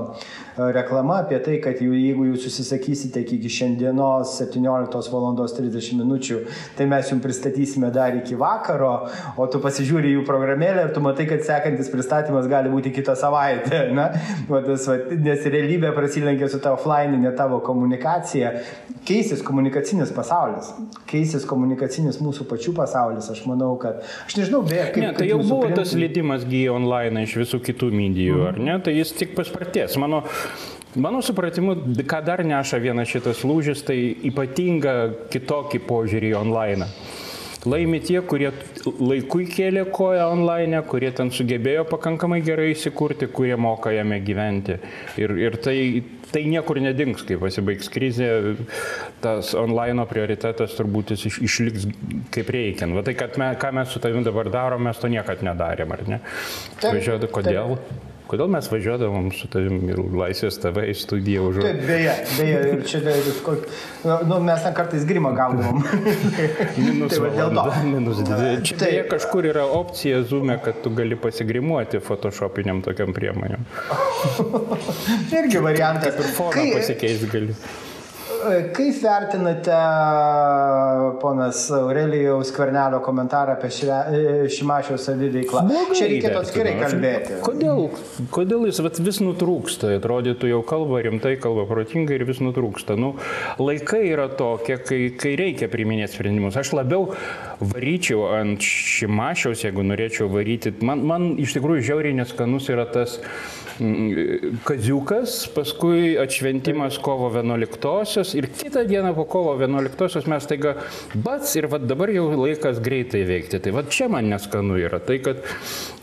reklama 0.59 1.19
apie 1.23 1.39
tai, 1.39 1.57
kad 1.63 1.79
jau, 1.81 1.91
jeigu 1.95 2.25
jūs 2.29 2.43
susisakysite 2.47 3.23
iki 3.23 3.51
šiandienos 3.59 4.35
17 4.41 5.11
val. 5.13 5.27
30 5.29 5.95
minučių, 5.99 6.37
tai 6.77 6.85
mes 6.89 7.09
jums 7.11 7.21
pristatysime 7.23 7.89
dar 7.93 8.15
iki 8.17 8.35
vakaro, 8.39 8.91
o 9.39 9.45
tu 9.51 9.59
pasižiūri 9.61 10.13
jų 10.15 10.23
programėlę 10.27 10.87
ir 10.87 10.93
tu 10.95 11.03
matai, 11.03 11.25
kad 11.29 11.43
sekantis 11.45 11.89
pristatymas 11.91 12.47
gali 12.51 12.71
būti 12.71 12.91
kitą 12.95 13.15
savaitę. 13.19 13.81
Na? 13.97 14.09
Va, 14.49 14.61
tas, 14.65 14.87
va, 14.89 14.97
nes 15.11 15.45
realybė 15.45 15.93
prasilenkia 15.95 16.49
su 16.51 16.61
tavo 16.63 16.79
offline, 16.79 17.08
ne 17.17 17.31
tavo 17.35 17.59
komunikacija. 17.65 18.53
Keisis 19.07 19.41
komunikacinis 19.45 20.11
pasaulis, 20.13 20.69
keisis 21.09 21.45
komunikacinis 21.49 22.19
mūsų 22.21 22.45
pačių 22.49 22.75
pasaulis. 22.77 23.29
Aš 23.33 23.45
manau, 23.49 23.71
kad 23.81 24.03
aš 24.27 24.37
nežinau, 24.37 24.61
beje, 24.67 24.89
kaip. 24.93 25.03
Ne, 25.05 25.13
tai 25.17 25.29
jau 25.31 25.39
buvo 25.41 25.63
priimti... 25.63 25.79
tas 25.81 25.95
leidimas 25.97 26.43
gyja 26.49 26.75
online 26.75 27.23
iš 27.25 27.37
visų 27.41 27.61
kitų 27.71 27.93
medijų, 27.95 28.41
mhm. 28.41 28.49
ar 28.51 28.59
ne? 28.67 28.77
Tai 28.85 28.93
jis 28.97 29.15
tik 29.17 29.33
paspartės. 29.39 29.97
Mano 30.01 30.25
Mano 30.97 31.21
supratimu, 31.21 31.75
ką 32.09 32.17
dar 32.25 32.41
neša 32.41 32.79
vienas 32.81 33.11
šitas 33.11 33.43
lūžis, 33.45 33.83
tai 33.85 33.97
ypatinga 34.25 34.93
kitokį 35.29 35.83
požiūrį 35.85 36.31
online. 36.39 36.87
Laimi 37.69 37.99
tie, 38.01 38.21
kurie 38.25 38.49
laikui 38.97 39.45
kėlė 39.51 39.83
koją 39.93 40.29
online, 40.31 40.79
kurie 40.89 41.11
ten 41.13 41.29
sugebėjo 41.29 41.83
pakankamai 41.91 42.39
gerai 42.41 42.71
įsikurti, 42.71 43.27
kurie 43.29 43.53
moka 43.59 43.91
jame 43.93 44.17
gyventi. 44.23 44.79
Ir, 45.19 45.35
ir 45.37 45.59
tai, 45.61 45.75
tai 46.33 46.43
niekur 46.49 46.79
nedings, 46.83 47.23
kai 47.27 47.37
pasibaigs 47.41 47.89
krizė, 47.93 48.29
tas 49.23 49.53
online 49.57 50.05
prioritetas 50.09 50.75
turbūt 50.77 51.15
jis 51.15 51.25
iš, 51.29 51.39
išliks 51.49 51.87
kaip 52.35 52.53
reikiant. 52.55 52.95
Va 52.97 53.05
tai, 53.05 53.15
kad 53.19 53.39
me, 53.41 53.51
ką 53.59 53.73
mes 53.79 53.91
su 53.93 54.01
tavimi 54.03 54.25
dabar 54.27 54.51
darom, 54.53 54.85
mes 54.87 55.01
to 55.01 55.11
niekad 55.11 55.43
nedarėm, 55.45 55.95
ar 55.95 56.05
ne? 56.09 56.21
Važiuoju, 56.83 57.31
kodėl? 57.33 57.77
Taip. 57.79 58.05
Kodėl 58.29 58.49
mes 58.53 58.67
važiuodavom 58.69 59.31
su 59.33 59.47
tavim 59.49 59.87
į 59.89 59.95
Laisvės 60.13 60.59
TV 60.61 60.83
į 60.91 60.93
studiją 60.99 61.47
už... 61.49 61.55
Taip, 61.63 61.79
beje, 61.87 62.13
beje, 62.37 62.59
ir 62.75 62.83
čia, 62.85 62.99
nu, 64.03 64.17
nu, 64.29 64.37
mes 64.45 64.61
ten 64.61 64.75
kartais 64.77 65.07
grimą 65.09 65.31
gaudavom. 65.33 65.81
minus 66.77 67.15
tai 67.15 67.31
dėl 67.39 67.57
to. 67.57 67.65
Minus 67.89 68.21
dvi. 68.27 68.51
Čia 68.69 68.77
tai 68.77 68.91
beje 68.91 69.07
kažkur 69.15 69.49
yra 69.49 69.65
opcija 69.79 70.21
Zoom'e, 70.29 70.59
kad 70.61 70.77
tu 70.85 70.93
gali 70.93 71.17
pasigrimuoti 71.17 72.03
photoshopiniam 72.05 72.83
tokiam 72.85 73.17
priemonėm. 73.17 73.65
Irgi 75.39 75.65
variantas. 75.65 76.13
Kaip 76.13 76.25
ir 76.27 76.33
foną 76.37 76.57
Kai... 76.59 76.71
pasikeisti 76.77 77.33
gali. 77.33 77.57
Kaip 78.39 78.95
vertinate 79.03 79.77
ponas 81.21 81.71
Aurelijaus 81.75 82.51
Kvernelio 82.55 83.01
komentarą 83.03 83.57
apie 83.57 83.69
Šimašiaus 84.55 85.07
saviveiklą? 85.09 85.63
Čia 85.91 86.07
reikėtų 86.07 86.39
atskirai 86.39 86.75
kalbėti. 86.79 87.39
Kodėl, 87.43 87.81
kodėl 88.33 88.63
jis 88.69 88.79
vat, 88.85 89.01
vis 89.03 89.19
nutrūksta? 89.23 89.91
Atrodytų 89.99 90.53
jau 90.53 90.61
kalba 90.67 91.01
rimtai, 91.03 91.35
kalba 91.41 91.67
protingai 91.69 92.19
ir 92.19 92.25
vis 92.29 92.39
nutrūksta. 92.43 92.95
Nu, 92.99 93.11
laikai 93.59 94.05
yra 94.13 94.29
tokie, 94.39 94.79
kai, 94.87 95.01
kai 95.19 95.35
reikia 95.39 95.67
priminėti 95.71 96.15
sprendimus. 96.15 96.59
Aš 96.59 96.71
labiau 96.79 97.09
varyčiau 97.59 98.29
ant 98.39 98.63
Šimašiaus, 98.63 99.65
jeigu 99.67 99.83
norėčiau 99.83 100.29
varyti. 100.31 100.73
Man, 100.85 101.03
man 101.07 101.31
iš 101.41 101.57
tikrųjų 101.57 101.89
žiauriai 101.91 102.15
neskanus 102.21 102.71
yra 102.71 102.87
tas 102.87 103.19
kaziukas, 104.67 105.45
paskui 105.55 106.17
atšventimas 106.19 106.97
kovo 107.03 107.29
11-osios 107.31 108.33
ir 108.35 108.49
kitą 108.51 108.83
dieną 108.87 109.13
po 109.15 109.23
kovo 109.29 109.55
11-osios 109.59 110.27
mes 110.27 110.47
taiga 110.49 110.75
bats 111.15 111.55
ir 111.55 111.69
vad 111.71 111.87
dabar 111.87 112.11
jau 112.11 112.27
laikas 112.35 112.81
greitai 112.83 113.23
veikti. 113.29 113.61
Tai 113.63 113.75
vad 113.77 113.91
čia 113.93 114.09
man 114.11 114.29
neskanu 114.31 114.79
yra 114.79 114.99
tai, 114.99 115.21
kad 115.23 115.43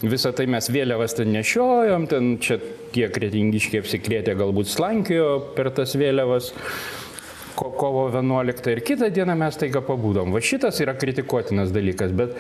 visą 0.00 0.32
tai 0.36 0.48
mes 0.50 0.70
vėliavas 0.72 1.18
ten 1.18 1.32
nešiojom, 1.36 2.08
ten 2.12 2.36
čia 2.40 2.60
tie 2.96 3.10
kretingiškiai 3.12 3.84
apsikrėtė 3.84 4.36
galbūt 4.38 4.72
slankiojo 4.72 5.34
per 5.56 5.72
tas 5.76 5.96
vėliavas. 5.98 6.54
ko, 7.56 7.70
kovo 7.72 8.08
11 8.12 8.72
ir 8.72 8.82
kitą 8.84 9.08
dieną 9.10 9.36
mes 9.38 9.56
taiga 9.56 9.80
pabūdom. 9.84 10.34
Va 10.34 10.42
šitas 10.44 10.80
yra 10.84 10.92
kritikuotinas 10.98 11.72
dalykas, 11.72 12.12
bet 12.12 12.36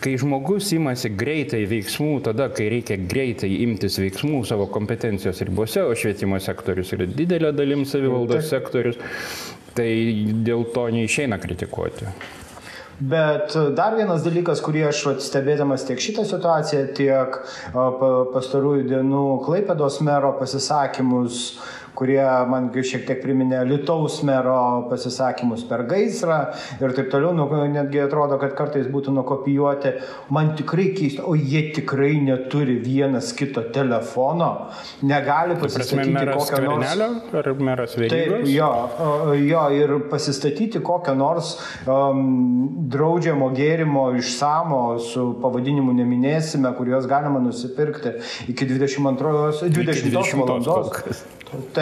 kai 0.00 0.16
žmogus 0.20 0.70
imasi 0.76 1.12
greitai 1.12 1.62
veiksmų, 1.68 2.20
tada, 2.30 2.48
kai 2.56 2.70
reikia 2.72 2.96
greitai 3.10 3.50
imtis 3.66 4.00
veiksmų 4.00 4.42
savo 4.48 4.66
kompetencijos 4.72 5.42
ribose, 5.46 5.84
o 5.84 5.94
švietimo 5.96 6.40
sektorius 6.40 6.94
yra 6.96 7.08
didelė 7.08 7.52
dalim 7.56 7.84
savivaldos 7.88 8.48
sektorius, 8.48 9.00
tai 9.76 9.90
dėl 10.46 10.66
to 10.74 10.86
neišeina 10.96 11.40
kritikuoti. 11.42 12.08
Bet 13.00 13.54
dar 13.76 13.94
vienas 13.96 14.20
dalykas, 14.26 14.60
kurį 14.60 14.82
aš 14.90 14.98
stebėdamas 15.24 15.86
tiek 15.88 16.00
šitą 16.04 16.26
situaciją, 16.28 16.82
tiek 16.98 17.38
pastarųjų 17.72 18.82
dienų 18.90 19.22
Klaipėdos 19.46 20.02
mero 20.04 20.34
pasisakymus, 20.36 21.38
kurie 22.00 22.22
man 22.48 22.70
šiek 22.72 23.04
tiek 23.04 23.20
priminė 23.20 23.60
Lietuvos 23.68 24.22
mero 24.24 24.56
pasisakymus 24.88 25.66
per 25.68 25.84
gaisrą 25.90 26.38
ir 26.80 26.94
taip 26.96 27.10
toliau, 27.12 27.34
nu, 27.36 27.44
netgi 27.68 28.00
atrodo, 28.00 28.38
kad 28.40 28.54
kartais 28.56 28.88
būtų 28.90 29.12
nukopijuoti. 29.18 29.92
Man 30.32 30.54
tikrai 30.58 30.90
keista, 30.96 31.26
o 31.28 31.36
jie 31.36 31.66
tikrai 31.76 32.14
neturi 32.24 32.78
vienas 32.80 33.34
kito 33.36 33.66
telefono, 33.74 34.70
negali 35.04 35.58
pasistatyti 35.60 36.24
kokią 36.32 36.62
nors... 36.64 36.94
Ar 37.40 37.50
meras 37.60 37.96
Vėlyvas? 37.98 38.14
Taip, 38.14 38.48
jo, 38.48 38.70
jo, 39.44 39.64
ir 39.76 39.94
pasistatyti 40.10 40.80
kokią 40.84 41.16
nors 41.18 41.52
um, 41.84 42.86
draudžiamo 42.90 43.50
gėrimo 43.56 44.06
išsamo 44.20 44.82
su 45.04 45.26
pavadinimu 45.42 45.92
neminėsime, 46.00 46.72
kuriuos 46.78 47.08
galima 47.10 47.42
nusipirkti 47.44 48.16
iki 48.54 48.68
22, 48.72 49.68
20 49.68 50.40
valandos. 50.40 51.26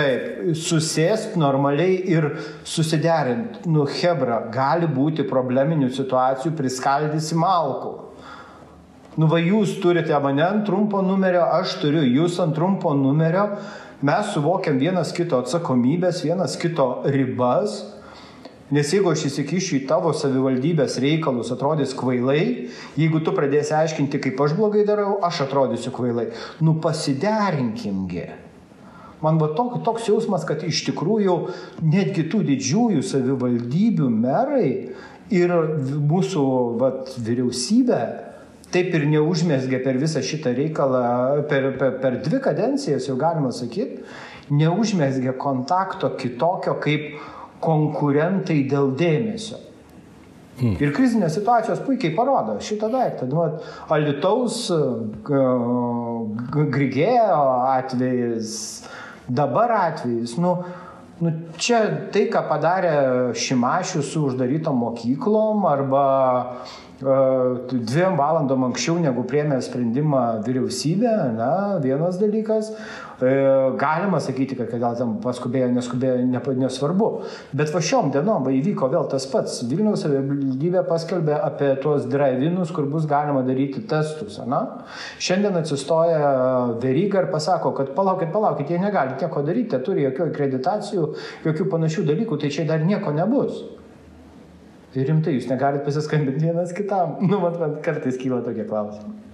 Taip, 0.09 0.55
susėst 0.57 1.35
normaliai 1.37 1.99
ir 2.09 2.31
susiderint. 2.65 3.61
Nu, 3.69 3.85
Hebra, 3.85 4.41
gali 4.53 4.89
būti 4.89 5.27
probleminių 5.29 5.91
situacijų, 5.93 6.55
priskaldysi 6.57 7.37
malkų. 7.37 7.93
Nu, 9.19 9.27
va 9.29 9.41
jūs 9.43 9.75
turite 9.83 10.17
mane 10.23 10.45
ant 10.47 10.65
trumpo 10.69 11.03
numerio, 11.05 11.43
aš 11.59 11.77
turiu 11.83 12.07
jūs 12.07 12.39
ant 12.41 12.57
trumpo 12.57 12.95
numerio. 12.97 13.51
Mes 14.01 14.33
suvokiam 14.33 14.79
vienas 14.79 15.11
kito 15.13 15.43
atsakomybės, 15.43 16.23
vienas 16.25 16.57
kito 16.61 16.89
ribas. 17.11 17.81
Nes 18.73 18.89
jeigu 18.93 19.11
aš 19.11 19.27
įsikišiu 19.29 19.79
į 19.81 19.85
tavo 19.91 20.13
savivaldybės 20.15 20.99
reikalus, 21.03 21.53
atrodys 21.53 21.97
kvailai, 21.99 22.69
jeigu 23.01 23.21
tu 23.25 23.33
pradėsi 23.37 23.75
aiškinti, 23.75 24.21
kaip 24.25 24.41
aš 24.45 24.55
blogai 24.57 24.85
darau, 24.89 25.17
aš 25.25 25.47
atrodysiu 25.49 25.93
kvailai. 25.97 26.29
Nu 26.63 26.77
pasiderinkimgi. 26.85 28.29
Man 29.25 29.41
va 29.41 29.51
tok, 29.57 29.81
toks 29.87 30.07
jausmas, 30.11 30.45
kad 30.47 30.63
iš 30.67 30.85
tikrųjų 30.91 31.37
netgi 31.83 32.29
tų 32.31 32.45
didžiųjų 32.53 33.03
savivaldybių 33.03 34.09
merai 34.15 34.71
ir 35.35 35.55
mūsų 36.13 36.45
vat, 36.79 37.13
vyriausybė 37.19 38.01
taip 38.73 38.93
ir 38.95 39.07
neužmėsgė 39.09 39.81
per 39.85 39.99
visą 40.01 40.23
šitą 40.25 40.53
reikalą, 40.57 41.05
per, 41.51 41.71
per, 41.81 41.97
per 42.03 42.19
dvi 42.25 42.41
kadencijas 42.45 43.09
jau 43.09 43.17
galima 43.21 43.51
sakyti, 43.55 44.03
neužmėsgė 44.53 45.35
kontakto 45.41 46.13
kitokio 46.21 46.77
kaip 46.83 47.17
konkurentai 47.65 48.63
dėl 48.71 48.93
dėmesio. 48.99 49.59
Hmm. 50.59 50.75
Ir 50.83 50.91
krizinės 50.95 51.37
situacijos 51.39 51.81
puikiai 51.87 52.17
parodo 52.17 52.57
šitą 52.65 52.89
daiktą. 52.91 53.29
Nu, 53.31 53.45
Alitaus 53.95 54.65
Grigėjo 56.75 57.43
atvejis, 57.77 58.57
dabar 59.29 59.71
atvejis, 59.71 60.37
nu, 60.41 60.57
nu, 61.21 61.33
čia 61.61 61.81
tai, 62.13 62.27
ką 62.33 62.45
padarė 62.49 62.93
Šimašius 63.37 64.13
su 64.13 64.27
uždarytom 64.31 64.77
mokyklom 64.85 65.67
arba 65.69 66.05
dviem 66.99 68.17
valandom 68.19 68.65
anksčiau 68.67 68.99
negu 68.99 69.23
priemė 69.29 69.61
sprendimą 69.63 70.43
vyriausybė, 70.47 71.13
na, 71.37 71.53
vienas 71.83 72.19
dalykas, 72.19 72.73
e, 72.73 73.08
galima 73.21 74.21
sakyti, 74.21 74.55
kad 74.55 74.71
gal 74.79 74.95
tam 74.99 75.17
paskubėjo, 75.23 75.73
neskubėjo, 75.75 76.21
ne, 76.23 76.41
nesvarbu. 76.63 77.09
Bet 77.59 77.73
va 77.75 77.81
šiom 77.83 78.13
dienom 78.15 78.45
va, 78.47 78.53
įvyko 78.55 78.87
vėl 78.93 79.09
tas 79.11 79.27
pats. 79.31 79.65
Vilniaus 79.67 80.05
savivaldybė 80.05 80.85
paskelbė 80.87 81.35
apie 81.43 81.73
tuos 81.83 82.07
drive-inus, 82.07 82.71
kur 82.75 82.87
bus 82.87 83.09
galima 83.11 83.43
daryti 83.47 83.83
testus. 83.91 84.39
Na? 84.47 84.63
Šiandien 85.19 85.59
atsistoja 85.59 86.31
Veryga 86.79 87.25
ir 87.25 87.33
pasako, 87.33 87.75
kad 87.75 87.91
palaukit, 87.99 88.31
palaukit, 88.35 88.71
jie 88.71 88.79
negali 88.79 89.19
nieko 89.19 89.43
daryti, 89.43 89.83
turi 89.83 90.07
jokių 90.07 90.29
akreditacijų, 90.29 91.11
jokių 91.49 91.69
panašių 91.75 92.07
dalykų, 92.13 92.39
tai 92.39 92.55
čia 92.55 92.69
dar 92.71 92.87
nieko 92.87 93.15
nebus. 93.17 93.65
Tai 94.95 95.05
rimtai, 95.05 95.35
jūs 95.37 95.51
negalit 95.51 95.83
pasiskambinti 95.85 96.47
vienas 96.47 96.71
kitam. 96.77 97.19
Nu, 97.29 97.43
mat, 97.43 97.59
man 97.61 97.81
kartais 97.85 98.17
kyla 98.21 98.41
tokie 98.47 98.65
klausimai. 98.69 99.28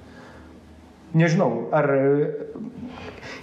Nežinau, 1.14 1.68
ar 1.74 1.88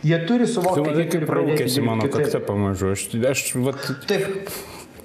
jie 0.03 0.19
turi 0.28 0.47
suvokti, 0.49 0.91
kad 0.91 1.15
kaip 1.15 1.34
raukėsi 1.39 1.84
mano 1.86 2.09
kakta 2.11 2.43
pamažu. 2.43 2.91
Aš, 2.95 3.07
aš 3.32 3.47
vat... 3.63 3.89
Taip. 4.09 4.51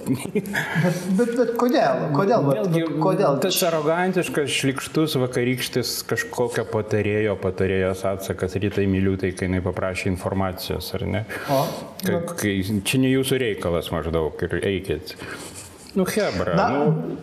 bet, 0.07 0.49
bet, 1.19 1.31
bet 1.35 1.53
kodėl? 1.59 2.03
Kodėl? 2.15 2.45
Vėlgi, 2.47 2.83
kodėl? 3.03 3.39
Tas 3.43 3.59
arogantiškas, 3.67 4.51
šlikštus, 4.55 5.17
vakarykštis 5.23 5.95
kažkokio 6.11 6.67
patarėjo, 6.71 7.35
patarėjos 7.43 8.05
atsakas 8.11 8.59
rytai 8.63 8.87
miliutai, 8.91 9.33
kai 9.37 9.51
jinai 9.51 9.63
paprašė 9.65 10.11
informacijos, 10.13 10.93
ar 10.99 11.07
ne? 11.11 11.25
O, 11.51 11.63
kai, 12.03 12.21
kai, 12.39 12.55
čia 12.87 13.03
ne 13.03 13.11
jūsų 13.15 13.41
reikalas 13.43 13.91
maždaug 13.95 14.47
ir 14.47 14.59
eikit. 14.63 15.17
Nu, 15.99 16.07
Hebra. 16.07 16.55
Na, 16.59 16.69
nu, 16.75 17.19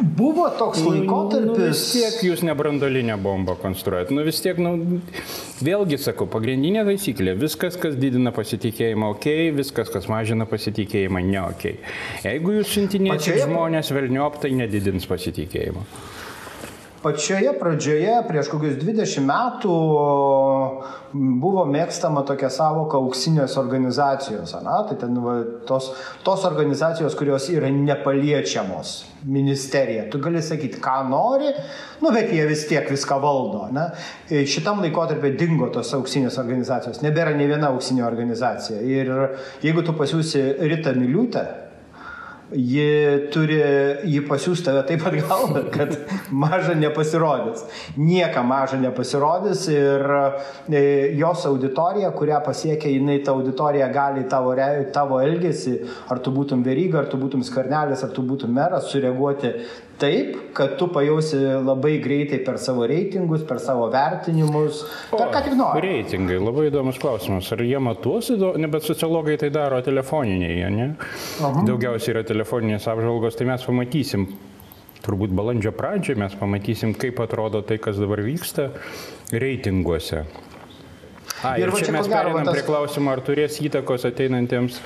buvo 0.00 0.46
toks 0.58 0.80
laikotarpis. 0.84 1.48
Nu, 1.48 1.66
vis 1.70 1.82
tiek 1.92 2.18
jūs 2.28 2.44
nebrandolinę 2.46 3.16
bombą 3.22 3.56
konstruojat. 3.60 4.12
Nu 4.14 4.24
vis 4.26 4.40
tiek, 4.44 4.58
nu, 4.62 5.00
vėlgi 5.64 5.98
sakau, 6.02 6.28
pagrindinė 6.30 6.84
taisyklė- 6.88 7.36
viskas, 7.44 7.78
kas 7.80 7.98
didina 8.00 8.32
pasitikėjimą, 8.34 9.12
ok, 9.16 9.28
viskas, 9.58 9.92
kas 9.92 10.08
mažina 10.12 10.46
pasitikėjimą, 10.48 11.24
ne 11.28 11.42
ok. 11.42 11.68
Jeigu 12.24 12.58
jūs 12.58 12.74
siuntinėsite 12.76 13.46
žmonės 13.46 13.92
velniop, 13.94 14.40
tai 14.42 14.50
nedidins 14.56 15.06
pasitikėjimą. 15.06 15.86
Pačioje 17.02 17.50
pradžioje, 17.58 18.12
prieš 18.28 18.48
kokius 18.52 18.76
20 18.78 19.24
metų, 19.26 19.76
buvo 21.42 21.64
mėgstama 21.66 22.22
tokia 22.28 22.46
savoka 22.52 23.00
auksinės 23.00 23.56
organizacijos. 23.58 24.52
Na, 24.62 24.76
tai 24.86 24.96
ten 25.00 25.16
va, 25.24 25.40
tos, 25.66 25.88
tos 26.22 26.44
organizacijos, 26.46 27.16
kurios 27.18 27.48
yra 27.50 27.72
nepaliečiamos 27.74 28.94
ministerija. 29.26 30.06
Tu 30.10 30.20
gali 30.22 30.42
sakyti, 30.46 30.78
ką 30.82 31.00
nori, 31.10 31.50
nu, 32.04 32.14
bet 32.14 32.30
jie 32.30 32.46
vis 32.46 32.62
tiek 32.70 32.86
viską 32.90 33.18
valdo. 33.22 33.66
Ne? 33.74 33.88
Šitam 34.46 34.84
laikotarpiu 34.86 35.34
dingo 35.38 35.72
tos 35.74 35.90
auksinės 35.98 36.38
organizacijos. 36.42 37.02
Nebėra 37.02 37.34
ne 37.34 37.50
viena 37.50 37.74
auksinė 37.74 38.06
organizacija. 38.06 38.78
Ir 38.78 39.12
jeigu 39.66 39.82
tu 39.82 39.98
pasiūsi 39.98 40.46
Rita 40.70 40.94
Miliutę, 40.94 41.46
ji 42.54 43.28
turi, 43.32 43.58
ji 44.08 44.22
pasiūs 44.28 44.62
tave 44.64 44.82
taip 44.88 45.04
atgal, 45.08 45.56
kad 45.76 45.94
maža 46.30 46.74
nepasirodys. 46.78 47.64
Nieka 47.96 48.42
maža 48.46 48.80
nepasirodys 48.82 49.66
ir 49.72 50.06
e, 50.68 50.82
jos 51.18 51.46
auditorija, 51.48 52.12
kurią 52.16 52.42
pasiekia, 52.44 52.92
jinai 52.92 53.20
ta 53.24 53.34
auditorija 53.36 53.88
gali 53.92 54.26
tavo, 54.30 54.54
tavo 54.94 55.20
elgesį, 55.22 55.78
ar 56.12 56.22
tu 56.24 56.34
būtum 56.34 56.64
veryga, 56.66 57.02
ar 57.02 57.10
tu 57.12 57.20
būtum 57.20 57.44
skarnelis, 57.46 58.04
ar 58.04 58.12
tu 58.14 58.24
būtum 58.26 58.52
meras, 58.56 58.90
sureaguoti 58.92 59.54
taip, 60.00 60.36
kad 60.56 60.76
tu 60.78 60.88
pajausi 60.92 61.38
labai 61.62 61.96
greitai 62.02 62.38
per 62.44 62.58
savo 62.58 62.86
reitingus, 62.88 63.44
per 63.48 63.60
savo 63.62 63.88
vertinimus, 63.92 64.82
o, 65.10 65.16
per 65.16 65.32
ką 65.34 65.42
tik 65.46 65.56
nori. 65.58 65.82
Reitingai, 65.86 66.38
labai 66.42 66.68
įdomus 66.70 67.00
klausimas. 67.02 67.50
Ar 67.54 67.64
jie 67.64 67.80
matuosi, 67.82 68.36
ne, 68.38 68.70
bet 68.72 68.86
sociologai 68.86 69.38
tai 69.40 69.52
daro 69.54 69.80
telefoniniai, 69.84 70.70
ne? 70.74 70.88
Aha. 71.40 71.66
Daugiausiai 71.68 72.16
yra 72.16 72.24
telefoninės 72.28 72.88
apžvalgos, 72.92 73.38
tai 73.38 73.48
mes 73.50 73.68
pamatysim. 73.68 74.28
Turbūt 75.02 75.32
balandžio 75.34 75.72
pradžioje 75.74 76.20
mes 76.20 76.34
pamatysim, 76.38 76.94
kaip 76.94 77.18
atrodo 77.24 77.64
tai, 77.66 77.80
kas 77.82 77.98
dabar 77.98 78.22
vyksta 78.22 78.68
reitinguose. 79.34 80.22
A, 81.42 81.56
ir, 81.58 81.66
ir 81.66 81.74
čia, 81.74 81.88
čia 81.88 81.94
mes 81.96 82.10
perinam 82.10 82.46
tas... 82.46 82.54
prie 82.54 82.62
klausimo, 82.66 83.10
ar 83.10 83.22
turės 83.26 83.58
įtakos 83.66 84.06
ateinantiems 84.06 84.78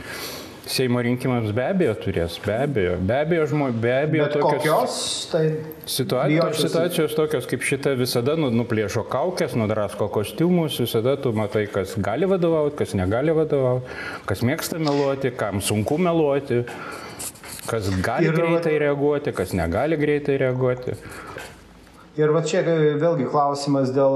Seimo 0.67 0.99
rinkimams 0.99 1.53
be 1.55 1.63
abejo 1.63 1.93
turės, 2.03 2.41
be 2.43 2.55
abejo, 2.65 2.97
be 3.07 3.15
abejo, 3.23 3.45
žmo, 3.53 3.69
be 3.71 3.93
abejo 3.95 4.25
Bet 4.25 4.33
tokios 4.35 4.57
kokios, 4.65 4.97
tai 5.31 5.43
situacijos, 5.87 6.59
situacijos 6.65 7.15
tokios 7.15 7.47
kaip 7.47 7.63
šita 7.69 7.93
visada 7.95 8.35
nu, 8.35 8.51
nuplėšo 8.51 9.05
kaukės, 9.13 9.55
nudrasko 9.55 10.09
kostiumus, 10.11 10.81
visada 10.83 11.15
tu 11.23 11.31
matai, 11.39 11.69
kas 11.71 11.95
gali 12.03 12.27
vadovauti, 12.27 12.75
kas 12.83 12.97
negali 12.99 13.37
vadovauti, 13.37 13.95
kas 14.27 14.43
mėgsta 14.43 14.83
meluoti, 14.83 15.31
kam 15.39 15.63
sunku 15.63 16.01
meluoti, 16.03 16.65
kas 17.71 17.93
gali 18.03 18.33
Ir, 18.33 18.41
greitai 18.41 18.75
reaguoti, 18.83 19.37
kas 19.39 19.55
negali 19.55 20.01
greitai 20.03 20.41
reaguoti. 20.43 20.99
Ir 22.17 22.31
va 22.33 22.41
čia 22.49 22.63
vėlgi 22.65 23.27
klausimas 23.29 23.91
dėl 23.93 24.15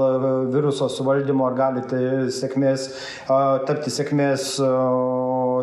viruso 0.49 0.87
suvaldymo, 0.89 1.45
ar 1.45 1.57
galite 1.57 1.99
sėkmės, 2.33 2.87
tapti 3.67 3.93
sėkmės 3.93 4.55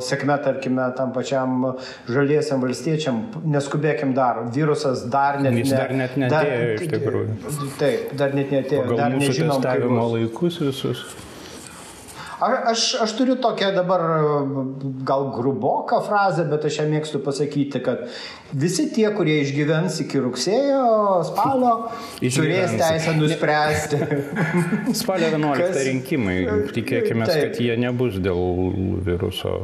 sėkme, 0.05 0.37
tarkime, 0.45 0.89
tam 0.99 1.13
pačiam 1.17 1.65
žaliesiam 2.09 2.63
valstiečiam, 2.65 3.23
neskubėkim 3.45 4.15
dar, 4.17 4.45
virusas 4.55 5.07
dar 5.13 5.41
net, 5.45 5.57
Jis 5.61 5.73
dar 5.75 5.95
net 5.97 6.19
netėjo 6.21 6.75
iš 6.79 6.91
tikrųjų. 6.95 7.39
Taip, 7.81 8.13
dar 8.19 8.37
net 8.37 8.53
netėjo, 8.55 8.85
Pagal 8.87 9.03
dar 9.05 9.17
nežinom, 9.17 9.57
testavimo 9.59 10.11
laikus 10.15 10.61
visus. 10.63 11.07
A- 12.41 12.71
Aš, 12.71 12.95
aš 13.03 13.13
turiu 13.19 13.35
tokią 13.43 13.73
dabar 13.75 14.01
gal 15.05 15.25
gruboką 15.35 15.99
frazę, 16.07 16.45
bet 16.51 16.65
aš 16.69 16.77
ją 16.79 16.85
mėgstu 16.93 17.19
pasakyti, 17.25 17.81
kad 17.83 18.05
visi 18.55 18.85
tie, 18.95 19.09
kurie 19.17 19.41
išgyvens 19.43 19.97
iki 20.05 20.21
rugsėjo, 20.23 20.85
spalio, 21.27 21.73
turės 22.23 22.77
teisę 22.79 23.17
nuspręsti. 23.19 23.99
Spalio 25.03 25.33
11 25.35 25.63
Kas- 25.65 25.83
rinkimai. 25.91 26.39
Tikėkime, 26.77 27.27
kad 27.27 27.59
jie 27.59 27.75
nebus 27.83 28.21
dėl 28.23 28.43
viruso 29.07 29.57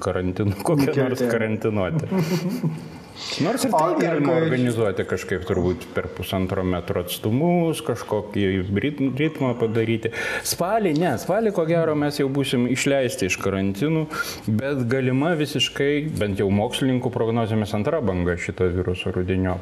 karantino, 0.00 0.56
kokie 0.64 0.96
nors 0.96 1.20
karantinuoti. 1.28 2.08
Nors 3.44 3.62
ir 3.64 3.70
O, 3.72 3.78
tai 3.78 3.92
ir 3.94 3.98
galima 4.00 4.32
kai- 4.32 4.42
organizuoti 4.42 5.04
kažkaip 5.06 5.44
turbūt 5.46 5.84
per 5.94 6.08
pusantro 6.16 6.64
metro 6.66 7.00
atstumus, 7.04 7.78
kažkokį 7.86 8.44
rit- 8.82 9.02
ritmą 9.20 9.52
padaryti. 9.60 10.10
Spalį, 10.42 10.92
ne, 10.98 11.12
spalį 11.22 11.52
ko 11.54 11.64
gero 11.68 11.94
mes 11.94 12.18
jau 12.18 12.26
busim 12.28 12.66
išleisti 12.66 13.26
iš 13.30 13.38
karantinų, 13.38 14.06
bet 14.48 14.82
galima 14.90 15.30
visiškai, 15.38 16.10
bent 16.18 16.42
jau 16.42 16.50
mokslininkų 16.50 17.12
prognozėmis 17.14 17.74
antra 17.78 18.00
banga 18.02 18.34
šito 18.36 18.66
viruso 18.74 19.14
rudinio 19.14 19.60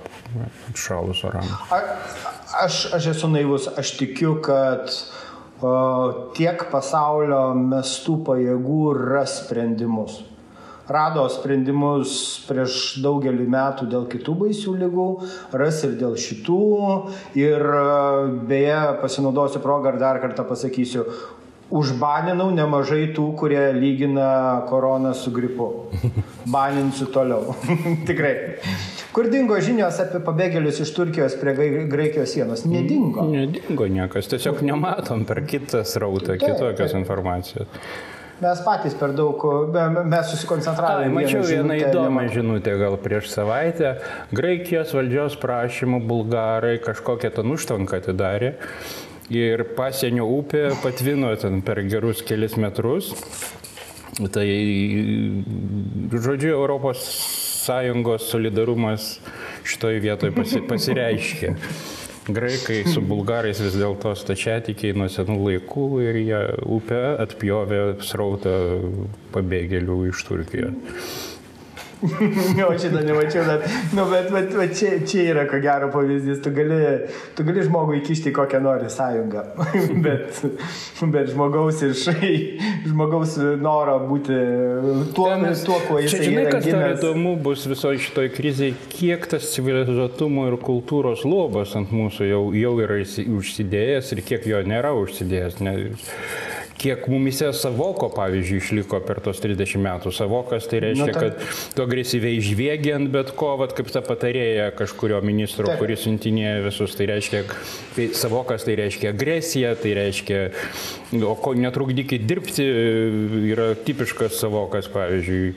atšalus 0.73 1.23
oram. 1.29 1.45
A, 1.71 1.83
aš, 2.65 2.87
aš 2.97 3.07
esu 3.15 3.29
naivus, 3.29 3.69
aš 3.77 3.95
tikiu, 4.01 4.39
kad 4.45 4.89
o, 5.61 6.33
tiek 6.37 6.65
pasaulio 6.73 7.53
mestų 7.55 8.17
pajėgų 8.27 8.83
ras 9.13 9.43
sprendimus. 9.45 10.23
Rado 10.91 11.23
sprendimus 11.31 12.15
prieš 12.49 12.97
daugelį 13.05 13.47
metų 13.51 13.87
dėl 13.93 14.09
kitų 14.11 14.35
baisių 14.41 14.75
lygų, 14.81 15.07
ras 15.55 15.79
ir 15.87 15.95
dėl 16.01 16.17
šitų. 16.19 16.63
Ir 17.39 17.63
e, 17.63 17.85
beje, 18.51 18.81
pasinaudosiu 19.03 19.63
progą 19.63 19.95
ir 19.95 20.01
dar 20.03 20.19
kartą 20.23 20.45
pasakysiu, 20.49 21.07
užbaninau 21.73 22.51
nemažai 22.53 23.13
tų, 23.17 23.29
kurie 23.39 23.63
lygina 23.77 24.67
koroną 24.69 25.15
su 25.17 25.33
gripu. 25.35 25.69
Baninsiu 26.55 27.07
toliau. 27.15 27.55
Tikrai. 28.09 28.35
Kur 29.15 29.29
dingo 29.33 29.59
žinios 29.63 30.01
apie 30.03 30.23
pabėgėlius 30.25 30.81
iš 30.83 30.93
Turkijos 30.97 31.37
prie 31.41 31.55
Graikijos 31.93 32.35
sienos? 32.35 32.67
Nedingo. 32.69 33.29
Nedingo 33.29 33.87
niekas, 33.87 34.31
tiesiog 34.33 34.65
nematom 34.67 35.27
per 35.29 35.45
kitą 35.47 35.85
srautą 35.87 36.39
kitokios 36.41 36.97
informacijos. 36.99 37.71
Mes 38.43 38.61
patys 38.67 38.95
per 38.99 39.13
daug, 39.15 39.39
me- 39.71 40.03
mes 40.11 40.31
susikoncentravome. 40.33 41.13
Mačiau 41.15 41.45
vieną 41.47 41.77
įdomią 41.79 42.25
žinutę 42.35 42.75
gal 42.81 42.97
prieš 42.99 43.29
savaitę. 43.31 43.93
Graikijos 44.35 44.91
valdžios 44.97 45.37
prašymų 45.39 46.01
bulgarai 46.11 46.81
kažkokią 46.83 47.31
ten 47.37 47.53
užtvanką 47.55 48.01
atidarė. 48.03 48.55
Ir 49.31 49.63
pasienio 49.77 50.27
upė 50.27 50.73
patvino 50.83 51.31
ten 51.39 51.63
per 51.63 51.85
gerus 51.87 52.25
kelias 52.27 52.59
metrus. 52.59 53.13
Tai, 54.19 54.45
žodžiu, 56.13 56.51
Europos 56.59 56.99
Sąjungos 57.63 58.27
solidarumas 58.27 59.21
šitoje 59.65 60.03
vietoje 60.03 60.35
pasi, 60.35 60.61
pasireiškė. 60.67 61.55
Graikai 62.29 62.85
su 62.87 63.01
bulgarais 63.03 63.59
vis 63.59 63.75
dėlto 63.75 64.13
stačiatikiai 64.15 64.95
nuo 64.95 65.09
senų 65.11 65.41
laikų 65.43 65.87
ir 66.05 66.19
jie 66.21 66.43
upę 66.77 67.01
atpjovė 67.25 67.81
srautą 68.07 68.55
pabėgėlių 69.35 69.99
iš 70.13 70.23
Turkijos. 70.29 71.32
Jo, 72.59 72.67
šitą 72.79 73.01
nemačiau, 73.07 73.45
bet, 73.47 73.67
nu, 73.95 74.05
bet, 74.11 74.31
bet, 74.35 74.49
bet 74.59 74.73
čia, 74.79 74.89
čia 75.07 75.23
yra 75.33 75.45
ko 75.51 75.61
gero 75.63 75.87
pavyzdys. 75.95 76.41
Tu 76.43 76.51
gali, 76.55 76.79
tu 77.39 77.45
gali 77.47 77.63
žmogų 77.67 77.99
įkišti 78.01 78.33
kokią 78.35 78.59
nori 78.65 78.91
sąjungą, 78.91 79.45
bet, 80.07 80.41
bet 81.15 81.31
žmogaus 81.31 81.83
iš 81.87 82.03
žmogaus 82.91 83.37
noro 83.63 83.99
būti 84.11 84.39
tuo, 85.15 85.29
Mes- 85.43 85.63
tuo 85.67 85.79
kuo 85.87 86.01
jis 86.03 86.13
Čia 86.17 86.25
žinai, 86.27 86.43
yra 86.49 86.55
kas 86.57 86.67
dar 86.67 86.73
gimęs. 86.75 86.99
įdomu 87.01 87.37
bus 87.47 87.67
visoje 87.71 88.03
šitoje 88.03 88.33
krizėje, 88.35 88.75
kiek 88.93 89.29
tas 89.31 89.47
civilizuotumo 89.55 90.49
ir 90.51 90.59
kultūros 90.63 91.23
lobas 91.29 91.77
ant 91.79 91.95
mūsų 91.95 92.29
jau, 92.33 92.43
jau 92.57 92.75
yra 92.83 92.99
užsidėjęs 93.03 94.13
ir 94.17 94.25
kiek 94.27 94.51
jo 94.51 94.63
nėra 94.67 94.91
užsidėjęs. 94.99 95.61
Ne, 95.63 95.77
kiek 96.83 97.07
mumise 97.11 97.53
savoko, 97.57 98.09
pavyzdžiui, 98.13 98.59
išliko 98.63 99.01
per 99.07 99.21
tos 99.25 99.41
30 99.43 99.79
metų. 99.83 100.13
Savokas 100.15 100.67
tai 100.71 100.83
reiškia, 100.87 101.07
Nu, 101.07 101.13
taip. 101.13 101.39
kad 101.39 101.77
tu 101.77 101.85
agresyviai 101.85 102.41
žvėgi 102.43 102.95
ant 102.97 103.11
bet 103.13 103.33
ko, 103.39 103.55
vat, 103.61 103.75
kaip 103.77 103.91
ta 103.95 104.03
patarėja 104.05 104.71
kažkurio 104.79 105.21
ministro, 105.25 105.69
Taip. 105.71 105.81
kuris 105.83 106.03
siuntinėja 106.07 106.63
visus, 106.67 106.97
tai 106.99 107.09
reiškia, 107.13 107.43
tai 107.97 108.09
savokas 108.19 108.67
tai 108.67 108.77
reiškia 108.81 109.13
agresiją, 109.15 109.75
tai 109.81 109.95
reiškia, 109.99 110.41
o 111.23 111.35
ko 111.39 111.55
netrukdykit 111.59 112.27
dirbti, 112.29 112.67
yra 113.53 113.73
tipiškas 113.87 114.39
savokas, 114.43 114.89
pavyzdžiui, 114.93 115.53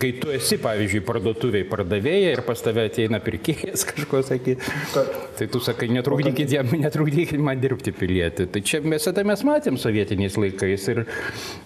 kai, 0.00 0.12
tu 0.22 0.32
esi, 0.34 0.58
pavyzdžiui, 0.62 1.02
parduotuviai 1.06 1.66
pardavėja 1.68 2.34
ir 2.36 2.44
pas 2.46 2.62
tave 2.62 2.86
ateina 2.90 3.20
pirkėjas 3.24 3.86
kažko 3.90 4.22
sakyti, 4.26 4.72
Taip. 4.94 5.16
tai 5.40 5.50
tu 5.52 5.62
sakai, 5.64 5.90
netrukdykit 5.96 6.56
jam, 6.58 6.70
netrukdykit 6.86 7.42
man 7.42 7.60
dirbti 7.62 7.94
pilietį. 7.96 8.48
Tai 8.52 8.64
čia 8.66 8.82
mes 8.84 9.06
tą 9.06 9.24
mes 9.26 9.42
matėm 9.46 9.78
sovietiniais 9.80 10.35
laikais 10.40 10.88
ir, 10.92 11.02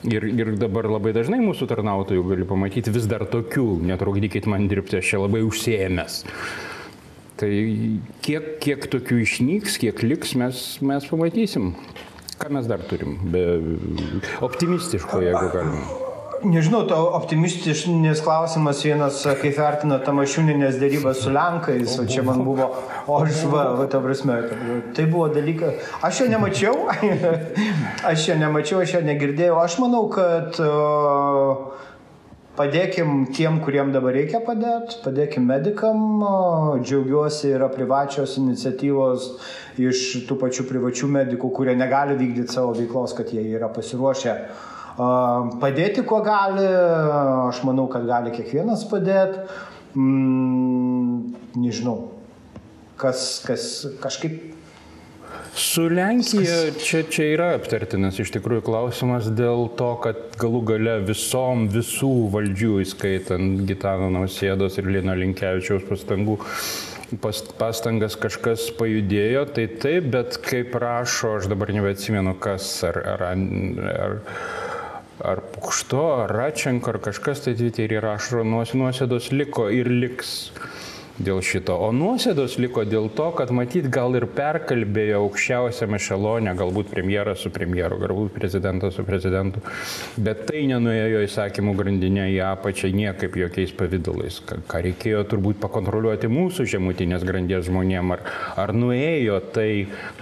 ir, 0.08 0.26
ir 0.30 0.52
dabar 0.60 0.88
labai 0.90 1.14
dažnai 1.16 1.40
mūsų 1.44 1.68
tarnautojų 1.70 2.26
gali 2.32 2.48
pamatyti 2.48 2.94
vis 2.94 3.08
dar 3.10 3.26
tokių, 3.30 3.66
netrukdykit 3.90 4.48
man 4.50 4.68
dirbti, 4.70 5.00
aš 5.00 5.14
čia 5.14 5.22
labai 5.24 5.42
užsiemęs. 5.46 6.20
Tai 7.40 7.50
kiek, 8.24 8.52
kiek 8.60 8.84
tokių 8.92 9.22
išnyks, 9.24 9.80
kiek 9.80 10.04
liks, 10.04 10.36
mes, 10.36 10.64
mes 10.84 11.08
pamatysim. 11.08 11.72
Ką 12.40 12.52
mes 12.52 12.68
dar 12.68 12.84
turim? 12.88 13.16
Be 13.32 13.46
optimistiško, 14.44 15.24
jeigu 15.24 15.48
galima. 15.52 16.09
Nežinau, 16.40 16.86
to 16.88 16.96
optimistiškas 16.96 18.22
klausimas 18.24 18.78
vienas, 18.84 19.18
kaip 19.42 19.58
vertina 19.58 19.98
Tamašiūninės 20.00 20.78
dėrybas 20.80 21.18
su 21.20 21.32
Lenkais, 21.34 21.98
o 22.00 22.06
čia 22.08 22.22
man 22.24 22.40
buvo, 22.46 22.70
o 23.04 23.18
aš 23.20 23.42
va, 23.52 23.66
va, 23.76 23.84
ta 23.90 24.00
prasme, 24.00 24.38
tai 24.96 25.04
buvo 25.10 25.26
dalykas, 25.34 25.90
aš 26.06 26.22
jo 26.22 26.30
nemačiau, 26.32 26.86
aš 28.12 28.30
jo 28.30 28.38
nemačiau, 28.40 28.80
aš 28.80 28.96
jo 28.96 29.02
negirdėjau, 29.10 29.58
aš 29.60 29.76
manau, 29.82 30.06
kad 30.14 30.56
o, 30.64 31.74
padėkim 32.56 33.26
tiem, 33.36 33.60
kuriem 33.60 33.92
dabar 33.92 34.16
reikia 34.16 34.40
padėti, 34.46 34.96
padėkim 35.04 35.44
medikam, 35.44 36.24
džiaugiuosi, 36.80 37.52
yra 37.58 37.68
privačios 37.74 38.38
iniciatyvos 38.40 39.28
iš 39.76 40.08
tų 40.24 40.40
pačių 40.40 40.70
privačių 40.72 41.14
medikų, 41.20 41.52
kurie 41.60 41.76
negali 41.76 42.16
vykdyti 42.16 42.56
savo 42.56 42.72
veiklos, 42.80 43.12
kad 43.18 43.28
jie 43.28 43.44
yra 43.58 43.68
pasiruošę 43.76 44.36
a, 44.40 44.68
padėti, 44.96 46.04
kuo 46.06 46.22
gali. 46.26 46.66
Aš 47.48 47.62
manau, 47.68 47.88
kad 47.92 48.06
gali 48.08 48.32
kiekvienas 48.34 48.86
padėti. 48.90 49.44
Mm, 49.98 51.34
nežinau, 51.58 52.12
kas, 53.00 53.42
kas 53.46 53.64
kažkaip 54.02 54.50
Su 55.54 55.88
Lenkija 55.88 56.70
čia, 56.78 57.02
čia 57.10 57.24
yra 57.34 57.48
aptartinas 57.56 58.18
iš 58.22 58.30
tikrųjų 58.36 58.62
klausimas 58.68 59.26
dėl 59.34 59.66
to, 59.78 59.88
kad 60.04 60.20
galų 60.38 60.60
gale 60.68 60.94
visom 61.08 61.66
visų 61.72 62.10
valdžių, 62.30 62.76
įskaitant 62.84 63.64
Gitano 63.66 64.12
Nausėdos 64.14 64.78
ir 64.78 64.90
Lino 64.94 65.16
Linkevičiaus 65.18 65.88
pastangų, 65.88 66.38
pas, 67.22 67.42
pastangas 67.58 68.14
kažkas 68.20 68.68
pajudėjo, 68.78 69.44
tai 69.56 69.66
taip, 69.82 70.10
bet 70.14 70.38
kaip 70.46 70.76
rašo, 70.78 71.36
aš 71.40 71.50
dabar 71.50 71.74
nebeatsimenu 71.74 72.36
kas, 72.42 72.70
ar, 72.86 73.02
ar, 73.16 73.26
ar, 73.26 74.18
ar 75.24 75.40
Pukšto, 75.54 76.02
ar 76.24 76.30
Račenko, 76.32 76.94
ar 76.94 76.98
kažkas 76.98 77.44
tai 77.44 77.54
Twitter'į 77.58 78.00
rašo, 78.04 78.44
nuos- 78.44 78.74
nuosėdos 78.74 79.30
liko 79.32 79.68
ir 79.70 79.88
liks 79.88 80.50
dėl 81.20 81.40
šito. 81.44 81.76
O 81.76 81.90
nuosėdos 81.94 82.56
liko 82.62 82.84
dėl 82.88 83.08
to, 83.16 83.28
kad 83.36 83.52
matyt 83.54 83.88
gal 83.92 84.16
ir 84.18 84.26
perkalbėjo 84.34 85.20
aukščiausiame 85.24 86.00
šalone, 86.00 86.54
galbūt 86.58 86.90
premjeras 86.92 87.44
su 87.44 87.52
premjeru, 87.54 87.98
galbūt 88.00 88.32
prezidentas 88.36 88.96
su 88.96 89.04
prezidentu, 89.06 89.62
bet 90.16 90.46
tai 90.48 90.64
nenuėjo 90.70 91.24
įsakymų 91.26 91.74
grandinė 91.78 92.28
į 92.34 92.40
apačią 92.50 92.92
niekaip 92.96 93.36
jokiais 93.40 93.74
pavydalais. 93.76 94.40
Ką, 94.46 94.60
ką 94.70 94.82
reikėjo 94.88 95.24
turbūt 95.30 95.60
pakontroliuoti 95.62 96.30
mūsų 96.32 96.66
žemutinės 96.74 97.26
grandies 97.28 97.68
žmonėm, 97.68 98.16
ar, 98.16 98.24
ar 98.60 98.74
nuėjo 98.76 99.40
tai, 99.54 99.70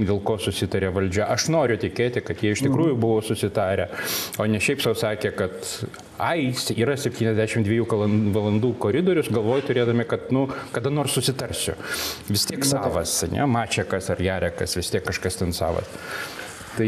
dėl 0.01 0.23
ko 0.25 0.39
susitarė 0.43 0.93
valdžia. 0.95 1.29
Aš 1.31 1.49
noriu 1.55 1.79
tikėti, 1.81 2.25
kad 2.25 2.43
jie 2.43 2.55
iš 2.57 2.67
tikrųjų 2.67 2.99
buvo 2.99 3.23
susitarę, 3.25 3.91
o 4.39 4.47
ne 4.51 4.61
šiaip 4.63 4.83
savo 4.85 4.99
sakė, 4.99 5.35
kad 5.39 6.07
ai, 6.19 6.53
yra 6.77 6.97
72 6.99 7.87
kalan- 7.89 8.33
valandų 8.35 8.73
koridorius, 8.83 9.31
galvoju 9.33 9.67
turėdami, 9.71 10.07
kad, 10.09 10.33
nu, 10.35 10.49
kada 10.75 10.91
nors 10.91 11.15
susitarsiu. 11.15 11.77
Vis 12.29 12.47
tiek 12.49 12.65
savas, 12.67 13.21
ne, 13.31 13.47
Mačiakas 13.47 14.11
ar 14.11 14.23
Jarekas, 14.23 14.77
vis 14.77 14.91
tiek 14.91 15.05
kažkas 15.07 15.39
ten 15.39 15.55
savas. 15.57 15.87
Tai 16.79 16.87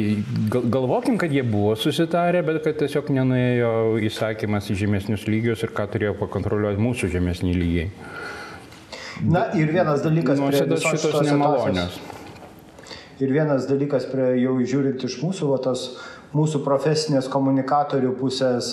galvokim, 0.71 1.17
kad 1.19 1.33
jie 1.35 1.43
buvo 1.43 1.73
susitarę, 1.75 2.45
bet 2.47 2.61
kad 2.63 2.77
tiesiog 2.79 3.09
nenuėjo 3.11 3.71
įsakymas 4.07 4.69
į 4.71 4.77
žemesnius 4.85 5.27
lygius 5.27 5.65
ir 5.67 5.73
ką 5.75 5.89
turėjo 5.91 6.15
pakontroliuoti 6.21 6.79
mūsų 6.79 7.11
žemesni 7.11 7.57
lygiai. 7.57 7.89
Na 9.21 9.49
ir 9.59 9.73
vienas 9.75 10.05
dalykas, 10.05 10.39
prie 10.39 10.63
visos 10.71 10.95
šitos 10.95 11.27
nemalonės. 11.27 11.99
Ir 13.21 13.35
vienas 13.35 13.67
dalykas, 13.69 14.07
prie 14.09 14.31
jau 14.41 14.55
žiūrint 14.63 15.03
iš 15.05 15.19
mūsų, 15.21 15.51
va, 15.51 15.59
tos 15.61 15.83
mūsų 16.33 16.63
profesinės 16.65 17.27
komunikatorių 17.29 18.15
pusės, 18.21 18.71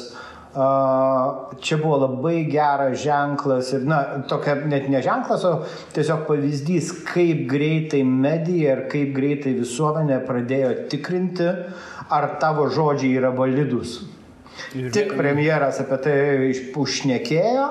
čia 0.57 1.77
buvo 1.77 1.97
labai 2.01 2.47
geras 2.49 2.97
ženklas 3.03 3.71
ir, 3.77 3.85
na, 3.85 3.99
tokia 4.29 4.55
net 4.65 4.87
ne 4.89 5.01
ženklas, 5.05 5.45
o 5.45 5.53
tiesiog 5.93 6.25
pavyzdys, 6.29 6.91
kaip 7.05 7.45
greitai 7.51 8.01
medija 8.07 8.77
ir 8.77 8.85
kaip 8.91 9.13
greitai 9.15 9.53
visuomenė 9.59 10.21
pradėjo 10.25 10.73
tikrinti, 10.89 11.49
ar 12.09 12.29
tavo 12.41 12.69
žodžiai 12.73 13.19
yra 13.19 13.33
validus. 13.35 13.99
Tik 14.73 15.13
premjeras 15.17 15.77
apie 15.83 15.99
tai 16.01 16.15
užšnekėjo 16.81 17.67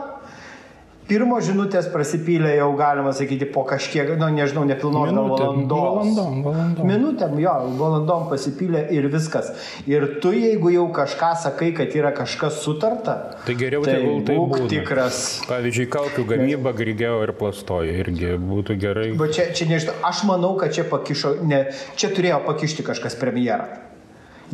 pirmos 1.08 1.46
žinutės 1.46 1.88
prasipylė 1.92 2.52
jau, 2.56 2.68
galima 2.78 3.12
sakyti, 3.16 3.46
po 3.52 3.62
kažkiek, 3.68 4.10
nu, 4.18 4.28
nežinau, 4.34 4.64
nepilnos 4.68 5.12
valandos. 5.12 5.70
Valandom, 5.70 6.40
valandom. 6.44 6.90
Minutėm, 6.90 7.36
jo, 7.42 7.54
valandom 7.80 8.26
pasipylė 8.30 8.86
ir 8.94 9.08
viskas. 9.12 9.52
Ir 9.88 10.08
tu, 10.22 10.32
jeigu 10.36 10.72
jau 10.74 10.86
kažką 10.96 11.32
sakai, 11.46 11.72
kad 11.76 11.94
yra 11.96 12.12
kažkas 12.16 12.60
sutarta, 12.64 13.16
tai 13.46 13.56
geriau 13.58 13.86
tai 13.86 13.98
tegul 13.98 14.22
tai 14.26 14.38
būtų. 14.42 14.70
tikras. 14.74 15.22
Pavyzdžiui, 15.50 15.88
kaukių 15.96 16.26
gamyba 16.34 16.74
grigėjo 16.76 17.20
ir 17.26 17.34
plastojo 17.38 17.98
irgi 18.04 18.36
būtų 18.42 18.78
gerai. 18.82 19.10
Bet 19.18 19.36
čia, 19.38 19.50
čia 19.56 19.70
nežinau, 19.70 19.96
aš 20.06 20.24
manau, 20.28 20.54
kad 20.60 20.74
čia 20.76 20.86
pakišo, 20.90 21.38
ne, 21.46 21.66
čia 21.98 22.12
turėjo 22.14 22.42
pakišti 22.48 22.86
kažkas 22.86 23.18
premjerą. 23.20 23.95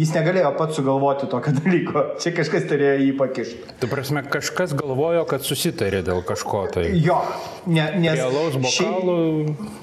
Jis 0.01 0.15
negalėjo 0.15 0.55
pats 0.57 0.79
sugalvoti 0.79 1.29
tokio 1.29 1.53
dalyko. 1.61 2.05
Čia 2.23 2.33
kažkas 2.37 2.67
turėjo 2.71 2.95
jį 3.03 3.13
pakišti. 3.19 3.77
Tu 3.83 3.91
prasme, 3.91 4.25
kažkas 4.25 4.73
galvojo, 4.79 5.27
kad 5.29 5.45
susitarė 5.45 6.01
dėl 6.07 6.23
kažko 6.27 6.65
tai. 6.73 6.89
Jo, 6.97 7.21
ne, 7.67 7.91
nes. 8.01 8.17
Realaus 8.17 8.57
bokalų. 8.57 9.19
Šiaip... 9.53 9.82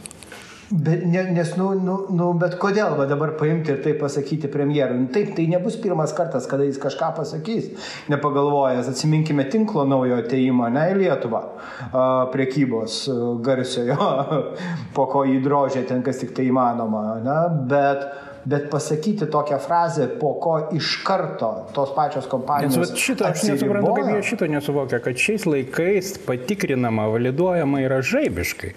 Bet, 0.70 1.06
ne, 1.06 1.24
nes, 1.34 1.56
nu, 1.58 1.72
nu, 1.74 1.96
nu, 2.14 2.28
bet 2.38 2.54
kodėl 2.62 2.94
va, 3.00 3.08
dabar 3.10 3.32
paimti 3.40 3.74
ir 3.74 3.80
tai 3.82 3.96
pasakyti 3.98 4.52
premjerui? 4.54 5.00
Nu, 5.02 5.08
taip, 5.14 5.32
tai 5.38 5.48
nebus 5.50 5.80
pirmas 5.82 6.14
kartas, 6.14 6.46
kada 6.50 6.68
jis 6.68 6.78
kažką 6.82 7.10
pasakys, 7.18 7.72
nepagalvojęs. 8.14 8.92
Atsiminkime 8.92 9.48
tinklo 9.50 9.88
naujo 9.90 10.20
ateimą, 10.22 10.70
ne 10.76 10.86
į 10.92 11.00
Lietuvą, 11.02 11.42
a, 11.90 12.06
priekybos 12.36 13.02
garsiojo, 13.46 14.10
po 14.98 15.10
ko 15.10 15.26
įdrožė 15.26 15.88
ten 15.90 16.06
kas 16.06 16.22
tik 16.22 16.38
tai 16.38 16.50
įmanoma. 16.54 17.06
Ne? 17.26 17.40
Bet 17.70 18.10
bet 18.50 18.70
pasakyti 18.72 19.28
tokią 19.28 19.58
frazę, 19.60 20.08
po 20.20 20.32
ko 20.42 20.54
iš 20.74 21.02
karto 21.06 21.68
tos 21.76 21.92
pačios 21.96 22.26
kompanijos. 22.30 22.78
Nes 22.78 22.94
šito 22.98 23.28
aš 23.28 23.44
nesuprantu, 23.50 23.94
kaip 23.98 24.10
jie 24.16 24.24
šito 24.32 24.48
nesuvokia, 24.50 25.02
kad 25.04 25.20
šiais 25.20 25.46
laikais 25.46 26.16
patikrinama, 26.26 27.10
validuojama 27.12 27.84
yra 27.84 28.00
žaibiškai. 28.02 28.74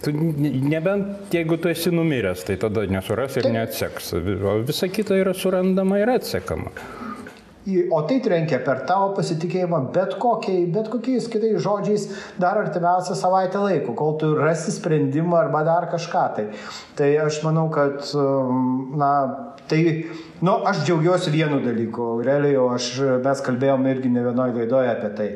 Tu, 0.00 0.12
nebent 0.12 1.34
jeigu 1.34 1.58
tu 1.60 1.68
esi 1.68 1.92
numiręs, 1.92 2.46
tai 2.48 2.56
tada 2.60 2.86
nesuras 2.88 3.36
ir 3.36 3.50
neatseks. 3.52 4.14
O 4.48 4.56
visa 4.64 4.88
kita 4.88 5.18
yra 5.20 5.34
surandama 5.36 6.00
ir 6.00 6.08
atsekama. 6.14 6.72
O 7.92 8.00
tai 8.08 8.16
trenkia 8.24 8.62
per 8.64 8.80
tavo 8.88 9.10
pasitikėjimą 9.18 9.82
bet, 9.92 10.14
kokiai, 10.22 10.62
bet 10.72 10.88
kokiais 10.88 11.26
kitais 11.28 11.60
žodžiais 11.60 12.06
dar 12.40 12.56
artimiausią 12.62 13.14
savaitę 13.18 13.60
laiko, 13.60 13.92
kol 13.98 14.16
tu 14.22 14.32
rasi 14.38 14.72
sprendimą 14.72 15.36
arba 15.42 15.60
dar 15.68 15.90
kažką. 15.92 16.24
Tai, 16.38 16.46
tai 16.96 17.10
aš 17.20 17.42
manau, 17.44 17.68
kad, 17.74 18.00
um, 18.16 18.96
na, 18.96 19.12
tai, 19.68 19.82
nu, 20.40 20.56
aš 20.72 20.86
džiaugiuosi 20.86 21.34
vienu 21.36 21.60
dalyku. 21.66 22.14
Realiai 22.24 22.56
jau 22.56 22.70
aš, 22.72 22.94
mes 23.28 23.44
kalbėjome 23.44 23.92
irgi 23.92 24.16
ne 24.16 24.24
vienoje 24.30 24.56
laidoje 24.62 24.94
apie 24.96 25.12
tai 25.20 25.30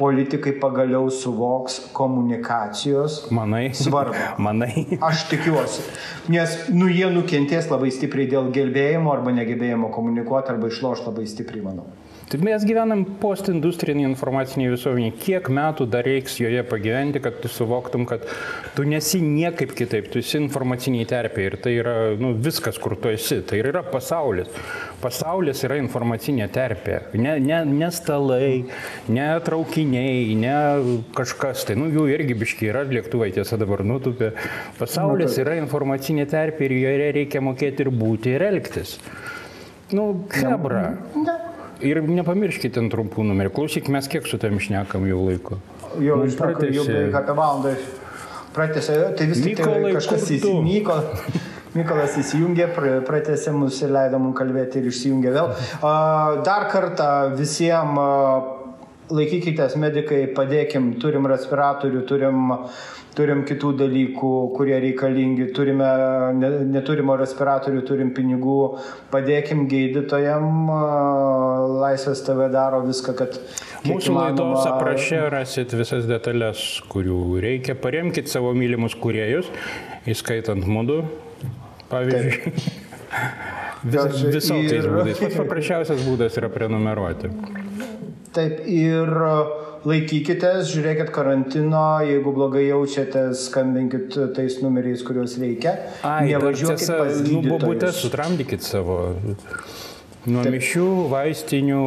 politikai 0.00 0.54
pagaliau 0.62 1.10
suvoks 1.12 1.80
komunikacijos 1.96 3.26
Manai. 3.36 3.70
svarbą. 3.76 4.30
Manai. 4.46 4.86
Aš 5.00 5.26
tikiuosi. 5.32 5.84
Nes 6.32 6.56
nu, 6.72 6.88
jie 6.88 7.10
nukentės 7.12 7.68
labai 7.72 7.92
stipriai 7.92 8.30
dėl 8.32 8.48
gelbėjimo 8.54 9.12
arba 9.12 9.34
negebėjimo 9.36 9.92
komunikuoti 9.92 10.54
arba 10.54 10.72
išloš 10.72 11.04
labai 11.10 11.26
stipriai, 11.28 11.66
manau. 11.68 11.88
Tai 12.30 12.38
mes 12.46 12.62
gyvenam 12.62 13.00
postindustrinį 13.18 14.04
informacinį 14.06 14.68
visuomenį. 14.70 15.08
Kiek 15.18 15.48
metų 15.50 15.88
dar 15.90 16.06
reiks 16.06 16.36
joje 16.38 16.60
pagyventi, 16.62 17.18
kad 17.24 17.40
tu 17.42 17.50
suvoktum, 17.50 18.04
kad 18.06 18.22
tu 18.76 18.84
nesi 18.86 19.18
niekaip 19.24 19.72
kitaip, 19.74 20.06
tu 20.12 20.20
esi 20.22 20.36
informaciniai 20.38 21.08
terpiai 21.10 21.48
ir 21.48 21.56
tai 21.64 21.72
yra 21.80 21.94
nu, 22.20 22.30
viskas, 22.38 22.78
kur 22.78 22.94
tu 23.02 23.10
esi. 23.10 23.40
Tai 23.42 23.58
yra 23.58 23.82
pasaulis. 23.82 24.46
Pasaulis 25.02 25.64
yra 25.66 25.80
informacinė 25.82 26.46
terpė. 26.54 27.00
Ne, 27.18 27.34
ne, 27.42 27.64
ne 27.66 27.90
stalai, 27.90 28.62
ne 29.10 29.26
traukiniai, 29.50 30.38
ne 30.38 30.54
kažkas. 31.18 31.66
Tai, 31.66 31.80
nu, 31.82 31.90
jų 31.90 32.06
irgi 32.14 32.38
biški 32.46 32.70
yra 32.70 32.86
lėktuvai, 32.86 33.32
tiesa 33.34 33.58
dabar 33.58 33.82
nutupė. 33.82 34.36
Pasaulis 34.78 35.34
yra 35.42 35.58
informacinė 35.58 36.30
terpė 36.30 36.70
ir 36.70 36.78
joje 36.78 37.12
reikia 37.18 37.42
mokėti 37.42 37.88
ir 37.88 37.94
būti 38.06 38.38
ir 38.38 38.50
elgtis. 38.52 39.00
Nu, 39.90 40.12
hebra. 40.30 40.92
Ne. 41.18 41.40
Ir 41.86 42.02
nepamirškite 42.04 42.82
ant 42.82 42.92
trumpų 42.92 43.24
numerių. 43.30 43.52
Klausyk, 43.56 43.88
mes 43.92 44.08
kiek 44.10 44.26
su 44.28 44.38
tam 44.40 44.58
išnekam 44.60 45.06
jau 45.08 45.22
laiko. 45.24 45.60
Jau, 46.02 46.20
nu, 46.20 46.28
pratėsi... 46.36 46.76
jau 46.76 46.84
beveik 46.88 47.16
apie 47.22 47.36
valandą 47.38 47.74
pratęsė. 48.56 48.98
Tai 49.18 49.30
vis 49.30 49.42
tik 49.44 49.62
tai 49.62 49.94
kažkas 49.96 50.28
įsimyko. 50.36 50.98
Mykolas 51.70 52.16
įsijungė, 52.18 52.64
pratęsė 53.06 53.52
mus 53.54 53.76
ir 53.84 53.92
leido 53.94 54.18
mums 54.18 54.34
kalbėti 54.34 54.80
ir 54.80 54.88
išsijungė 54.90 55.34
vėl. 55.36 55.52
Dar 56.42 56.64
kartą 56.72 57.10
visiems 57.38 58.58
laikykitės 59.10 59.76
medikai, 59.80 60.24
padėkim, 60.36 60.94
turim 61.02 61.28
respiratorių, 61.30 62.06
turim 62.08 62.50
turim 63.16 63.42
kitų 63.48 63.72
dalykų, 63.80 64.30
kurie 64.54 64.76
reikalingi, 64.82 65.48
turime, 65.54 65.88
ne, 66.38 66.50
neturimo 66.70 67.16
respiratorių, 67.18 67.82
turim 67.88 68.12
pinigų, 68.16 68.58
padėkim 69.12 69.66
gydytojam, 69.70 70.70
Laisvės 71.80 72.22
TV 72.26 72.48
daro 72.52 72.82
viską, 72.86 73.16
kad... 73.18 73.38
Mūsų 73.86 74.14
laidos 74.14 74.66
aprašė 74.68 75.22
rasit 75.32 75.72
visas 75.76 76.04
detalės, 76.08 76.62
kurių 76.92 77.40
reikia. 77.40 77.76
Paremkit 77.80 78.28
savo 78.28 78.52
mylimus 78.56 78.96
kuriejus, 79.00 79.48
įskaitant 80.10 80.68
mūdu, 80.68 81.02
pavyzdžiui. 81.90 82.54
Vis, 83.80 84.20
visokiais 84.36 84.84
būdais. 84.84 85.16
Pats 85.16 85.40
paprasčiausias 85.40 86.04
būdas 86.04 86.36
yra 86.36 86.50
prenumeruoti. 86.52 87.32
Taip, 88.36 88.60
ir 88.70 89.10
laikykitės, 89.88 90.68
žiūrėkit 90.70 91.08
karantino, 91.14 91.84
jeigu 92.06 92.32
blogai 92.36 92.66
jaučiatės, 92.68 93.46
skambinkit 93.48 94.14
tais 94.36 94.60
numeriais, 94.62 95.02
kuriuos 95.06 95.38
reikia. 95.40 95.76
Ai, 96.06 96.28
nevažiuokit 96.30 96.90
pas 96.92 97.14
gydytojus. 97.16 97.32
Nu, 97.32 97.54
bobutės 97.54 98.02
sutramdykit 98.04 98.66
savo. 98.66 99.00
Nuo 100.28 100.42
mišių, 100.52 100.86
vaistinių, 101.08 101.84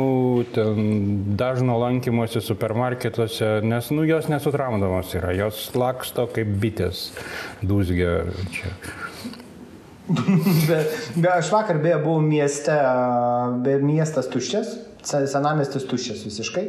dažno 1.38 1.76
lankymosi 1.84 2.42
supermarketuose, 2.42 3.60
nes 3.62 3.92
nu, 3.94 4.08
jos 4.10 4.26
nesutramdomos 4.32 5.14
yra, 5.20 5.36
jos 5.38 5.68
laksto 5.78 6.26
kaip 6.34 6.50
bitės, 6.64 7.12
dūzgia 7.62 8.24
čia. 8.56 8.74
bet, 10.70 10.98
bet 11.14 11.30
aš 11.36 11.54
vakar 11.54 11.78
beje 11.84 12.00
buvau 12.02 12.26
mieste, 12.26 12.74
be 13.64 13.78
miestas 13.86 14.28
tuščias, 14.34 14.74
senamestis 15.10 15.88
tuščias 15.90 16.24
visiškai 16.28 16.68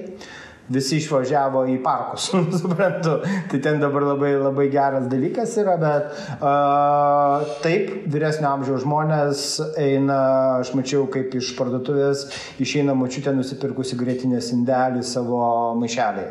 visi 0.72 0.96
išvažiavo 0.96 1.64
į 1.74 1.76
parkus, 1.84 2.30
suprantu. 2.60 3.18
Tai 3.50 3.60
ten 3.62 3.80
dabar 3.82 4.06
labai, 4.14 4.32
labai 4.40 4.68
geras 4.72 5.08
dalykas 5.10 5.56
yra, 5.60 5.76
bet 5.80 6.22
uh, 6.38 7.44
taip, 7.64 8.06
vyresnio 8.10 8.50
amžiaus 8.54 8.84
žmonės 8.86 9.44
eina, 9.80 10.20
aš 10.62 10.74
mačiau, 10.78 11.06
kaip 11.12 11.34
iš 11.36 11.52
parduotuvės 11.58 12.26
išeina 12.62 12.96
mačiutė 12.96 13.34
nusipirkusi 13.36 13.98
grėtinės 14.00 14.52
indelį 14.56 15.04
savo 15.06 15.42
maišelį. 15.80 16.26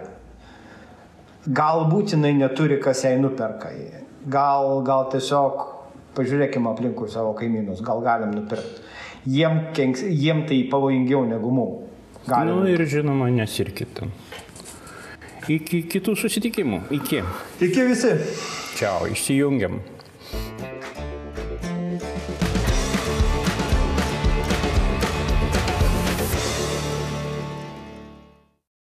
Galbūt 1.53 2.15
jinai 2.15 2.33
neturi, 2.37 2.79
kas 2.81 3.03
jai 3.03 3.17
nuperka. 3.19 3.69
Gal, 4.31 4.77
gal 4.87 5.09
tiesiog 5.11 5.65
pažiūrėkime 6.15 6.69
aplinkui 6.71 7.09
savo 7.11 7.33
kaimynus, 7.35 7.83
gal 7.83 7.99
galim 8.05 8.31
nupirkti. 8.31 8.79
Jiem, 9.27 9.59
kenks, 9.75 10.01
jiem 10.07 10.45
tai 10.47 10.61
pavojingiau 10.71 11.25
negu 11.27 11.51
mums. 11.51 11.82
Na 12.27 12.43
nu, 12.47 12.61
ir 12.69 12.85
žinoma, 12.87 13.27
nesirkit. 13.33 13.99
Iki 15.51 15.81
kitų 15.91 16.15
susitikimų. 16.15 16.85
Iki. 16.95 17.19
Iki 17.67 17.87
visi. 17.89 18.13
Čiau, 18.77 19.09
išsijungiam. 19.11 19.81